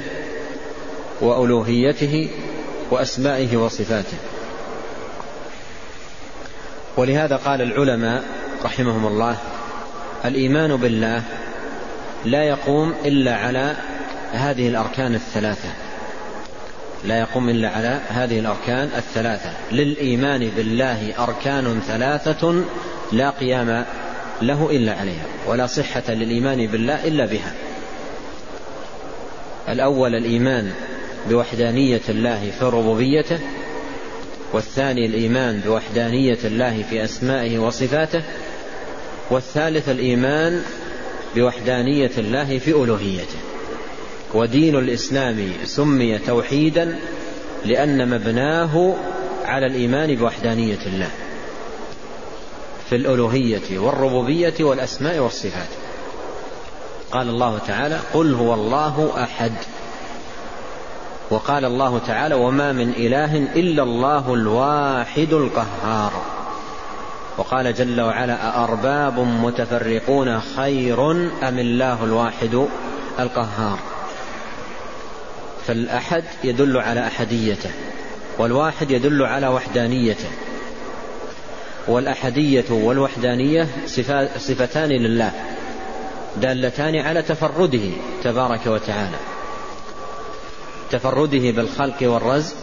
وألوهيته 1.20 2.28
وأسمائه 2.90 3.56
وصفاته. 3.56 4.31
ولهذا 6.96 7.36
قال 7.36 7.62
العلماء 7.62 8.22
رحمهم 8.64 9.06
الله 9.06 9.36
الإيمان 10.24 10.76
بالله 10.76 11.22
لا 12.24 12.44
يقوم 12.44 12.94
إلا 13.04 13.36
على 13.36 13.76
هذه 14.32 14.68
الأركان 14.68 15.14
الثلاثة. 15.14 15.68
لا 17.04 17.18
يقوم 17.18 17.48
إلا 17.48 17.68
على 17.68 18.00
هذه 18.08 18.38
الأركان 18.38 18.90
الثلاثة. 18.96 19.50
للإيمان 19.72 20.50
بالله 20.56 21.14
أركان 21.18 21.80
ثلاثة 21.80 22.64
لا 23.12 23.30
قيام 23.30 23.84
له 24.42 24.70
إلا 24.70 24.92
عليها 24.92 25.24
ولا 25.46 25.66
صحة 25.66 26.02
للإيمان 26.08 26.66
بالله 26.66 27.08
إلا 27.08 27.26
بها. 27.26 27.52
الأول 29.68 30.14
الإيمان 30.14 30.72
بوحدانية 31.30 32.00
الله 32.08 32.50
في 32.58 32.64
ربوبيته 32.64 33.38
والثاني 34.52 35.06
الإيمان 35.06 35.60
بوحدانية 35.60 36.38
الله 36.44 36.84
في 36.90 37.04
أسمائه 37.04 37.58
وصفاته 37.58 38.22
والثالث 39.30 39.88
الإيمان 39.88 40.62
بوحدانية 41.36 42.10
الله 42.18 42.58
في 42.58 42.70
ألوهيته. 42.70 43.38
ودين 44.34 44.76
الإسلام 44.76 45.52
سمي 45.64 46.18
توحيدا 46.18 46.98
لأن 47.64 48.08
مبناه 48.08 48.94
على 49.44 49.66
الإيمان 49.66 50.14
بوحدانية 50.14 50.86
الله 50.86 51.10
في 52.88 52.96
الألوهية 52.96 53.78
والربوبية 53.78 54.54
والأسماء 54.60 55.18
والصفات. 55.18 55.68
قال 57.12 57.28
الله 57.28 57.58
تعالى 57.58 57.98
قل 58.14 58.34
هو 58.34 58.54
الله 58.54 59.22
أحد. 59.22 59.52
وقال 61.32 61.64
الله 61.64 61.98
تعالى 61.98 62.34
وما 62.34 62.72
من 62.72 62.90
إله 62.90 63.36
إلا 63.36 63.82
الله 63.82 64.34
الواحد 64.34 65.32
القهار. 65.32 66.12
وقال 67.38 67.74
جل 67.74 68.00
وعلا 68.00 68.48
أأرباب 68.48 69.18
متفرقون 69.18 70.40
خير 70.40 71.10
أم 71.48 71.58
الله 71.58 72.04
الواحد 72.04 72.66
القهار؟ 73.20 73.78
فالأحد 75.66 76.24
يدل 76.44 76.76
على 76.76 77.06
أحديته 77.06 77.70
والواحد 78.38 78.90
يدل 78.90 79.22
على 79.22 79.48
وحدانيته. 79.48 80.30
والأحدية 81.88 82.70
والوحدانية 82.70 83.68
صفتان 84.38 84.88
لله 84.88 85.32
دالتان 86.36 86.96
على 86.96 87.22
تفرده 87.22 87.90
تبارك 88.24 88.66
وتعالى. 88.66 89.16
تفرده 90.92 91.50
بالخلق 91.50 91.96
والرزق 92.02 92.56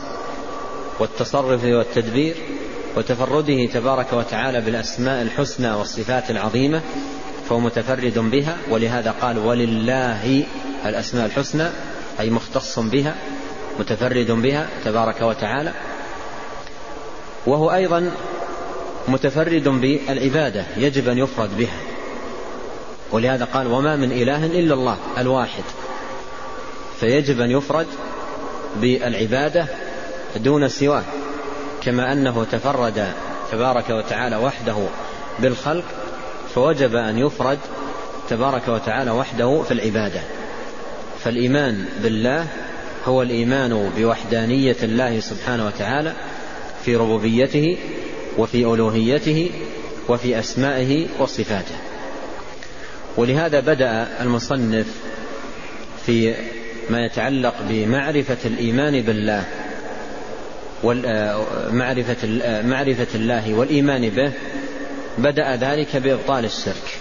والتصرف 0.99 1.63
والتدبير 1.63 2.35
وتفرده 2.97 3.65
تبارك 3.65 4.13
وتعالى 4.13 4.61
بالأسماء 4.61 5.21
الحسنى 5.21 5.71
والصفات 5.71 6.31
العظيمة 6.31 6.81
فهو 7.49 7.59
متفرد 7.59 8.19
بها 8.19 8.57
ولهذا 8.69 9.11
قال 9.11 9.37
ولله 9.37 10.43
الأسماء 10.85 11.25
الحسنى 11.25 11.67
أي 12.19 12.29
مختص 12.29 12.79
بها 12.79 13.15
متفرد 13.79 14.31
بها 14.31 14.69
تبارك 14.85 15.21
وتعالى. 15.21 15.73
وهو 17.47 17.71
أيضا 17.71 18.11
متفرد 19.07 19.67
بالعبادة 19.67 20.65
يجب 20.77 21.09
أن 21.09 21.17
يفرد 21.17 21.57
بها. 21.57 21.77
ولهذا 23.11 23.45
قال 23.45 23.67
وما 23.67 23.95
من 23.95 24.11
إله 24.11 24.45
إلا 24.45 24.73
الله 24.73 24.97
الواحد 25.17 25.63
فيجب 26.99 27.41
أن 27.41 27.51
يفرد 27.51 27.87
بالعبادة 28.75 29.67
دون 30.35 30.67
سواه 30.67 31.03
كما 31.81 32.13
أنه 32.13 32.45
تفرد 32.51 33.07
تبارك 33.51 33.89
وتعالى 33.89 34.35
وحده 34.35 34.77
بالخلق 35.39 35.85
فوجب 36.55 36.95
أن 36.95 37.17
يفرد 37.17 37.59
تبارك 38.29 38.67
وتعالى 38.67 39.11
وحده 39.11 39.61
في 39.61 39.71
العبادة. 39.71 40.21
فالإيمان 41.23 41.85
بالله 42.03 42.47
هو 43.05 43.21
الإيمان 43.21 43.91
بوحدانية 43.97 44.75
الله 44.83 45.19
سبحانه 45.19 45.67
وتعالى 45.67 46.13
في 46.85 46.95
ربوبيته 46.95 47.77
وفي 48.37 48.65
ألوهيته 48.65 49.51
وفي 50.09 50.39
أسمائه 50.39 51.07
وصفاته. 51.19 51.75
ولهذا 53.17 53.59
بدأ 53.59 54.07
المصنف 54.21 54.87
في 56.05 56.35
ما 56.89 57.05
يتعلق 57.05 57.55
بمعرفة 57.69 58.37
الإيمان 58.45 59.01
بالله 59.01 59.43
ومعرفة 60.83 62.27
معرفة 62.61 63.07
الله 63.15 63.53
والإيمان 63.53 64.09
به 64.09 64.31
بدأ 65.17 65.55
ذلك 65.55 65.97
بإبطال 65.97 66.45
الشرك. 66.45 66.97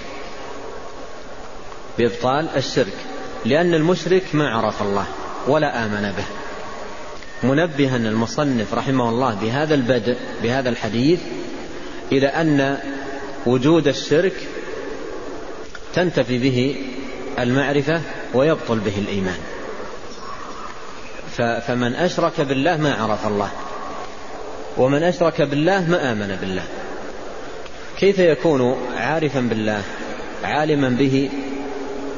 بإبطال 1.99 2.49
الشرك 2.57 2.97
لأن 3.45 3.74
المشرك 3.74 4.22
ما 4.32 4.51
عرف 4.51 4.82
الله 4.82 5.07
ولا 5.49 5.84
آمن 5.84 6.12
به. 6.16 6.24
منبها 7.49 7.97
المصنف 7.97 8.74
رحمه 8.74 9.09
الله 9.09 9.34
بهذا 9.34 9.74
البدء 9.74 10.16
بهذا 10.43 10.68
الحديث 10.68 11.20
إلى 12.12 12.26
أن 12.26 12.78
وجود 13.47 13.89
الشرك 13.89 14.32
تنتفي 15.95 16.39
به 16.39 16.76
المعرفة 17.39 18.01
ويبطل 18.34 18.78
به 18.78 18.99
الإيمان. 18.99 19.39
فمن 21.39 21.95
أشرك 21.95 22.41
بالله 22.41 22.76
ما 22.76 22.95
عرف 22.95 23.26
الله. 23.26 23.51
ومن 24.76 25.03
أشرك 25.03 25.43
بالله 25.43 25.91
ما 25.91 26.12
آمن 26.12 26.39
بالله. 26.41 26.62
كيف 27.99 28.18
يكون 28.18 28.76
عارفا 28.97 29.41
بالله 29.41 29.82
عالما 30.45 30.89
به 30.89 31.30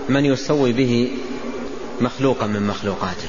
من 0.08 0.24
يسوي 0.24 0.72
به 0.72 1.10
مخلوقا 2.00 2.46
من 2.46 2.66
مخلوقاته؟ 2.66 3.28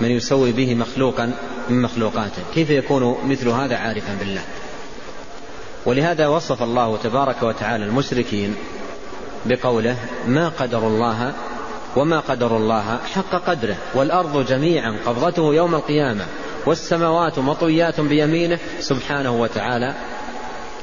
من 0.00 0.10
يسوي 0.10 0.52
به 0.52 0.74
مخلوقا 0.74 1.32
من 1.70 1.82
مخلوقاته. 1.82 2.42
كيف 2.54 2.70
يكون 2.70 3.16
مثل 3.28 3.48
هذا 3.48 3.76
عارفا 3.76 4.14
بالله؟ 4.20 4.42
ولهذا 5.86 6.26
وصف 6.26 6.62
الله 6.62 6.96
تبارك 6.96 7.42
وتعالى 7.42 7.84
المشركين 7.84 8.54
بقوله 9.46 9.96
ما 10.26 10.48
قدر 10.48 10.86
الله 10.86 11.32
وما 11.96 12.20
قدر 12.20 12.56
الله 12.56 12.98
حق 13.14 13.30
قدره 13.46 13.76
والأرض 13.94 14.46
جميعا 14.46 14.96
قبضته 15.06 15.54
يوم 15.54 15.74
القيامة 15.74 16.26
والسماوات 16.66 17.38
مطويات 17.38 18.00
بيمينه 18.00 18.58
سبحانه 18.80 19.40
وتعالى 19.40 19.94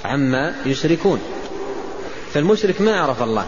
عما 0.06 0.56
يشركون. 0.66 1.22
فالمشرك 2.34 2.82
ما 2.82 3.00
عرف 3.00 3.24
الله. 3.24 3.46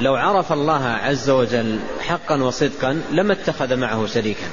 لو 0.00 0.14
عرف 0.14 0.52
الله 0.52 0.84
عز 0.84 1.30
وجل 1.30 1.78
حقا 2.00 2.42
وصدقا 2.42 3.02
لما 3.10 3.32
اتخذ 3.32 3.76
معه 3.76 4.06
شريكا 4.06 4.46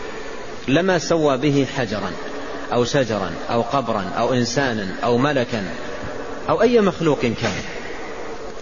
لما 0.67 0.97
سوى 0.97 1.37
به 1.37 1.67
حجرا 1.77 2.11
أو 2.73 2.85
شجرا 2.85 3.31
أو 3.49 3.61
قبرا 3.61 4.03
أو 4.17 4.33
انسانا 4.33 4.95
أو 5.03 5.17
ملكا 5.17 5.63
أو 6.49 6.61
أي 6.61 6.81
مخلوق 6.81 7.19
كان. 7.19 7.61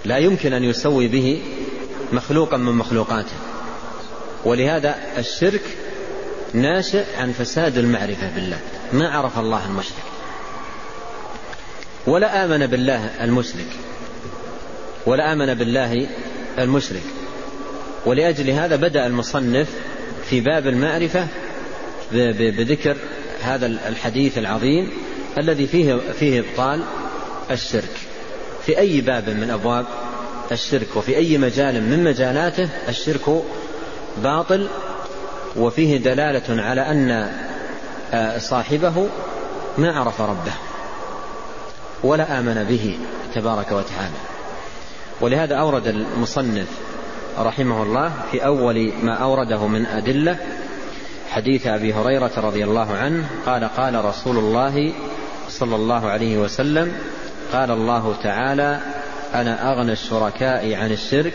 لا 0.06 0.18
يمكن 0.18 0.54
أن 0.54 0.64
يسوي 0.64 1.08
به 1.08 1.44
مخلوقا 2.14 2.58
من 2.58 2.74
مخلوقاته. 2.74 3.36
ولهذا 4.46 4.96
الشرك 5.18 5.62
ناشئ 6.54 7.04
عن 7.18 7.32
فساد 7.32 7.78
المعرفة 7.78 8.30
بالله. 8.36 8.60
ما 8.94 9.10
عرف 9.10 9.40
الله 9.40 9.66
المشرك. 9.66 10.04
ولا 12.08 12.46
آمن 12.46 12.68
بالله 12.68 13.24
المشرك. 13.24 13.68
ولا 15.06 15.34
آمن 15.34 15.54
بالله 15.54 16.08
المشرك. 16.60 17.04
ولأجل 18.06 18.50
هذا 18.50 18.76
بدأ 18.76 19.08
المصنف 19.08 19.70
في 20.30 20.42
باب 20.42 20.68
المعرفة 20.68 21.28
بذكر 22.12 22.98
هذا 23.42 23.66
الحديث 23.66 24.38
العظيم 24.38 24.92
الذي 25.38 25.68
فيه 25.68 26.00
فيه 26.20 26.40
إبطال 26.40 26.84
الشرك. 27.52 27.98
في 28.66 28.80
أي 28.80 29.02
باب 29.02 29.30
من 29.30 29.50
أبواب 29.50 29.86
الشرك 30.52 30.88
وفي 30.96 31.18
أي 31.18 31.38
مجال 31.38 31.82
من 31.82 32.04
مجالاته 32.04 32.70
الشرك 32.90 33.44
باطل 34.18 34.68
وفيه 35.56 35.98
دلالة 35.98 36.62
على 36.64 36.82
أن 36.82 37.32
صاحبه 38.40 39.08
ما 39.78 40.00
عرف 40.00 40.22
ربه 40.22 40.54
ولا 42.04 42.40
آمن 42.40 42.64
به 42.64 42.98
تبارك 43.36 43.72
وتعالى. 43.72 44.16
ولهذا 45.22 45.56
أورد 45.56 45.88
المصنف 45.88 46.68
رحمه 47.40 47.84
الله 47.84 48.12
في 48.32 48.46
أول 48.46 48.92
ما 49.04 49.14
أورده 49.14 49.68
من 49.68 49.86
أدلة 49.86 50.38
حديث 51.30 51.68
أبي 51.68 51.94
هريرة 51.94 52.32
رضي 52.38 52.64
الله 52.64 52.94
عنه 52.94 53.26
قال 53.46 53.64
قال 53.64 54.06
رسول 54.06 54.38
الله 54.38 54.94
صلى 55.50 55.76
الله 55.76 56.10
عليه 56.10 56.38
وسلم 56.38 56.94
قال 57.54 57.72
الله 57.72 58.16
تعالى 58.24 58.80
أنا 59.34 59.72
أغنى 59.72 59.92
الشركاء 59.92 60.74
عن 60.74 60.92
الشرك 60.92 61.34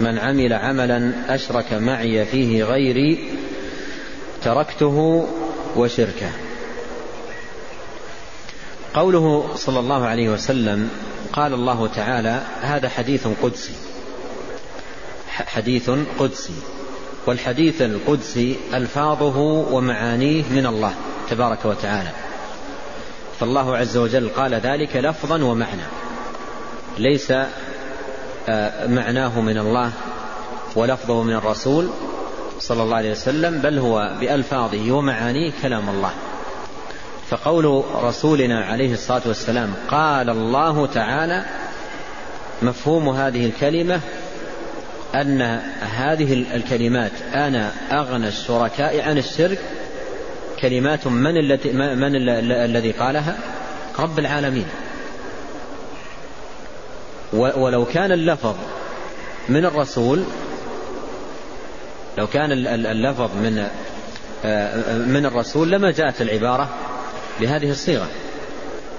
من 0.00 0.18
عمل 0.18 0.52
عملا 0.52 1.12
أشرك 1.28 1.72
معي 1.72 2.24
فيه 2.24 2.64
غيري 2.64 3.30
تركته 4.42 5.28
وشركه. 5.76 6.30
قوله 8.94 9.50
صلى 9.54 9.80
الله 9.80 10.06
عليه 10.06 10.28
وسلم 10.28 10.90
قال 11.32 11.54
الله 11.54 11.86
تعالى 11.86 12.42
هذا 12.60 12.88
حديث 12.88 13.26
قدسي. 13.42 13.74
حديث 15.28 15.90
قدسي. 16.18 16.54
والحديث 17.26 17.82
القدسي 17.82 18.56
ألفاظه 18.74 19.38
ومعانيه 19.72 20.42
من 20.50 20.66
الله 20.66 20.94
تبارك 21.30 21.64
وتعالى. 21.64 22.10
فالله 23.40 23.76
عز 23.76 23.96
وجل 23.96 24.28
قال 24.28 24.54
ذلك 24.54 24.96
لفظا 24.96 25.44
ومعنى. 25.44 25.82
ليس 26.98 27.32
معناه 28.88 29.40
من 29.40 29.58
الله 29.58 29.92
ولفظه 30.76 31.22
من 31.22 31.34
الرسول 31.34 31.88
صلى 32.58 32.82
الله 32.82 32.96
عليه 32.96 33.10
وسلم 33.10 33.58
بل 33.58 33.78
هو 33.78 34.10
بألفاظه 34.20 34.92
ومعانيه 34.92 35.52
كلام 35.62 35.88
الله. 35.88 36.10
فقول 37.30 37.84
رسولنا 37.94 38.64
عليه 38.64 38.92
الصلاة 38.92 39.22
والسلام 39.26 39.74
قال 39.88 40.30
الله 40.30 40.86
تعالى 40.86 41.44
مفهوم 42.62 43.08
هذه 43.08 43.46
الكلمة 43.46 44.00
أن 45.14 45.42
هذه 45.80 46.32
الكلمات 46.32 47.12
أنا 47.34 47.72
أغنى 47.92 48.28
الشركاء 48.28 49.00
عن 49.08 49.18
الشرك 49.18 49.58
كلمات 50.60 51.06
من 51.06 51.36
التي 51.36 51.72
من 51.72 52.16
الذي 52.50 52.90
قالها؟ 52.90 53.38
رب 53.98 54.18
العالمين. 54.18 54.66
ولو 57.34 57.84
كان 57.84 58.12
اللفظ 58.12 58.54
من 59.48 59.64
الرسول 59.64 60.24
لو 62.18 62.26
كان 62.26 62.52
اللفظ 62.86 63.30
من 63.36 63.66
آه، 64.44 64.98
من 64.98 65.26
الرسول 65.26 65.70
لما 65.70 65.90
جاءت 65.90 66.22
العبارة 66.22 66.68
بهذه 67.40 67.70
الصيغة. 67.70 68.08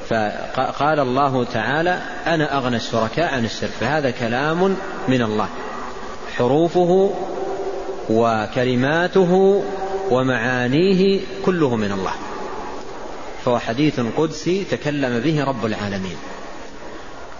فقال 0.09 0.99
الله 0.99 1.43
تعالى 1.43 2.01
أنا 2.27 2.57
أغنى 2.57 2.75
الشركاء 2.75 3.33
عن 3.33 3.45
الشرك. 3.45 3.69
فهذا 3.69 4.11
كلام 4.11 4.75
من 5.07 5.21
الله. 5.21 5.47
حروفه 6.37 7.13
وكلماته 8.09 9.63
ومعانيه 10.09 11.21
كله 11.45 11.75
من 11.75 11.91
الله. 11.91 12.13
فهو 13.45 13.59
حديث 13.59 13.99
قدسي 14.17 14.63
تكلم 14.63 15.19
به 15.19 15.43
رب 15.43 15.65
العالمين. 15.65 16.17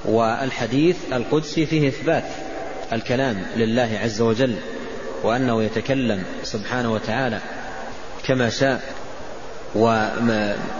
والحديث 0.08 0.97
القدسي 1.14 1.66
فيه 1.66 1.88
إثبات 1.88 2.24
الكلام 2.93 3.45
لله 3.56 3.99
عز 4.03 4.22
وجل 4.22 4.56
وأنه 5.24 5.64
يتكلم 5.64 6.24
سبحانه 6.43 6.93
وتعالى 6.93 7.39
كما 8.28 8.49
شاء 8.49 8.82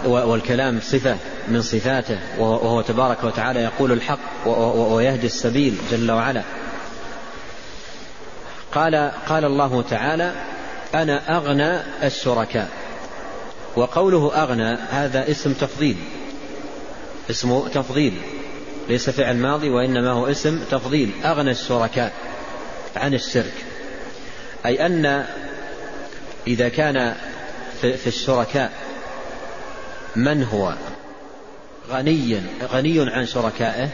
والكلام 0.06 0.80
صفة 0.80 1.16
من 1.48 1.62
صفاته 1.62 2.18
وهو 2.38 2.80
تبارك 2.80 3.24
وتعالى 3.24 3.60
يقول 3.60 3.92
الحق 3.92 4.48
ويهدي 4.76 5.26
السبيل 5.26 5.76
جل 5.90 6.10
وعلا. 6.10 6.42
قال 8.72 9.12
قال 9.28 9.44
الله 9.44 9.82
تعالى 9.82 10.32
أنا 10.94 11.36
أغنى 11.36 11.80
الشركاء. 12.06 12.68
وقوله 13.76 14.42
أغنى 14.42 14.78
هذا 14.90 15.30
اسم 15.30 15.52
تفضيل. 15.52 15.96
اسم 17.30 17.68
تفضيل. 17.68 18.20
ليس 18.88 19.10
فعل 19.10 19.36
ماضي 19.36 19.70
وإنما 19.70 20.10
هو 20.10 20.26
اسم 20.26 20.64
تفضيل. 20.70 21.10
أغنى 21.24 21.50
الشركاء 21.50 22.12
عن 22.96 23.14
الشرك. 23.14 23.54
أي 24.66 24.86
أن 24.86 25.24
إذا 26.46 26.68
كان 26.68 27.14
في 27.80 28.06
الشركاء 28.06 28.72
من 30.16 30.44
هو؟ 30.44 30.74
غني 31.90 32.42
غني 32.72 33.10
عن 33.10 33.26
شركائه 33.26 33.88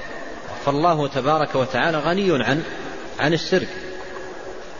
فالله 0.66 1.08
تبارك 1.08 1.54
وتعالى 1.54 1.98
غني 1.98 2.44
عن 2.44 2.62
عن 3.20 3.32
الشرك. 3.32 3.68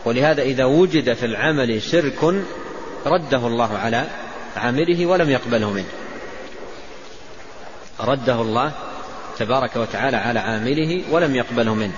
ولهذا 0.05 0.41
إذا 0.41 0.65
وجد 0.65 1.13
في 1.13 1.25
العمل 1.25 1.81
شرك 1.81 2.23
رده 3.05 3.47
الله 3.47 3.77
على 3.77 4.05
عامله 4.55 5.05
ولم 5.05 5.29
يقبله 5.29 5.69
منه. 5.69 5.89
رده 7.99 8.41
الله 8.41 8.71
تبارك 9.39 9.75
وتعالى 9.75 10.17
على 10.17 10.39
عامله 10.39 11.03
ولم 11.11 11.35
يقبله 11.35 11.73
منه. 11.73 11.93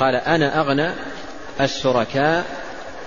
قال 0.00 0.14
أنا 0.14 0.60
أغنى 0.60 0.92
الشركاء 1.60 2.44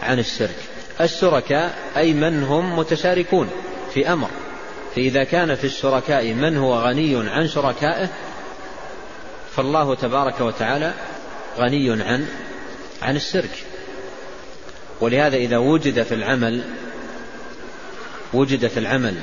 عن 0.03 0.20
الشرك. 0.20 0.56
الشركاء 1.01 1.78
أي 1.97 2.14
من 2.14 2.43
هم 2.43 2.80
متشاركون 2.80 3.49
في 3.93 4.14
أمر. 4.14 4.30
فإذا 4.95 5.24
كان 5.24 5.56
في 5.56 5.64
الشركاء 5.64 6.34
من 6.34 6.58
هو 6.58 6.80
غني 6.80 7.30
عن 7.30 7.47
شركائه 7.47 8.10
فالله 9.56 9.95
تبارك 9.95 10.41
وتعالى 10.41 10.93
غني 11.58 12.03
عن 12.03 12.28
عن 13.01 13.16
الشرك. 13.16 13.64
ولهذا 15.01 15.36
إذا 15.38 15.58
وجد 15.58 16.03
في 16.03 16.16
العمل 16.16 16.64
وجد 18.34 18.68
في 18.68 18.80
العمل 18.80 19.16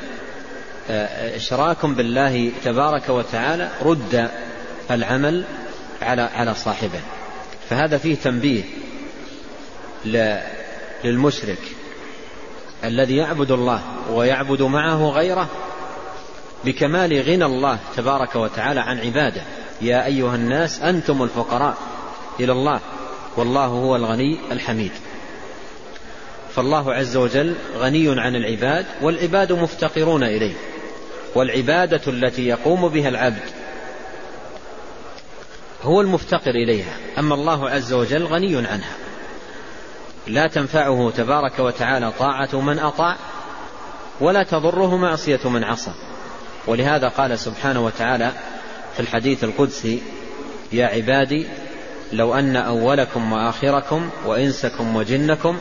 إشراك 0.90 1.86
بالله 1.86 2.50
تبارك 2.64 3.08
وتعالى 3.08 3.70
رد 3.82 4.30
العمل 4.90 5.44
على 6.02 6.22
على 6.22 6.54
صاحبه. 6.54 7.00
فهذا 7.70 7.98
فيه 7.98 8.14
تنبيه 8.14 8.62
للمشرك 11.04 11.58
الذي 12.84 13.16
يعبد 13.16 13.50
الله 13.50 13.82
ويعبد 14.10 14.62
معه 14.62 15.08
غيره 15.08 15.48
بكمال 16.64 17.22
غنى 17.22 17.44
الله 17.44 17.78
تبارك 17.96 18.36
وتعالى 18.36 18.80
عن 18.80 18.98
عباده. 18.98 19.42
يا 19.80 20.06
أيها 20.06 20.34
الناس 20.34 20.80
أنتم 20.80 21.22
الفقراء 21.22 21.76
إلى 22.40 22.52
الله 22.52 22.80
والله 23.36 23.66
هو 23.66 23.96
الغني 23.96 24.38
الحميد. 24.52 24.92
فالله 26.54 26.94
عز 26.94 27.16
وجل 27.16 27.54
غني 27.76 28.20
عن 28.20 28.36
العباد 28.36 28.86
والعباد 29.02 29.52
مفتقرون 29.52 30.22
إليه. 30.24 30.54
والعبادة 31.34 32.00
التي 32.06 32.46
يقوم 32.46 32.88
بها 32.88 33.08
العبد 33.08 33.42
هو 35.82 36.00
المفتقر 36.00 36.50
إليها 36.50 36.96
أما 37.18 37.34
الله 37.34 37.70
عز 37.70 37.92
وجل 37.92 38.24
غني 38.24 38.56
عنها. 38.56 38.96
لا 40.26 40.46
تنفعه 40.46 41.12
تبارك 41.16 41.58
وتعالى 41.58 42.12
طاعة 42.18 42.60
من 42.60 42.78
أطاع 42.78 43.16
ولا 44.20 44.42
تضره 44.42 44.96
معصية 44.96 45.48
من 45.48 45.64
عصى. 45.64 45.92
ولهذا 46.66 47.08
قال 47.08 47.38
سبحانه 47.38 47.84
وتعالى 47.84 48.32
في 48.94 49.00
الحديث 49.00 49.44
القدسي 49.44 50.02
يا 50.72 50.86
عبادي 50.86 51.46
لو 52.12 52.34
أن 52.34 52.56
أولكم 52.56 53.32
وآخركم 53.32 54.10
وإنسكم 54.26 54.96
وجنكم 54.96 55.58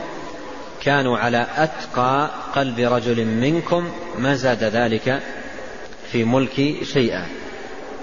كانوا 0.82 1.18
على 1.18 1.46
أتقى 1.56 2.30
قلب 2.54 2.78
رجل 2.78 3.24
منكم 3.24 3.92
ما 4.18 4.34
زاد 4.34 4.64
ذلك 4.64 5.22
في 6.12 6.24
ملكي 6.24 6.84
شيئا. 6.84 7.26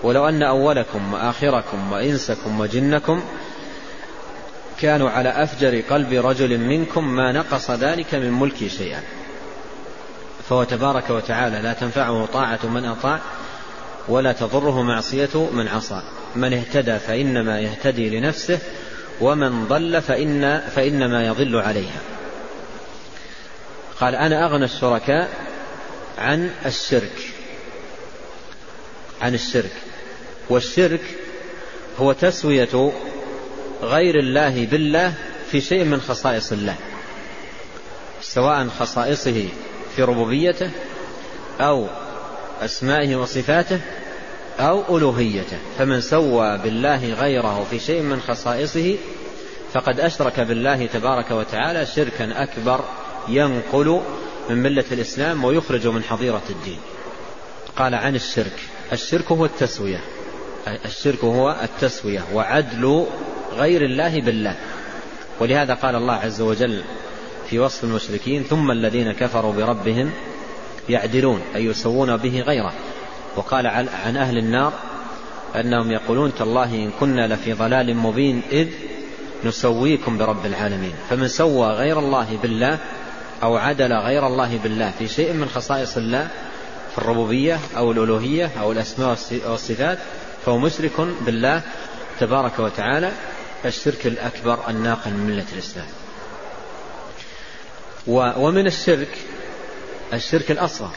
ولو 0.04 0.30
أن 0.30 0.44
أولكم 0.44 1.14
وآخركم 1.14 1.92
وإنسكم 1.92 2.60
وجنكم 2.60 3.24
كانوا 4.82 5.10
على 5.10 5.30
أفجر 5.30 5.82
قلب 5.90 6.14
رجل 6.14 6.58
منكم 6.58 7.16
ما 7.16 7.32
نقص 7.32 7.72
ذلك 7.72 8.16
من 8.16 8.32
ملكي 8.32 8.70
شيئا. 8.70 9.02
فهو 10.50 10.64
تبارك 10.64 11.10
وتعالى 11.10 11.62
لا 11.62 11.74
تنفعه 11.74 12.26
طاعة 12.26 12.60
من 12.66 12.86
أطاع 12.86 13.20
ولا 14.08 14.32
تضره 14.32 14.82
معصية 14.82 15.50
من 15.54 15.68
عصى. 15.68 16.02
من 16.36 16.54
اهتدى 16.54 17.00
فإنما 17.00 17.60
يهتدي 17.60 18.20
لنفسه 18.20 18.60
ومن 19.22 19.68
ضل 19.68 20.02
فإن 20.02 20.62
فإنما 20.76 21.28
يضل 21.28 21.56
عليها. 21.56 22.02
قال 24.00 24.16
أنا 24.16 24.46
أغنى 24.46 24.66
الشركاء 24.66 25.30
عن 26.18 26.52
الشرك. 26.66 27.39
عن 29.22 29.34
الشرك. 29.34 29.72
والشرك 30.50 31.02
هو 32.00 32.12
تسوية 32.12 32.92
غير 33.82 34.20
الله 34.20 34.66
بالله 34.66 35.14
في 35.52 35.62
شيء 35.62 35.84
من 35.84 36.02
خصائص 36.02 36.52
الله 36.52 36.76
سواء 38.22 38.68
خصائصه 38.68 39.48
في 39.96 40.04
ربوبيته 40.04 40.72
أو 41.62 41.88
أسمائه 42.62 43.16
وصفاته 43.16 43.80
أو 44.60 44.98
ألوهيته. 44.98 45.58
فمن 45.78 46.02
سوى 46.02 46.58
بالله 46.58 47.14
غيره 47.14 47.68
في 47.70 47.80
شيء 47.80 48.02
من 48.02 48.22
خصائصه 48.22 48.96
فقد 49.74 50.00
أشرك 50.00 50.40
بالله 50.40 50.86
تبارك 50.86 51.32
وتعالى 51.32 51.86
شركا 51.86 52.44
أكبر 52.44 52.86
ينقل 53.28 54.02
من 54.50 54.58
ملة 54.58 54.86
الإسلام 54.92 55.44
ويخرج 55.44 55.88
من 55.88 56.04
حظيرة 56.04 56.44
الدين. 56.50 56.80
قال 57.76 57.96
عن 57.96 58.16
الشرك. 58.16 58.60
الشرك 58.94 59.32
هو 59.32 59.46
التسوية. 59.46 60.00
الشرك 60.86 61.24
هو 61.24 61.56
التسوية 61.64 62.24
وعدل 62.34 63.06
غير 63.54 63.82
الله 63.86 64.22
بالله. 64.22 64.56
ولهذا 65.40 65.74
قال 65.74 65.96
الله 65.96 66.14
عز 66.14 66.42
وجل 66.42 66.82
في 67.50 67.60
وصف 67.60 67.84
المشركين 67.84 68.44
ثم 68.44 68.72
الذين 68.72 69.12
كفروا 69.12 69.54
بربهم 69.54 70.12
يعدلون 70.90 71.42
أي 71.56 71.66
يسوون 71.66 72.18
به 72.18 72.42
غيره. 72.42 72.74
وقال 73.36 73.68
عن 73.68 74.18
أهل 74.18 74.38
النار 74.38 74.74
أنهم 75.56 75.92
يقولون 75.92 76.36
تالله 76.36 76.76
إن 76.76 76.92
كنا 77.00 77.28
لفي 77.28 77.54
ضلال 77.54 77.96
مبين 77.96 78.42
إذ 78.52 78.68
نسويكم 79.46 80.18
برب 80.18 80.46
العالمين. 80.46 80.94
فمن 81.10 81.28
سوى 81.28 81.68
غير 81.68 82.00
الله 82.00 82.38
بالله 82.42 82.78
أو 83.44 83.58
عدل 83.58 83.94
غير 83.94 84.28
الله 84.28 84.60
بالله 84.64 84.92
في 85.00 85.08
شيء 85.08 85.34
من 85.34 85.50
خصائص 85.50 85.98
الله 85.98 86.28
في 86.92 86.98
الربوبية 86.98 87.60
أو 87.78 87.92
الألوهية 87.92 88.52
أو 88.60 88.72
الأسماء 88.72 89.18
والصفات 89.48 89.98
فهو 90.46 90.58
مشرك 90.58 90.92
بالله 91.22 91.62
تبارك 92.20 92.60
وتعالى 92.60 93.12
الشرك 93.66 94.08
الأكبر 94.08 94.70
الناقل 94.70 95.12
من 95.12 95.28
ملة 95.28 95.46
الإسلام. 95.54 95.88
ومن 98.38 98.68
الشرك 98.68 99.18
الشرك 100.14 100.52
الأصغر 100.52 100.92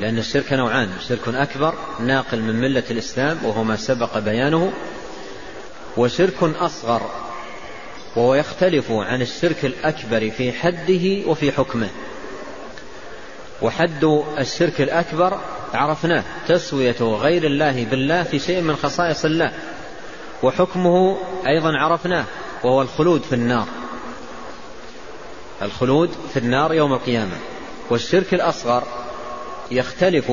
لأن 0.00 0.18
الشرك 0.18 0.52
نوعان 0.52 0.90
شرك 1.08 1.28
أكبر 1.28 1.74
ناقل 2.00 2.40
من 2.40 2.60
ملة 2.60 2.84
الإسلام 2.90 3.38
وهو 3.44 3.64
ما 3.64 3.76
سبق 3.76 4.18
بيانه 4.18 4.72
وشرك 5.96 6.42
أصغر 6.42 7.10
وهو 8.16 8.34
يختلف 8.34 8.90
عن 8.90 9.22
الشرك 9.22 9.64
الأكبر 9.64 10.30
في 10.30 10.52
حده 10.52 11.28
وفي 11.30 11.52
حكمه. 11.52 11.88
وحد 13.62 14.04
الشرك 14.38 14.80
الأكبر 14.80 15.40
عرفناه 15.74 16.24
تسوية 16.48 16.96
غير 17.00 17.44
الله 17.44 17.84
بالله 17.84 18.22
في 18.22 18.38
شيء 18.38 18.60
من 18.60 18.76
خصائص 18.76 19.24
الله. 19.24 19.52
وحكمه 20.42 21.18
أيضا 21.46 21.78
عرفناه 21.78 22.24
وهو 22.64 22.82
الخلود 22.82 23.22
في 23.22 23.34
النار. 23.34 23.66
الخلود 25.62 26.10
في 26.32 26.38
النار 26.38 26.74
يوم 26.74 26.92
القيامة. 26.92 27.36
والشرك 27.90 28.34
الأصغر 28.34 28.82
يختلف 29.70 30.32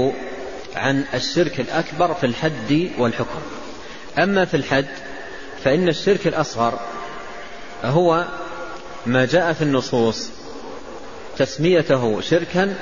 عن 0.75 1.05
الشرك 1.13 1.59
الأكبر 1.59 2.13
في 2.13 2.25
الحد 2.25 2.89
والحكم. 2.97 3.39
أما 4.17 4.45
في 4.45 4.57
الحد 4.57 4.87
فإن 5.63 5.87
الشرك 5.87 6.27
الأصغر 6.27 6.79
هو 7.83 8.25
ما 9.05 9.25
جاء 9.25 9.53
في 9.53 9.61
النصوص 9.61 10.29
تسميته 11.37 12.21
شركا 12.21 12.75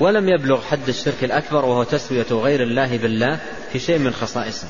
ولم 0.00 0.28
يبلغ 0.28 0.62
حد 0.62 0.88
الشرك 0.88 1.24
الأكبر 1.24 1.64
وهو 1.64 1.82
تسوية 1.82 2.26
غير 2.30 2.62
الله 2.62 2.96
بالله 2.96 3.38
في 3.72 3.78
شيء 3.78 3.98
من 3.98 4.12
خصائصه. 4.12 4.68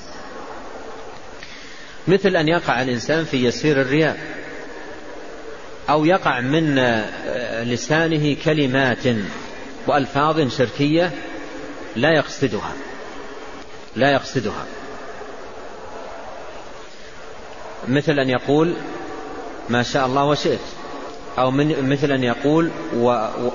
مثل 2.08 2.36
أن 2.36 2.48
يقع 2.48 2.82
الإنسان 2.82 3.24
في 3.24 3.44
يسير 3.44 3.80
الرياء 3.80 4.18
أو 5.90 6.04
يقع 6.04 6.40
من 6.40 6.74
لسانه 7.62 8.36
كلمات 8.44 9.06
وألفاظ 9.86 10.48
شركية 10.48 11.10
لا 11.96 12.10
يقصدها. 12.10 12.72
لا 13.96 14.12
يقصدها. 14.12 14.66
مثل 17.88 18.12
أن 18.12 18.30
يقول 18.30 18.74
ما 19.68 19.82
شاء 19.82 20.06
الله 20.06 20.24
وشئت. 20.24 20.60
أو 21.38 21.50
من 21.50 21.88
مثل 21.88 22.12
أن 22.12 22.24
يقول 22.24 22.70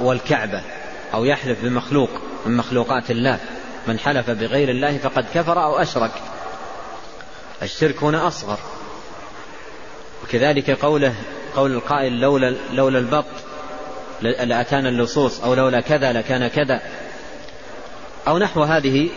والكعبة. 0.02 0.62
أو 1.14 1.26
يحلف 1.26 1.64
بمخلوق 1.64 2.10
من 2.46 2.58
مخلوقات 2.58 3.12
الله. 3.12 3.40
من 3.88 4.00
حلف 4.00 4.30
بغير 4.30 4.70
الله 4.70 4.98
فقد 4.98 5.26
كفر 5.34 5.64
أو 5.64 5.78
أشرك. 5.78 6.12
الشرك 7.62 8.04
هنا 8.04 8.28
أصغر. 8.28 8.60
وكذلك 10.24 10.72
قوله 10.72 11.16
قول 11.56 11.72
القائل 11.72 12.20
لولا 12.20 12.56
لولا 12.74 13.00
البط 13.00 13.26
لأتانا 14.22 14.90
اللصوص 14.90 15.42
أو 15.42 15.54
لولا 15.54 15.82
كذا 15.82 16.14
لكان 16.14 16.48
كذا. 16.48 16.82
أو 18.28 18.38
نحو 18.38 18.64
هذه 18.64 19.10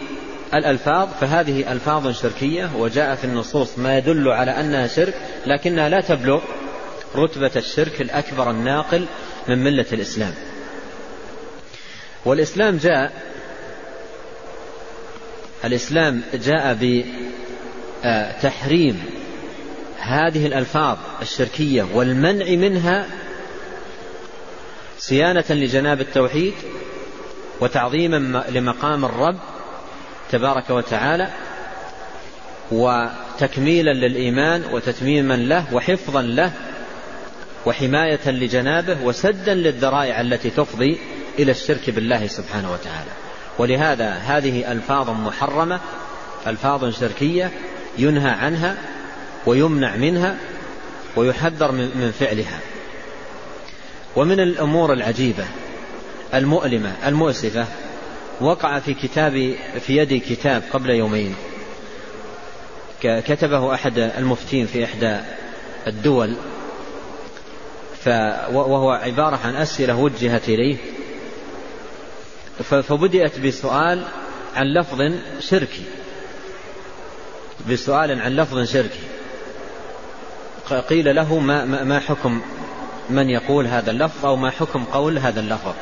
الألفاظ 0.55 1.09
فهذه 1.21 1.73
ألفاظ 1.73 2.09
شركية 2.09 2.71
وجاء 2.77 3.15
في 3.15 3.25
النصوص 3.25 3.79
ما 3.79 3.99
يدل 3.99 4.29
على 4.29 4.51
أنها 4.51 4.87
شرك 4.87 5.15
لكنها 5.47 5.89
لا 5.89 6.01
تبلغ 6.01 6.41
رتبة 7.17 7.51
الشرك 7.57 8.01
الأكبر 8.01 8.51
الناقل 8.51 9.07
من 9.49 9.65
ملة 9.65 9.87
الإسلام. 9.93 10.35
والإسلام 12.27 12.77
جاء 12.77 13.13
الإسلام 15.65 16.23
جاء 16.35 16.79
بتحريم 18.05 19.05
هذه 19.99 20.47
الألفاظ 20.47 20.97
الشركية 21.23 21.87
والمنع 21.95 22.47
منها 22.47 23.07
صيانة 24.99 25.45
لجناب 25.51 26.01
التوحيد 26.01 26.55
وتعظيما 27.61 28.45
لمقام 28.49 29.05
الرب 29.05 29.39
تبارك 30.31 30.71
وتعالى 30.71 31.29
وتكميلا 32.73 33.91
للإيمان 33.91 34.63
وتتميما 34.73 35.35
له 35.35 35.75
وحفظا 35.75 36.23
له 36.23 36.53
وحماية 37.67 38.31
لجنابه 38.31 39.03
وسدا 39.05 39.55
للذرائع 39.55 40.21
التي 40.21 40.51
تفضي 40.51 40.99
إلى 41.39 41.51
الشرك 41.51 41.91
بالله 41.91 42.27
سبحانه 42.27 42.73
وتعالى. 42.73 43.11
ولهذا 43.59 44.11
هذه 44.11 44.73
ألفاظ 44.73 45.11
محرمة 45.11 45.81
ألفاظ 46.47 46.85
شركية 47.01 47.51
ينهى 47.99 48.31
عنها 48.31 48.77
ويمنع 49.47 49.97
منها 49.97 50.37
ويحذر 51.17 51.73
من 51.73 52.13
فعلها. 52.21 52.59
ومن 54.17 54.41
الأمور 54.41 54.93
العجيبة 54.93 55.45
المؤلمة 56.35 56.93
المؤسفة 57.07 57.67
وقع 58.41 58.79
في 58.79 58.95
كتاب 58.95 59.55
في 59.81 59.97
يدي 59.97 60.19
كتاب 60.19 60.63
قبل 60.73 60.91
يومين. 60.91 61.35
كتبه 63.03 63.75
أحد 63.75 63.99
المفتين 63.99 64.67
في 64.67 64.85
إحدى 64.85 65.17
الدول 65.87 66.37
وهو 68.53 68.91
عبارة 68.91 69.41
عن 69.45 69.57
أسئلة 69.57 69.97
وجهت 69.97 70.49
إليه. 70.49 70.77
فبدأت 72.63 73.39
بسؤال 73.39 74.05
عن 74.57 74.67
لفظ 74.67 75.13
شركي. 75.41 75.85
بسؤال 77.71 78.21
عن 78.21 78.37
لفظ 78.37 78.73
شركي. 78.73 79.07
قيل 80.89 81.17
له 81.17 81.39
ما, 81.39 81.65
ما 81.65 82.01
حكم 82.01 82.43
من 83.11 83.31
يقول 83.31 83.67
هذا 83.67 83.91
اللفظ 83.91 84.27
أو 84.27 84.37
ما 84.37 84.51
حكم 84.51 84.85
قول 84.85 85.19
هذا 85.19 85.41
اللفظ. 85.41 85.73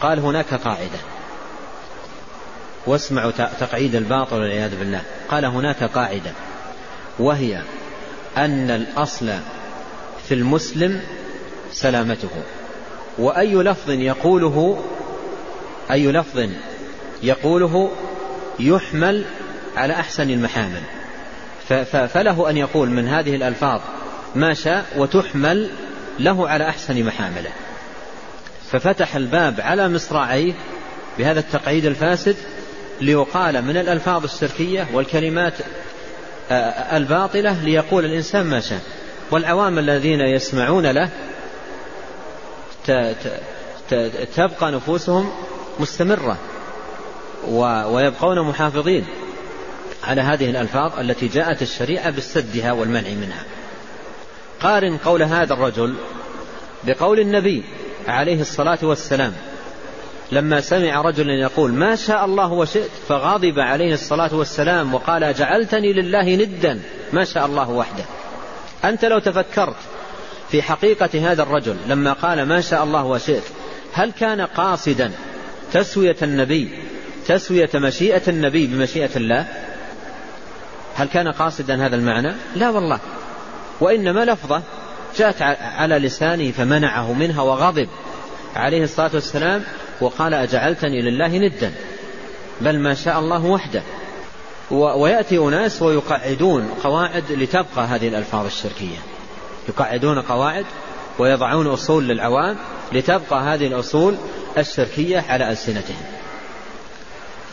قال 0.00 0.18
هناك 0.18 0.54
قاعدة. 0.54 0.98
واسمعوا 2.86 3.30
تقعيد 3.60 3.94
الباطل 3.94 4.36
والعياذ 4.36 4.78
بالله. 4.78 5.02
قال 5.28 5.44
هناك 5.44 5.84
قاعدة. 5.84 6.32
وهي 7.18 7.62
أن 8.36 8.70
الأصل 8.70 9.32
في 10.28 10.34
المسلم 10.34 11.02
سلامته. 11.72 12.30
وأي 13.18 13.54
لفظ 13.54 13.90
يقوله 13.90 14.84
أي 15.90 16.12
لفظ 16.12 16.48
يقوله 17.22 17.90
يحمل 18.60 19.24
على 19.76 19.92
أحسن 19.92 20.30
المحامل. 20.30 20.82
فله 22.08 22.50
أن 22.50 22.56
يقول 22.56 22.90
من 22.90 23.08
هذه 23.08 23.36
الألفاظ 23.36 23.80
ما 24.34 24.54
شاء 24.54 24.86
وتحمل 24.96 25.70
له 26.18 26.48
على 26.48 26.68
أحسن 26.68 27.04
محامله. 27.04 27.50
ففتح 28.70 29.16
الباب 29.16 29.60
على 29.60 29.88
مصراعيه 29.88 30.52
بهذا 31.18 31.40
التقعيد 31.40 31.84
الفاسد 31.84 32.36
ليقال 33.00 33.64
من 33.64 33.76
الألفاظ 33.76 34.24
الشركية 34.24 34.86
والكلمات 34.92 35.54
الباطلة 36.92 37.64
ليقول 37.64 38.04
الإنسان 38.04 38.46
ما 38.46 38.60
شاء. 38.60 38.80
والعوام 39.30 39.78
الذين 39.78 40.20
يسمعون 40.20 40.86
له 40.86 41.10
تبقى 44.36 44.72
نفوسهم 44.72 45.32
مستمرة 45.80 46.38
ويبقون 47.86 48.40
محافظين 48.40 49.04
على 50.04 50.20
هذه 50.20 50.50
الألفاظ 50.50 50.98
التي 50.98 51.28
جاءت 51.28 51.62
الشريعة 51.62 52.10
بالسدها 52.10 52.72
والمنع 52.72 53.08
منها. 53.10 53.44
قارن 54.60 54.96
قول 54.96 55.22
هذا 55.22 55.54
الرجل 55.54 55.94
بقول 56.84 57.20
النبي 57.20 57.64
عليه 58.08 58.40
الصلاة 58.40 58.78
والسلام. 58.82 59.32
لما 60.32 60.60
سمع 60.60 61.00
رجلا 61.00 61.32
يقول 61.32 61.72
ما 61.72 61.96
شاء 61.96 62.24
الله 62.24 62.52
وشئت 62.52 62.90
فغضب 63.08 63.58
عليه 63.58 63.94
الصلاة 63.94 64.34
والسلام 64.34 64.94
وقال 64.94 65.34
جعلتني 65.34 65.92
لله 65.92 66.36
ندا 66.36 66.80
ما 67.12 67.24
شاء 67.24 67.46
الله 67.46 67.70
وحده. 67.70 68.04
أنت 68.84 69.04
لو 69.04 69.18
تفكرت 69.18 69.76
في 70.50 70.62
حقيقة 70.62 71.32
هذا 71.32 71.42
الرجل 71.42 71.76
لما 71.88 72.12
قال 72.12 72.42
ما 72.42 72.60
شاء 72.60 72.84
الله 72.84 73.04
وشئت 73.04 73.42
هل 73.92 74.12
كان 74.12 74.40
قاصدا 74.40 75.12
تسوية 75.72 76.16
النبي 76.22 76.70
تسوية 77.26 77.70
مشيئة 77.74 78.22
النبي 78.28 78.66
بمشيئة 78.66 79.16
الله. 79.16 79.46
هل 80.94 81.08
كان 81.08 81.28
قاصدا 81.28 81.86
هذا 81.86 81.96
المعنى؟ 81.96 82.34
لا 82.56 82.70
والله. 82.70 83.00
وإنما 83.80 84.24
لفظة 84.24 84.62
جاءت 85.16 85.42
على 85.60 85.98
لسانه 85.98 86.50
فمنعه 86.50 87.12
منها 87.12 87.42
وغضب. 87.42 87.88
عليه 88.56 88.82
الصلاة 88.82 89.10
والسلام 89.14 89.62
وقال 90.00 90.34
أجعلتني 90.34 91.02
لله 91.02 91.38
ندا. 91.38 91.72
بل 92.60 92.78
ما 92.78 92.94
شاء 92.94 93.18
الله 93.18 93.44
وحده. 93.44 93.82
ويأتي 94.70 95.38
أناس 95.38 95.82
ويقعدون 95.82 96.68
قواعد 96.84 97.32
لتبقى 97.32 97.86
هذه 97.86 98.08
الألفاظ 98.08 98.46
الشركية. 98.46 98.98
يقعدون 99.68 100.20
قواعد 100.20 100.66
ويضعون 101.18 101.66
أصول 101.66 102.08
للعوام 102.08 102.56
لتبقى 102.92 103.40
هذه 103.40 103.66
الأصول 103.66 104.16
الشركية 104.58 105.24
على 105.28 105.50
ألسنتهم. 105.50 106.02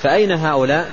فأين 0.03 0.31
هؤلاء؟ 0.31 0.91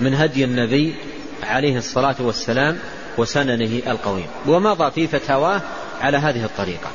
من 0.00 0.14
هدي 0.14 0.44
النبي 0.44 0.94
عليه 1.42 1.78
الصلاة 1.78 2.16
والسلام 2.20 2.78
وسننه 3.18 3.82
القويم. 3.86 4.26
ومضى 4.46 4.90
في 4.90 5.06
فتاواه 5.06 5.60
على 6.00 6.18
هذه 6.18 6.44
الطريقة. 6.44 6.90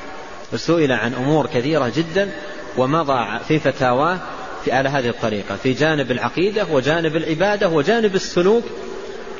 وسئل 0.54 0.92
عن 0.92 1.14
أمور 1.14 1.48
كثيرة 1.48 1.92
جدا 1.96 2.30
ومضى 2.78 3.40
في 3.48 3.60
فتاواه 3.60 4.20
على 4.68 4.90
هذه 4.90 5.10
الطريقة. 5.10 5.56
في 5.56 5.74
جانب 5.74 6.12
العقيدة 6.12 6.66
وجانب 6.72 7.16
العبادة 7.16 7.70
وجانب 7.70 8.16
السلوك. 8.16 8.64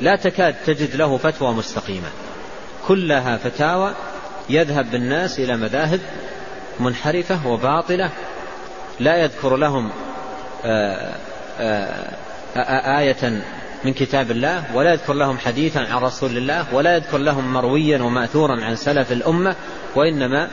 لا 0.00 0.16
تكاد 0.16 0.54
تجد 0.66 0.96
له 0.96 1.16
فتوى 1.16 1.54
مستقيمة. 1.54 2.08
كلها 2.88 3.36
فتاوى 3.36 3.94
يذهب 4.50 4.90
بالناس 4.90 5.38
إلى 5.38 5.56
مذاهب 5.56 6.00
منحرفة 6.80 7.46
وباطلة 7.46 8.10
لا 9.00 9.16
يذكر 9.16 9.56
لهم 9.56 9.90
آآ 10.64 11.14
آآ 11.60 12.98
آية 12.98 13.42
من 13.84 13.92
كتاب 13.92 14.30
الله 14.30 14.76
ولا 14.76 14.92
يذكر 14.92 15.12
لهم 15.12 15.38
حديثا 15.38 15.78
عن 15.78 15.98
رسول 16.02 16.36
الله 16.36 16.74
ولا 16.74 16.96
يذكر 16.96 17.18
لهم 17.18 17.52
مرويا 17.52 18.02
وماثورا 18.02 18.64
عن 18.64 18.76
سلف 18.76 19.12
الأمة 19.12 19.56
وإنما 19.94 20.48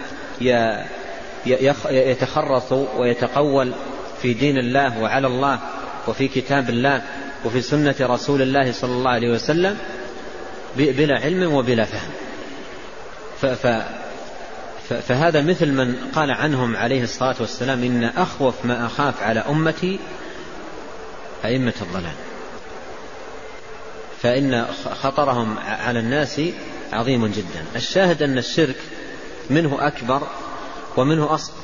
يتخرص 1.89 2.71
ويتقول 2.71 3.73
في 4.21 4.34
دين 4.34 4.57
الله 4.57 5.01
وعلى 5.01 5.28
الله 5.28 5.59
وفي 6.07 6.28
كتاب 6.28 6.69
الله 6.69 7.01
وفي 7.45 7.61
سنة 7.61 7.95
رسول 8.01 8.41
الله 8.41 8.71
صلى 8.71 8.91
الله 8.91 9.11
عليه 9.11 9.30
وسلم 9.30 9.78
بلا 10.76 11.19
علم 11.19 11.53
وبلا 11.53 11.86
فهم. 13.41 13.84
فهذا 14.90 15.42
مثل 15.42 15.72
من 15.72 15.96
قال 16.16 16.32
عنهم 16.32 16.76
عليه 16.76 17.04
الصلاة 17.04 17.36
والسلام 17.40 17.84
إن 17.84 18.04
أخوف 18.04 18.66
ما 18.66 18.86
أخاف 18.86 19.24
على 19.24 19.40
أمتي 19.40 20.00
أئمة 21.46 21.74
الضلال. 21.82 22.14
فإن 24.22 24.66
خطرهم 25.02 25.58
على 25.60 26.00
الناس 26.00 26.42
عظيم 26.94 27.28
جدا. 27.28 27.66
الشاهد 27.76 28.24
أن 28.24 28.38
الشرك 28.38 28.76
منه 29.50 29.78
أكبر 29.80 30.28
ومنه 30.98 31.34
أصغر. 31.34 31.56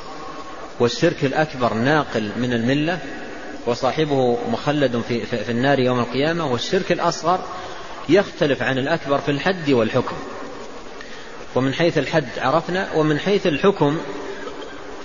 والشرك 0.80 1.26
الأكبر 1.26 1.74
ناقل 1.74 2.32
من 2.38 2.54
الملة 2.54 3.00
وصاحبه 3.66 4.38
مخلد 4.50 5.02
في, 5.08 5.26
في 5.26 5.52
النار 5.52 5.80
يوم 5.80 6.00
القيامة. 6.00 6.46
والشرك 6.52 6.92
الأصغر 6.92 7.40
يختلف 8.10 8.62
عن 8.62 8.78
الأكبر 8.78 9.18
في 9.18 9.32
الحد 9.32 9.70
والحكم. 9.70 10.16
ومن 11.56 11.74
حيث 11.74 11.98
الحد 11.98 12.28
عرفنا 12.38 12.88
ومن 12.96 13.20
حيث 13.20 13.48
الحكم 13.48 13.98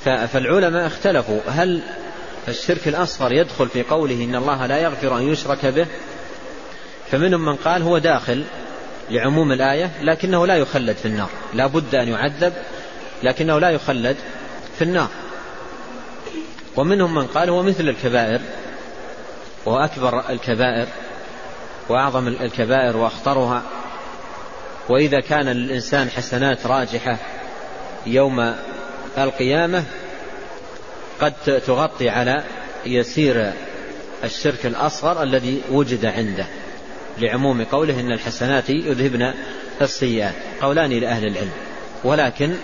فالعلماء 0.05 0.87
اختلفوا. 0.87 1.41
هل 1.49 1.81
الشرك 2.49 2.89
الأصغر 2.89 3.33
يدخل 3.33 3.69
في 3.69 3.83
قوله 3.83 4.25
إن 4.25 4.35
الله 4.35 4.67
لا 4.67 4.79
يغفر 4.79 5.19
أن 5.19 5.23
يشرك 5.23 5.67
به؟ 5.67 5.87
فمنهم 7.11 7.45
من 7.45 7.57
قال 7.57 7.83
هو 7.83 7.99
داخل 7.99 8.45
لعموم 9.11 9.53
الآية 9.53 9.91
لكنه 10.03 10.47
لا 10.47 10.57
يخلد 10.57 10.97
في 10.97 11.07
النار 11.07 11.29
لا 11.55 11.67
بد 11.67 11.95
أن 11.95 12.09
يعذب 12.09 12.53
لكنه 13.23 13.59
لا 13.59 13.71
يخلد 13.71 14.17
في 14.79 14.85
النار. 14.85 15.09
ومنهم 16.77 17.15
من 17.15 17.27
قال 17.27 17.51
هو 17.51 17.63
مثل 17.63 17.89
الكبائر 17.89 18.41
وهو 19.67 19.79
أكبر 19.79 20.31
الكبائر 20.31 20.87
وأعظم 21.89 22.29
الكبائر 22.29 22.97
وأخطرها. 22.97 23.63
وإذا 24.89 25.21
كان 25.21 25.47
للإنسان 25.47 26.11
حسنات 26.11 26.67
راجحة 26.67 27.19
يوم 28.07 28.55
القيامة 29.19 29.85
قد 31.21 31.33
تغطي 31.67 32.09
على 32.09 32.45
يسير 32.87 33.53
الشرك 34.25 34.67
الأصغر 34.67 35.23
الذي 35.23 35.63
وجد 35.71 36.05
عنده 36.05 36.47
لعموم 37.19 37.65
قوله 37.65 38.01
إن 38.01 38.13
الحسنات 38.13 38.71
يذهبن 38.71 39.35
السيئات 39.83 40.35
قولان 40.61 40.91
لأهل 40.91 41.27
العلم. 41.27 41.53
ولكن 42.05 42.55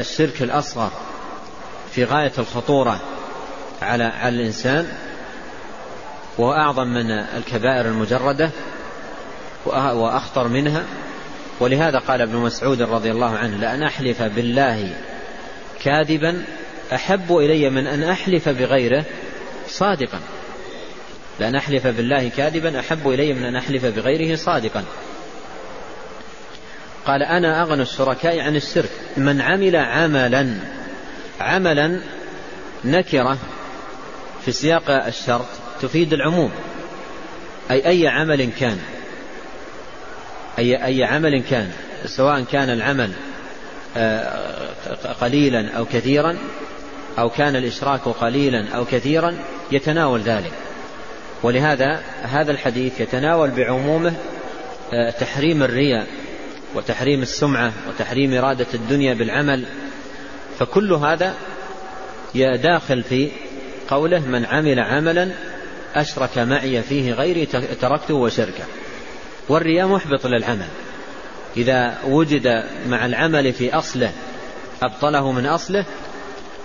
الشرك 0.00 0.42
الأصغر 0.42 0.92
في 1.90 2.04
غاية 2.04 2.32
الخطورة 2.38 3.00
على 3.82 4.04
على 4.04 4.36
الإنسان 4.36 4.88
وأعظم 6.38 6.88
من 6.88 7.10
الكبائر 7.10 7.86
المجردة 7.86 8.50
وأخطر 9.74 10.48
منها 10.48 10.84
ولهذا 11.60 11.98
قال 11.98 12.22
ابن 12.22 12.36
مسعود 12.36 12.82
رضي 12.82 13.10
الله 13.10 13.36
عنه 13.36 13.56
لأن 13.56 13.82
أحلف 13.82 14.22
بالله 14.22 14.94
كاذبا 15.84 16.44
أحب 16.92 17.36
إلي 17.36 17.70
من 17.70 17.86
أن 17.86 18.02
أحلف 18.02 18.48
بغيره 18.48 19.04
صادقا. 19.68 20.20
لأن 21.40 21.54
أحلف 21.54 21.86
بالله 21.86 22.28
كاذبا 22.28 22.80
أحب 22.80 23.08
إلي 23.08 23.32
من 23.32 23.44
أن 23.44 23.56
أحلف 23.56 23.84
بغيره 23.84 24.36
صادقا. 24.36 24.84
قال 27.06 27.22
أنا 27.22 27.62
أغنى 27.62 27.82
الشركاء 27.82 28.40
عن 28.40 28.56
الشرك 28.56 28.90
من 29.16 29.40
عمل 29.40 29.76
عملا 29.76 30.54
عملا 31.40 32.00
نكرة 32.84 33.38
في 34.44 34.52
سياق 34.52 34.90
الشرط 34.90 35.46
تفيد 35.82 36.12
العموم 36.12 36.50
أي 37.70 37.86
أي 37.86 38.08
عمل 38.08 38.50
كان. 38.60 38.78
أي 40.58 40.84
أي 40.84 41.04
عمل 41.04 41.42
كان 41.42 41.70
سواء 42.06 42.42
كان 42.42 42.70
العمل 42.70 43.10
آه، 43.96 44.68
قليلا 45.20 45.70
أو 45.70 45.84
كثيرا 45.84 46.38
أو 47.18 47.30
كان 47.30 47.56
الإشراك 47.56 48.00
قليلا 48.00 48.64
أو 48.74 48.84
كثيرا 48.84 49.34
يتناول 49.72 50.20
ذلك. 50.20 50.52
ولهذا 51.42 52.02
هذا 52.22 52.52
الحديث 52.52 53.00
يتناول 53.00 53.50
بعمومه 53.50 54.14
آه، 54.92 55.10
تحريم 55.10 55.62
الرياء 55.62 56.06
وتحريم 56.74 57.22
السمعة 57.22 57.72
وتحريم 57.88 58.34
إرادة 58.34 58.66
الدنيا 58.74 59.14
بالعمل. 59.14 59.64
فكل 60.58 60.92
هذا 60.92 61.34
داخل 62.34 63.02
في 63.02 63.30
قوله 63.88 64.20
من 64.26 64.44
عمل 64.44 64.80
عملا 64.80 65.30
أشرك 65.94 66.38
معي 66.38 66.82
فيه 66.82 67.12
غيري 67.12 67.46
تركته 67.80 68.14
وشركه. 68.14 68.64
والرياء 69.48 69.86
محبط 69.86 70.26
للعمل. 70.26 70.68
إذا 71.56 71.98
وجد 72.04 72.64
مع 72.88 73.06
العمل 73.06 73.52
في 73.52 73.74
أصله 73.74 74.12
أبطله 74.82 75.32
من 75.32 75.46
أصله 75.46 75.84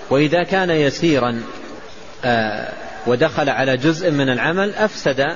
وإذا 0.10 0.44
كان 0.44 0.70
يسيرا 0.70 1.44
آه، 2.26 2.74
ودخل 3.08 3.50
على 3.50 3.78
جزء 3.78 4.12
من 4.12 4.30
العمل 4.30 4.76
أفسد 4.76 5.20
آه، 5.20 5.36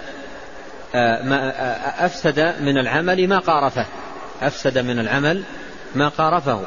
آه، 0.96 2.06
أفسد 2.06 2.40
من 2.40 2.78
العمل 2.78 3.28
ما 3.28 3.40
قارفه. 3.40 3.86
أفسد 4.42 4.78
من 4.78 5.00
العمل 5.00 5.44
ما 5.96 6.08
قارفه. 6.08 6.62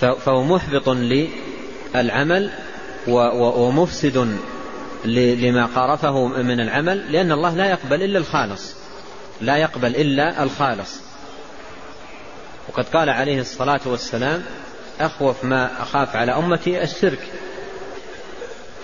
فهو 0.00 0.42
محبط 0.42 0.88
للعمل 0.88 2.50
ومفسد 3.08 4.38
لما 5.04 5.66
قارفه 5.66 6.26
من 6.26 6.60
العمل 6.60 7.12
لأن 7.12 7.32
الله 7.32 7.54
لا 7.54 7.70
يقبل 7.70 8.02
إلا 8.02 8.18
الخالص. 8.18 8.79
لا 9.40 9.56
يقبل 9.56 9.96
إلا 9.96 10.42
الخالص. 10.42 11.00
وقد 12.68 12.84
قال 12.84 13.10
عليه 13.10 13.40
الصلاة 13.40 13.80
والسلام 13.86 14.42
أخوف 15.00 15.44
ما 15.44 15.82
أخاف 15.82 16.16
على 16.16 16.32
أمتي 16.32 16.82
الشرك. 16.82 17.28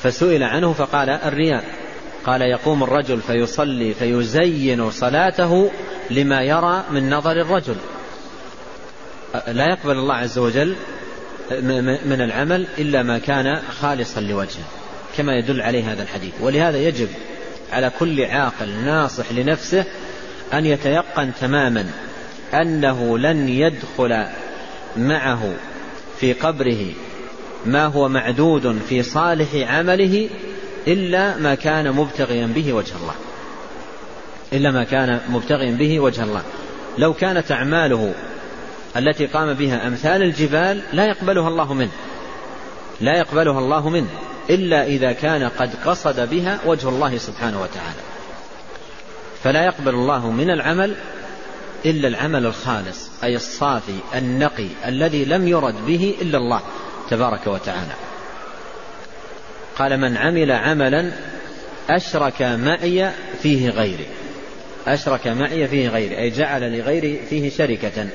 فسئل 0.03 0.43
عنه 0.43 0.73
فقال 0.73 1.11
الرياء. 1.11 1.65
قال 2.27 2.43
يقوم 2.43 2.83
الرجل 2.83 3.21
فيصلي 3.21 3.95
فيزين 3.95 4.91
صلاته 4.91 5.71
لما 6.11 6.43
يرى 6.43 6.85
من 6.91 7.11
نظر 7.11 7.33
الرجل. 7.33 7.77
لا 9.49 9.71
يقبل 9.71 9.93
الله 9.93 10.15
عز 10.15 10.39
وجل 10.39 10.77
من 12.07 12.21
العمل 12.21 12.67
إلا 12.79 13.03
ما 13.03 13.19
كان 13.19 13.63
خالصا 13.81 14.21
لوجهه 14.21 14.65
كما 15.17 15.33
يدل 15.39 15.63
عليه 15.63 15.93
هذا 15.93 16.03
الحديث. 16.03 16.33
ولهذا 16.41 16.79
يجب 16.79 17.09
على 17.73 17.91
كل 17.99 18.25
عاقل 18.25 18.69
ناصح 18.69 19.33
لنفسه 19.33 19.85
أن 20.53 20.67
يتيقن 20.67 21.33
تماما 21.41 21.87
أنه 22.55 23.19
لن 23.19 23.49
يدخل 23.49 24.25
معه 24.97 25.55
في 26.21 26.33
قبره 26.33 26.87
ما 27.67 27.87
هو 27.87 28.09
معدود 28.09 28.79
في 28.89 29.03
صالح 29.03 29.49
عمله 29.55 30.29
إلا 30.87 31.37
ما 31.37 31.55
كان 31.55 31.93
مبتغيا 31.93 32.47
به 32.47 32.73
وجه 32.73 32.97
الله. 33.03 33.15
إلا 34.53 34.71
ما 34.71 34.85
كان 34.85 35.21
مبتغيا 35.29 35.71
به 35.71 36.01
وجه 36.01 36.23
الله. 36.23 36.43
لو 36.99 37.15
كانت 37.15 37.53
أعماله 37.53 38.15
التي 38.97 39.27
قام 39.27 39.55
بها 39.55 39.87
أمثال 39.87 40.23
الجبال 40.23 40.81
لا 40.93 41.05
يقبلها 41.05 41.49
الله 41.49 41.75
منه. 41.75 41.93
لا 43.01 43.19
يقبلها 43.19 43.59
الله 43.59 43.89
منه 43.89 44.09
إلا 44.51 44.87
إذا 44.87 45.13
كان 45.13 45.49
قد 45.49 45.71
قصد 45.87 46.31
بها 46.31 46.59
وجه 46.67 46.89
الله 46.89 47.19
سبحانه 47.19 47.63
وتعالى. 47.63 48.16
فلا 49.47 49.65
يقبل 49.65 49.95
الله 49.95 50.31
من 50.31 50.51
العمل 50.51 50.97
إلا 51.85 52.09
العمل 52.09 52.47
الخالص 52.47 53.11
أي 53.25 53.37
الصافي 53.37 53.99
النقي 54.15 54.67
الذي 54.87 55.25
لم 55.25 55.49
يرد 55.49 55.87
به 55.87 56.15
إلا 56.21 56.39
الله 56.39 56.61
تبارك 57.11 57.47
وتعالى. 57.47 57.93
قال 59.79 60.01
من 60.01 60.17
عمل 60.17 60.53
عملا 60.53 61.13
أشرك 61.91 62.43
معي 62.43 63.11
فيه 63.43 63.71
غيري. 63.71 64.07
أشرك 64.87 65.27
معي 65.27 65.69
فيه 65.69 65.89
غيري 65.89 66.19
أي 66.19 66.31
جعل 66.31 66.79
لغيري 66.79 67.21
فيه 67.31 67.51
شركة. 67.51 68.09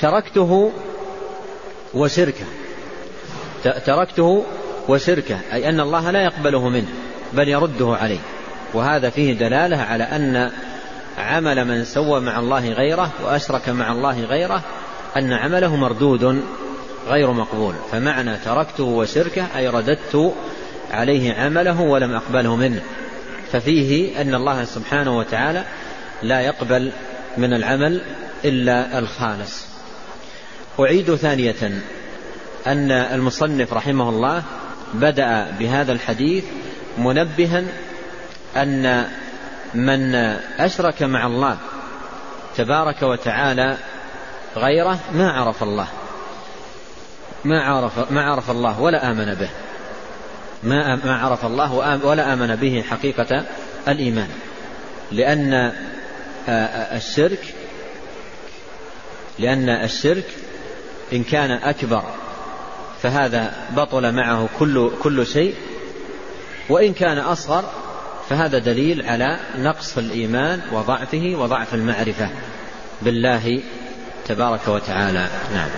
تركته 0.00 0.72
وشركة. 1.94 2.44
تركته 3.86 4.44
وشركة 4.88 5.40
أي 5.52 5.68
أن 5.68 5.80
الله 5.80 6.10
لا 6.10 6.22
يقبله 6.22 6.68
منه 6.68 6.88
بل 7.32 7.48
يرده 7.48 7.96
عليه. 8.00 8.20
وهذا 8.74 9.10
فيه 9.10 9.32
دلالة 9.32 9.76
على 9.76 10.04
أن 10.04 10.50
عمل 11.18 11.64
من 11.64 11.84
سوى 11.84 12.20
مع 12.20 12.38
الله 12.38 12.68
غيره 12.68 13.12
وأشرك 13.24 13.68
مع 13.68 13.92
الله 13.92 14.24
غيره 14.24 14.62
أن 15.16 15.32
عمله 15.32 15.76
مردود 15.76 16.42
غير 17.08 17.32
مقبول. 17.32 17.74
فمعنى 17.92 18.36
تركته 18.36 18.84
وشركه 18.84 19.46
أي 19.56 19.68
رددت 19.68 20.34
عليه 20.90 21.34
عمله 21.34 21.80
ولم 21.80 22.14
أقبله 22.14 22.56
منه. 22.56 22.82
ففيه 23.52 24.20
أن 24.20 24.34
الله 24.34 24.64
سبحانه 24.64 25.18
وتعالى 25.18 25.64
لا 26.22 26.40
يقبل 26.40 26.92
من 27.36 27.52
العمل 27.52 28.00
إلا 28.44 28.98
الخالص. 28.98 29.66
أعيد 30.80 31.14
ثانية 31.14 31.82
أن 32.66 32.90
المصنف 32.90 33.72
رحمه 33.72 34.08
الله 34.08 34.42
بدأ 34.94 35.50
بهذا 35.58 35.92
الحديث 35.92 36.44
منبها 36.98 37.62
أن 38.56 39.08
من 39.74 40.14
أشرك 40.58 41.02
مع 41.02 41.26
الله 41.26 41.58
تبارك 42.56 43.02
وتعالى 43.02 43.76
غيره 44.56 44.98
ما 45.12 45.30
عرف 45.30 45.62
الله 45.62 45.86
ما 47.44 47.62
عرف 47.62 48.12
ما 48.12 48.22
عرف 48.22 48.50
الله 48.50 48.80
ولا 48.80 49.10
آمن 49.10 49.34
به 49.34 49.48
ما 50.62 50.96
ما 50.96 51.18
عرف 51.18 51.44
الله 51.44 51.74
ولا 52.04 52.32
آمن 52.32 52.56
به 52.56 52.84
حقيقة 52.90 53.44
الإيمان 53.88 54.28
لأن 55.12 55.72
الشرك 56.96 57.54
لأن 59.38 59.68
الشرك 59.68 60.26
إن 61.12 61.24
كان 61.24 61.50
أكبر 61.50 62.02
فهذا 63.02 63.52
بطل 63.76 64.12
معه 64.12 64.48
كل 64.58 64.90
كل 65.02 65.26
شيء 65.26 65.54
وإن 66.68 66.92
كان 66.92 67.18
أصغر 67.18 67.64
فهذا 68.30 68.58
دليل 68.58 69.06
على 69.06 69.38
نقص 69.58 69.98
الإيمان 69.98 70.62
وضعفه 70.72 71.34
وضعف 71.38 71.74
المعرفة 71.74 72.28
بالله 73.02 73.62
تبارك 74.28 74.68
وتعالى. 74.68 75.28
نعم. 75.54 75.68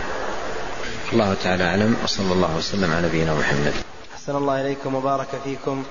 الله 1.13 1.35
تعالى 1.35 1.65
أعلم. 1.65 1.97
وصلى 2.05 2.33
الله 2.33 2.57
وسلم 2.57 2.93
على 2.93 3.07
نبينا 3.07 3.35
محمد. 3.35 3.73
أحسن 4.15 4.37
الله 4.37 4.61
إليكم 4.61 4.95
وبارك 4.95 5.29
فيكم. 5.45 5.85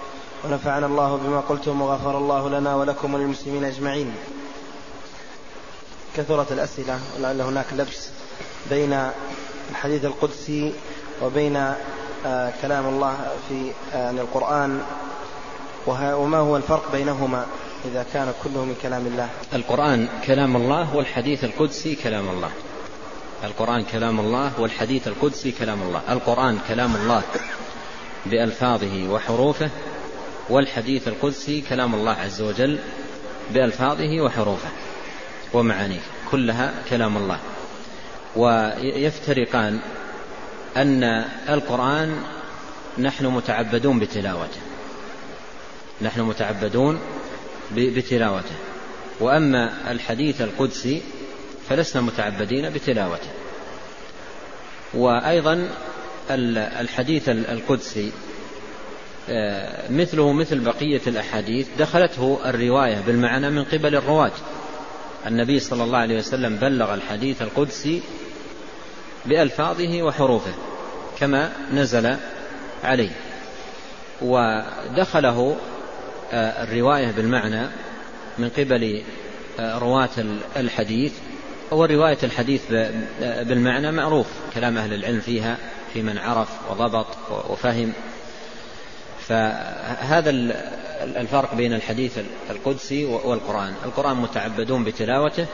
ونفعنا 0.45 0.85
الله 0.85 1.15
بما 1.17 1.39
قلتم 1.39 1.81
وغفر 1.81 2.17
الله 2.17 2.49
لنا 2.49 2.75
ولكم 2.75 3.13
وللمسلمين 3.13 3.63
أجمعين. 3.63 4.11
كثرت 6.17 6.51
الأسئلة 6.51 6.99
ولعل 7.17 7.41
هناك 7.41 7.65
لبس 7.73 8.09
بين 8.69 9.09
الحديث 9.71 10.05
القدسي 10.05 10.73
وبين 11.21 11.73
آه، 12.25 12.53
كلام 12.61 12.85
الله 12.85 13.17
في 13.49 13.71
آه، 13.93 14.11
القرآن. 14.11 14.81
وما 15.87 16.37
هو 16.37 16.57
الفرق 16.57 16.91
بينهما 16.91 17.45
إذا 17.85 18.05
كان 18.13 18.33
كله 18.43 18.65
من 18.65 18.75
كلام 18.81 19.07
الله؟ 19.07 19.29
القرآن 19.53 20.07
كلام 20.27 20.55
الله 20.55 20.95
والحديث 20.95 21.43
القدسي 21.43 21.95
كلام 21.95 22.29
الله. 22.29 22.51
القرآن 23.43 23.83
كلام 23.83 24.19
الله 24.19 24.51
والحديث 24.59 25.07
القدسي 25.07 25.51
كلام 25.51 25.81
الله. 25.81 26.01
القرآن 26.09 26.59
كلام 26.67 26.95
الله 26.95 27.21
بألفاظه 28.25 29.09
وحروفه 29.09 29.69
والحديث 30.49 31.07
القدسي 31.07 31.61
كلام 31.61 31.95
الله 31.95 32.11
عز 32.11 32.41
وجل 32.41 32.79
بألفاظه 33.53 34.21
وحروفه 34.21 34.69
ومعانيه. 35.53 36.01
كلها 36.31 36.73
كلام 36.89 37.17
الله. 37.17 37.39
ويفترقان 38.35 39.79
أن 40.77 41.03
القرآن 41.49 42.23
نحن 42.97 43.25
متعبدون 43.25 43.99
بتلاوته. 43.99 44.60
نحن 46.01 46.21
متعبدون 46.21 46.99
بتلاوته. 47.75 48.55
وأما 49.19 49.91
الحديث 49.91 50.41
القدسي 50.41 51.01
فلسنا 51.69 52.01
متعبدين 52.01 52.69
بتلاوته. 52.69 53.29
وأيضا 54.93 55.69
الحديث 56.81 57.29
القدسي 57.29 58.11
آه، 59.29 59.91
مثله 59.91 60.33
مثل 60.33 60.59
بقية 60.59 61.01
الأحاديث 61.07 61.67
دخلته 61.79 62.39
الرواية 62.45 63.01
بالمعنى 63.07 63.49
من 63.49 63.63
قبل 63.63 63.95
الرواة. 63.95 64.31
النبي 65.27 65.59
صلى 65.59 65.83
الله 65.83 65.97
عليه 65.97 66.17
وسلم 66.17 66.55
بلغ 66.55 66.93
الحديث 66.93 67.41
القدسي 67.41 68.01
بألفاظه 69.25 70.03
وحروفه 70.03 70.53
كما 71.19 71.51
نزل 71.73 72.15
عليه. 72.83 73.11
ودخله 74.21 75.55
الرواية 76.33 77.11
بالمعنى 77.11 77.67
من 78.37 78.49
قبل 78.49 79.03
آه، 79.59 79.77
رواة 79.77 80.09
الحديث. 80.57 81.13
ورواية 81.71 82.17
الحديث 82.23 82.61
بالمعنى 83.19 83.91
معروف. 83.91 84.27
كلام 84.53 84.77
أهل 84.77 84.93
العلم 84.93 85.19
فيها 85.19 85.57
في 85.93 86.01
من 86.01 86.17
عرف 86.17 86.49
وضبط 86.69 87.07
وفهم. 87.49 87.93
فهذا 89.27 90.29
الفرق 91.01 91.55
بين 91.55 91.73
الحديث 91.73 92.19
القدسي 92.49 93.05
والقرآن. 93.05 93.73
القرآن 93.85 94.17
متعبدون 94.17 94.83
بتلاوته 94.83 95.45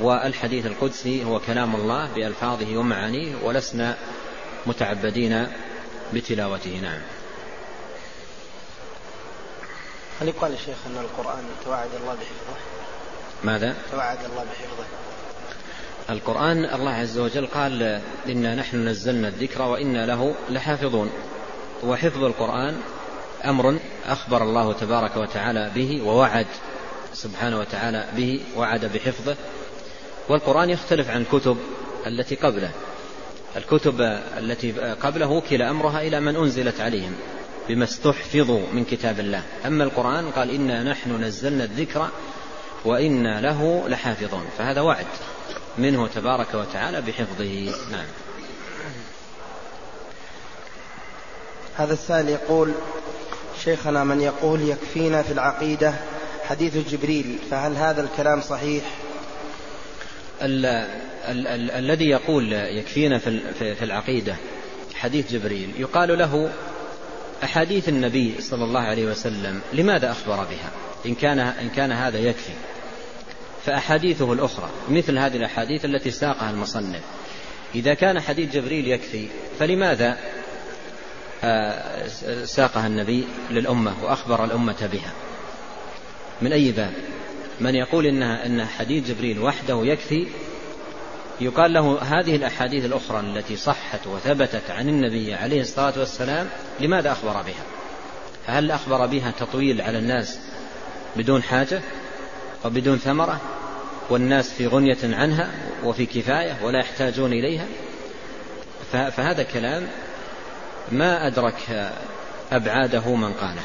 والحديث 0.00 0.66
القدسي 0.66 1.24
هو 1.24 1.40
كلام 1.40 1.74
الله 1.74 2.08
بألفاظه 2.14 2.76
ومعانيه 2.76 3.34
ولسنا 3.44 3.96
متعبدين 4.66 5.46
بتلاوته. 6.14 6.80
نعم. 6.82 7.00
هل 10.22 10.28
يقال 10.28 10.52
الشيخ 10.52 10.76
أن 10.86 11.04
القرآن 11.04 11.44
توعد 11.64 11.88
الله 12.00 12.14
بحفظه. 12.14 12.56
ماذا؟ 13.44 13.76
توعد 13.92 14.18
الله 14.24 14.44
بحفظه. 14.44 14.84
القرآن 16.10 16.64
الله 16.64 16.90
عز 16.90 17.18
وجل 17.18 17.46
قال 17.46 18.00
إنا 18.26 18.54
نحن 18.54 18.88
نزلنا 18.88 19.28
الذكر 19.28 19.62
وإنا 19.62 20.06
له 20.06 20.34
لحافظون. 20.50 21.10
وحفظ 21.84 22.24
القرآن 22.24 22.80
أمر 23.44 23.78
أخبر 24.06 24.42
الله 24.42 24.72
تبارك 24.72 25.16
وتعالى 25.16 25.70
به 25.74 26.02
ووعد 26.02 26.46
سبحانه 27.12 27.58
وتعالى 27.58 28.08
به 28.16 28.40
وعد 28.56 28.84
بحفظه. 28.84 29.36
والقرآن 30.28 30.70
يختلف 30.70 31.10
عن 31.10 31.20
الكتب 31.20 31.56
التي 32.06 32.34
قبله. 32.34 32.70
الكتب 33.56 34.00
التي 34.38 34.72
قبله 35.02 35.26
وكل 35.26 35.62
أمرها 35.62 36.02
إلى 36.02 36.20
من 36.20 36.36
أنزلت 36.36 36.80
عليهم. 36.80 37.14
بما 37.68 37.84
استحفظوا 37.84 38.66
من 38.72 38.84
كتاب 38.84 39.20
الله. 39.20 39.42
أما 39.66 39.84
القرآن 39.84 40.30
قال 40.30 40.50
إنا 40.50 40.82
نحن 40.82 41.24
نزلنا 41.24 41.64
الذكر 41.64 42.08
وإنا 42.84 43.40
له 43.40 43.88
لحافظون. 43.88 44.44
فهذا 44.58 44.80
وعد 44.80 45.06
منه 45.78 46.08
تبارك 46.08 46.54
وتعالى 46.54 47.00
بحفظه. 47.00 47.74
نعم. 47.92 48.06
هذا 51.76 51.92
السائل 51.92 52.28
يقول 52.28 52.72
شيخنا 53.64 54.04
من 54.04 54.20
يقول 54.20 54.62
يكفينا 54.62 55.22
في 55.22 55.32
العقيدة 55.32 55.94
حديث 56.44 56.76
جبريل 56.90 57.38
فهل 57.50 57.76
هذا 57.76 58.02
الكلام 58.02 58.40
صحيح؟ 58.40 58.84
ال 60.42 60.66
ال 61.28 61.46
ال 61.46 61.70
الذي 61.70 62.04
يقول 62.04 62.52
يكفينا 62.52 63.18
في, 63.18 63.40
في 63.74 63.84
العقيدة 63.84 64.36
حديث 64.94 65.32
جبريل 65.32 65.72
يقال 65.78 66.18
له 66.18 66.52
أحاديث 67.44 67.88
النبي 67.88 68.34
صلى 68.40 68.64
الله 68.64 68.80
عليه 68.80 69.06
وسلم 69.06 69.60
لماذا 69.72 70.10
أخبر 70.10 70.36
بها؟ 70.36 70.70
إن 71.06 71.14
كان, 71.14 71.38
إن 71.38 71.68
كان 71.68 71.92
هذا 71.92 72.18
يكفي. 72.18 72.52
فأحاديثه 73.66 74.32
الأخرى 74.32 74.70
مثل 74.88 75.18
هذه 75.18 75.36
الأحاديث 75.36 75.84
التي 75.84 76.10
ساقها 76.10 76.50
المصنف. 76.50 77.02
إذا 77.74 77.94
كان 77.94 78.20
حديث 78.20 78.52
جبريل 78.52 78.88
يكفي 78.88 79.28
فلماذا 79.58 80.18
آه، 81.44 82.06
ساقها 82.44 82.86
النبي 82.86 83.24
للأمة 83.50 84.04
وأخبر 84.04 84.44
الأمة 84.44 84.88
بها؟ 84.92 85.12
من 86.42 86.52
أي 86.52 86.72
باب؟ 86.72 86.92
من 87.60 87.74
يقول 87.74 88.06
إنها 88.06 88.46
إن 88.46 88.64
حديث 88.64 89.08
جبريل 89.08 89.38
وحده 89.38 89.80
يكفي 89.84 90.26
يقال 91.42 91.72
له 91.72 92.02
هذه 92.02 92.36
الأحاديث 92.36 92.84
الأخرى 92.84 93.20
التي 93.20 93.56
صحت 93.56 94.06
وثبتت 94.06 94.70
عن 94.70 94.88
النبي 94.88 95.34
عليه 95.34 95.60
الصلاة 95.60 95.98
والسلام 95.98 96.48
لماذا 96.80 97.12
أخبر 97.12 97.32
بها؟ 97.32 97.64
هل 98.46 98.70
أخبر 98.70 99.06
بها 99.06 99.30
تطويل 99.30 99.80
على 99.80 99.98
الناس 99.98 100.38
بدون 101.16 101.42
حاجة 101.42 101.80
وبدون 102.64 102.98
ثمرة 102.98 103.40
والناس 104.10 104.52
في 104.52 104.66
غنية 104.66 104.98
عنها 105.04 105.50
وفي 105.84 106.06
كفاية 106.06 106.56
ولا 106.62 106.78
يحتاجون 106.78 107.32
إليها؟ 107.32 107.66
فهذا 108.92 109.42
كلام 109.42 109.86
ما 110.92 111.26
أدرك 111.26 111.92
أبعاده 112.52 113.14
من 113.14 113.32
قاله. 113.32 113.62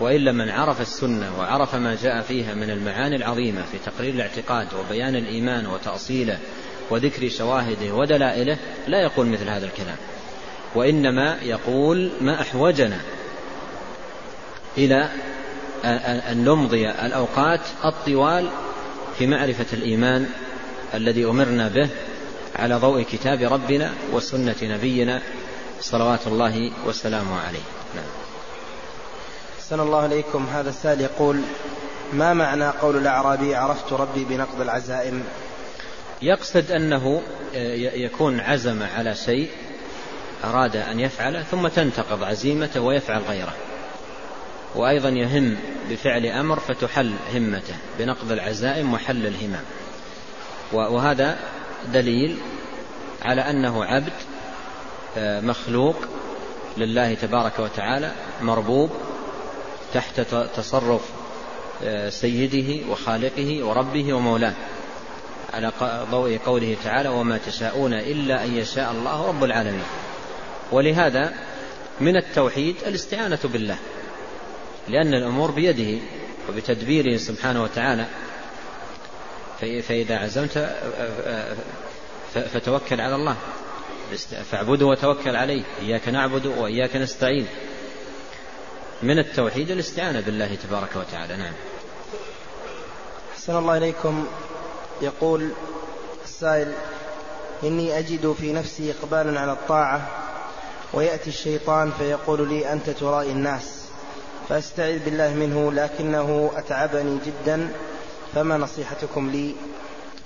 وإلا 0.00 0.32
من 0.32 0.48
عرف 0.48 0.80
السنة 0.80 1.38
وعرف 1.38 1.74
ما 1.74 1.96
جاء 2.02 2.22
فيها 2.22 2.54
من 2.54 2.70
المعاني 2.70 3.16
العظيمة 3.16 3.62
في 3.72 3.78
تقرير 3.90 4.14
الاعتقاد 4.14 4.66
وبيان 4.74 5.16
الإيمان 5.16 5.66
وتأصيله 5.66 6.38
وذكر 6.90 7.28
شواهده 7.28 7.94
ودلائله 7.94 8.58
لا 8.88 9.02
يقول 9.02 9.26
مثل 9.26 9.48
هذا 9.48 9.66
الكلام 9.66 9.96
وإنما 10.74 11.38
يقول 11.42 12.10
ما 12.20 12.40
أحوجنا 12.40 13.00
إلى 14.78 15.08
أن 16.30 16.44
نمضي 16.44 16.90
الأوقات 16.90 17.60
الطوال 17.84 18.48
في 19.18 19.26
معرفة 19.26 19.66
الإيمان 19.72 20.26
الذي 20.94 21.24
أمرنا 21.24 21.68
به 21.68 21.88
على 22.56 22.74
ضوء 22.74 23.02
كتاب 23.02 23.42
ربنا 23.42 23.92
وسنة 24.12 24.56
نبينا 24.62 25.22
صلوات 25.80 26.26
الله 26.26 26.70
وسلامه 26.86 27.40
عليه 27.40 27.62
نعم. 27.94 28.27
أحسن 29.68 29.80
الله 29.80 30.06
إليكم. 30.06 30.46
هذا 30.52 30.70
السائل 30.70 31.00
يقول 31.00 31.40
ما 32.12 32.34
معنى 32.34 32.68
قول 32.68 32.96
الأعرابي 32.96 33.54
عرفت 33.54 33.92
ربي 33.92 34.24
بنقض 34.24 34.60
العزائم 34.60 35.24
يقصد 36.22 36.70
أنه 36.70 37.22
آه، 37.54 37.74
يكون 37.74 38.40
عزم 38.40 38.82
على 38.82 39.14
شيء 39.14 39.48
أراد 40.44 40.76
أن 40.76 41.00
يفعله 41.00 41.42
ثم 41.42 41.68
تنتقض 41.68 42.24
عزيمته 42.24 42.80
ويفعل 42.80 43.22
غيره. 43.28 43.54
وأيضا 44.74 45.08
يهم 45.08 45.56
بفعل 45.90 46.26
أمر 46.26 46.60
فتحل 46.60 47.12
همته 47.34 47.74
بنقض 47.98 48.32
العزائم 48.32 48.94
وحل 48.94 49.26
الهمم. 49.26 49.62
وهذا 50.72 51.38
دليل 51.92 52.38
على 53.22 53.40
أنه 53.40 53.84
عبد 53.84 54.12
آه، 55.18 55.40
مخلوق 55.40 55.96
لله 56.76 57.14
تبارك 57.14 57.58
وتعالى 57.58 58.12
مربوب 58.42 58.90
تحت 59.94 60.20
تصرف 60.56 61.02
آه، 61.84 62.10
سيده 62.10 62.90
وخالقه 62.90 63.64
وربه 63.64 64.12
ومولاه. 64.12 64.54
على 65.52 65.72
ضوء 66.10 66.38
قوله 66.46 66.76
تعالى 66.84 67.08
وما 67.08 67.38
تشاءون 67.46 67.92
إلا 67.92 68.44
أن 68.44 68.56
يشاء 68.56 68.90
الله 68.90 69.28
رب 69.28 69.44
العالمين. 69.44 69.84
ولهذا 70.72 71.32
من 72.00 72.16
التوحيد 72.16 72.76
الاستعانة 72.86 73.38
بالله 73.44 73.76
لأن 74.88 75.14
الأمور 75.14 75.50
بيده 75.50 75.98
وبتدبيره 76.48 77.16
سبحانه 77.16 77.62
وتعالى. 77.62 78.06
فإذا 79.60 80.16
عزمت 80.16 80.56
آه، 81.26 81.56
فتوكل 82.34 83.00
على 83.00 83.14
الله. 83.14 83.36
فاعبده 84.50 84.86
وتوكل 84.86 85.36
عليه. 85.36 85.62
إياك 85.80 86.08
نعبد 86.08 86.46
وإياك 86.46 86.96
نستعين. 86.96 87.46
من 89.02 89.18
التوحيد 89.18 89.70
الاستعانة 89.70 90.20
بالله 90.20 90.54
تبارك 90.54 90.96
وتعالى. 90.96 91.36
نعم. 91.36 91.52
أحسن 93.34 93.56
الله 93.56 93.76
إليكم. 93.76 94.26
يقول 95.02 95.50
السائل 96.24 96.72
إني 97.64 97.98
أجد 97.98 98.32
في 98.40 98.52
نفسي 98.52 98.90
إقبالا 98.92 99.40
على 99.40 99.52
الطاعة 99.52 100.08
ويأتي 100.92 101.30
الشيطان 101.30 101.92
فيقول 101.98 102.48
لي 102.48 102.72
أنت 102.72 102.90
ترائي 102.90 103.32
الناس 103.32 103.84
فأستعذ 104.48 104.98
بالله 104.98 105.34
منه 105.34 105.72
لكنه 105.72 106.52
أتعبني 106.56 107.18
جدا 107.26 107.68
فما 108.34 108.56
نصيحتكم 108.56 109.30
لي؟ 109.30 109.54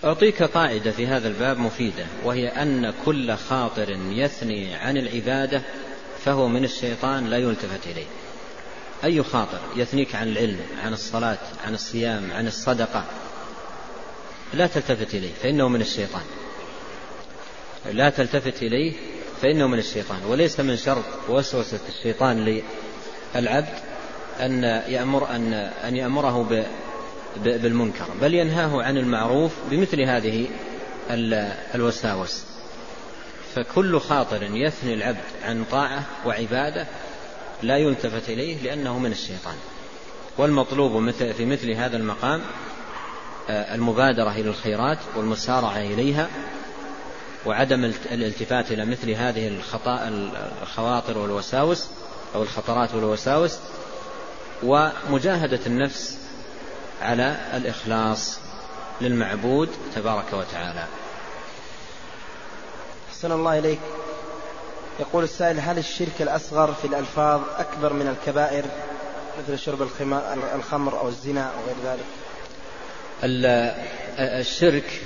أعطيك 0.05 0.43
قاعدة 0.43 0.91
في 0.91 1.07
هذا 1.07 1.29
الباب 1.29 1.59
مفيدة 1.59 2.07
وهي 2.25 2.49
أن 2.49 2.93
كل 3.05 3.37
خاطر 3.37 3.91
يثني 3.91 4.75
عن 4.75 4.97
العبادة 4.97 5.63
فهو 6.25 6.49
من 6.49 6.65
الشيطان 6.65 7.27
لا 7.27 7.39
يلتفت 7.39 7.87
إليه. 7.87 8.07
أي 9.05 9.23
خاطر 9.23 9.59
يثنيك 9.77 10.15
عن 10.15 10.29
العلم 10.29 10.61
عن 10.85 10.93
الصلاة 10.93 11.39
عن 11.67 11.75
الصيام 11.75 12.33
عن 12.33 12.47
الصدقة؟ 12.47 13.05
لا 14.55 14.67
تلتفت 14.67 15.15
إليه 15.15 15.33
فإنه 15.43 15.69
من 15.69 15.81
الشيطان. 15.81 16.23
لا 17.93 18.11
تلتفت 18.11 18.63
إليه 18.63 18.93
فإنه 19.43 19.67
من 19.67 19.79
الشيطان. 19.79 20.25
وليس 20.25 20.61
من 20.61 20.77
شرط 20.77 21.05
وسوسة 21.29 21.81
الشيطان 21.89 22.63
للعبد 23.35 23.79
أن 24.41 24.65
يأمر 24.89 25.31
أن 25.31 25.53
أن 25.85 25.97
يأمره 25.97 26.65
بالمنكر 27.37 28.07
بل 28.21 28.35
ينهاه 28.35 28.83
عن 28.83 28.99
المعروف 28.99 29.53
بمثل 29.71 30.01
هذه 30.03 30.49
الوساوس. 31.75 32.45
فكل 33.55 34.01
خاطر 34.01 34.43
يثني 34.43 34.95
العبد 34.95 35.25
عن 35.45 35.65
طاعة 35.71 36.05
وعبادة 36.27 36.87
لا 37.63 37.77
يلتفت 37.77 38.29
إليه 38.29 38.63
لأنه 38.63 38.99
من 38.99 39.13
الشيطان. 39.13 39.57
والمطلوب 40.39 41.11
في 41.11 41.47
مثل 41.47 41.71
هذا 41.71 41.97
المقام 41.97 42.43
آه، 43.51 43.75
المبادرة 43.75 44.31
إلى 44.31 44.49
الخيرات 44.49 44.99
والمسارعة 45.17 45.79
إليها 45.79 46.29
وعدم 47.47 47.85
الالتفات 47.85 48.73
إلى 48.73 48.85
مثل 48.85 49.11
هذه 49.11 49.61
الخواطر 50.63 51.19
والوساوس 51.19 51.87
أو 52.35 52.43
الخطرات 52.43 52.95
والوساوس 52.95 53.59
ومجاهدة 54.63 55.61
النفس 55.67 56.19
على 57.03 57.37
الإخلاص 57.55 58.39
للمعبود 59.01 59.69
تبارك 59.95 60.33
وتعالى. 60.33 60.87
أحسن 63.11 63.33
الله 63.33 63.59
إليك. 63.59 63.81
يقول 65.01 65.25
السائل 65.25 65.61
هل 65.61 65.79
الشرك 65.79 66.23
الأصغر 66.23 66.75
في 66.75 66.87
الألفاظ 66.87 67.41
أكبر 67.59 67.93
من 67.93 68.09
الكبائر؟ 68.09 68.65
مثل 69.39 69.59
شرب 69.59 69.83
الخمر 70.55 70.99
أو 70.99 71.09
الزنا 71.09 71.45
أو 71.45 71.61
غير 71.67 71.77
ذلك. 71.93 72.05
الشرك 74.19 75.01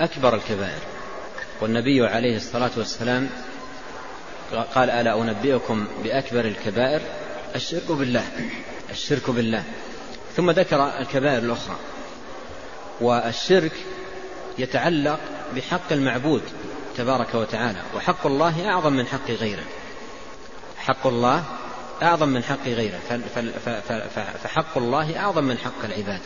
أكبر 0.00 0.34
الكبائر. 0.34 0.80
والنبي 1.60 2.06
عليه 2.06 2.36
الصلاة 2.36 2.70
والسلام 2.76 3.30
قال 4.74 4.90
ألا 4.90 5.22
أنبئكم 5.22 5.86
بأكبر 6.04 6.44
الكبائر؟ 6.44 7.00
الشرك 7.54 7.90
بالله 7.92 8.24
الشرك 8.90 9.30
بالله. 9.30 9.64
ثم 10.36 10.50
ذكر 10.50 10.98
الكبائر 10.98 11.38
الأخرى. 11.38 11.76
والشرك 13.00 13.72
يتعلق 14.58 15.20
بحق 15.56 15.92
المعبود. 15.92 16.42
تبارك 16.96 17.34
وتعالى. 17.34 17.82
وحق 17.96 18.26
الله 18.26 18.70
أعظم 18.70 18.92
من 18.92 19.06
حق 19.06 19.30
غيره. 19.30 19.64
حق 20.78 21.06
الله 21.06 21.44
أعظم 22.02 22.28
من 22.28 22.42
حق 22.42 22.66
غيره. 22.66 22.98
فحق 24.44 24.78
الله 24.78 25.18
أعظم 25.18 25.44
من 25.44 25.58
حق 25.58 25.84
العباد. 25.84 26.20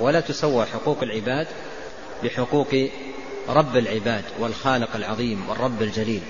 ولا 0.00 0.20
تسوى 0.20 0.66
حقوق 0.66 1.02
العباد 1.02 1.46
بحقوق 2.24 2.88
رب 3.48 3.76
العباد 3.76 4.24
والخالق 4.38 4.96
العظيم 4.96 5.48
والرب 5.48 5.82
الجليل. 5.82 6.22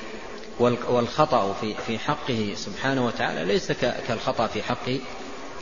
والخطأ 0.88 1.52
في 1.60 1.74
في 1.86 1.98
حقه 1.98 2.52
سبحانه 2.56 3.06
وتعالى 3.06 3.44
ليس 3.44 3.72
كالخطأ 4.08 4.46
في 4.46 4.62
حق 4.62 4.90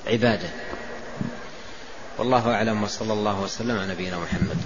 عباده. 0.07 0.49
والله 2.19 2.55
أعلم 2.55 2.83
وصلى 2.83 3.13
الله 3.13 3.41
وسلم 3.41 3.79
على 3.79 3.93
نبينا 3.93 4.19
محمد. 4.19 4.57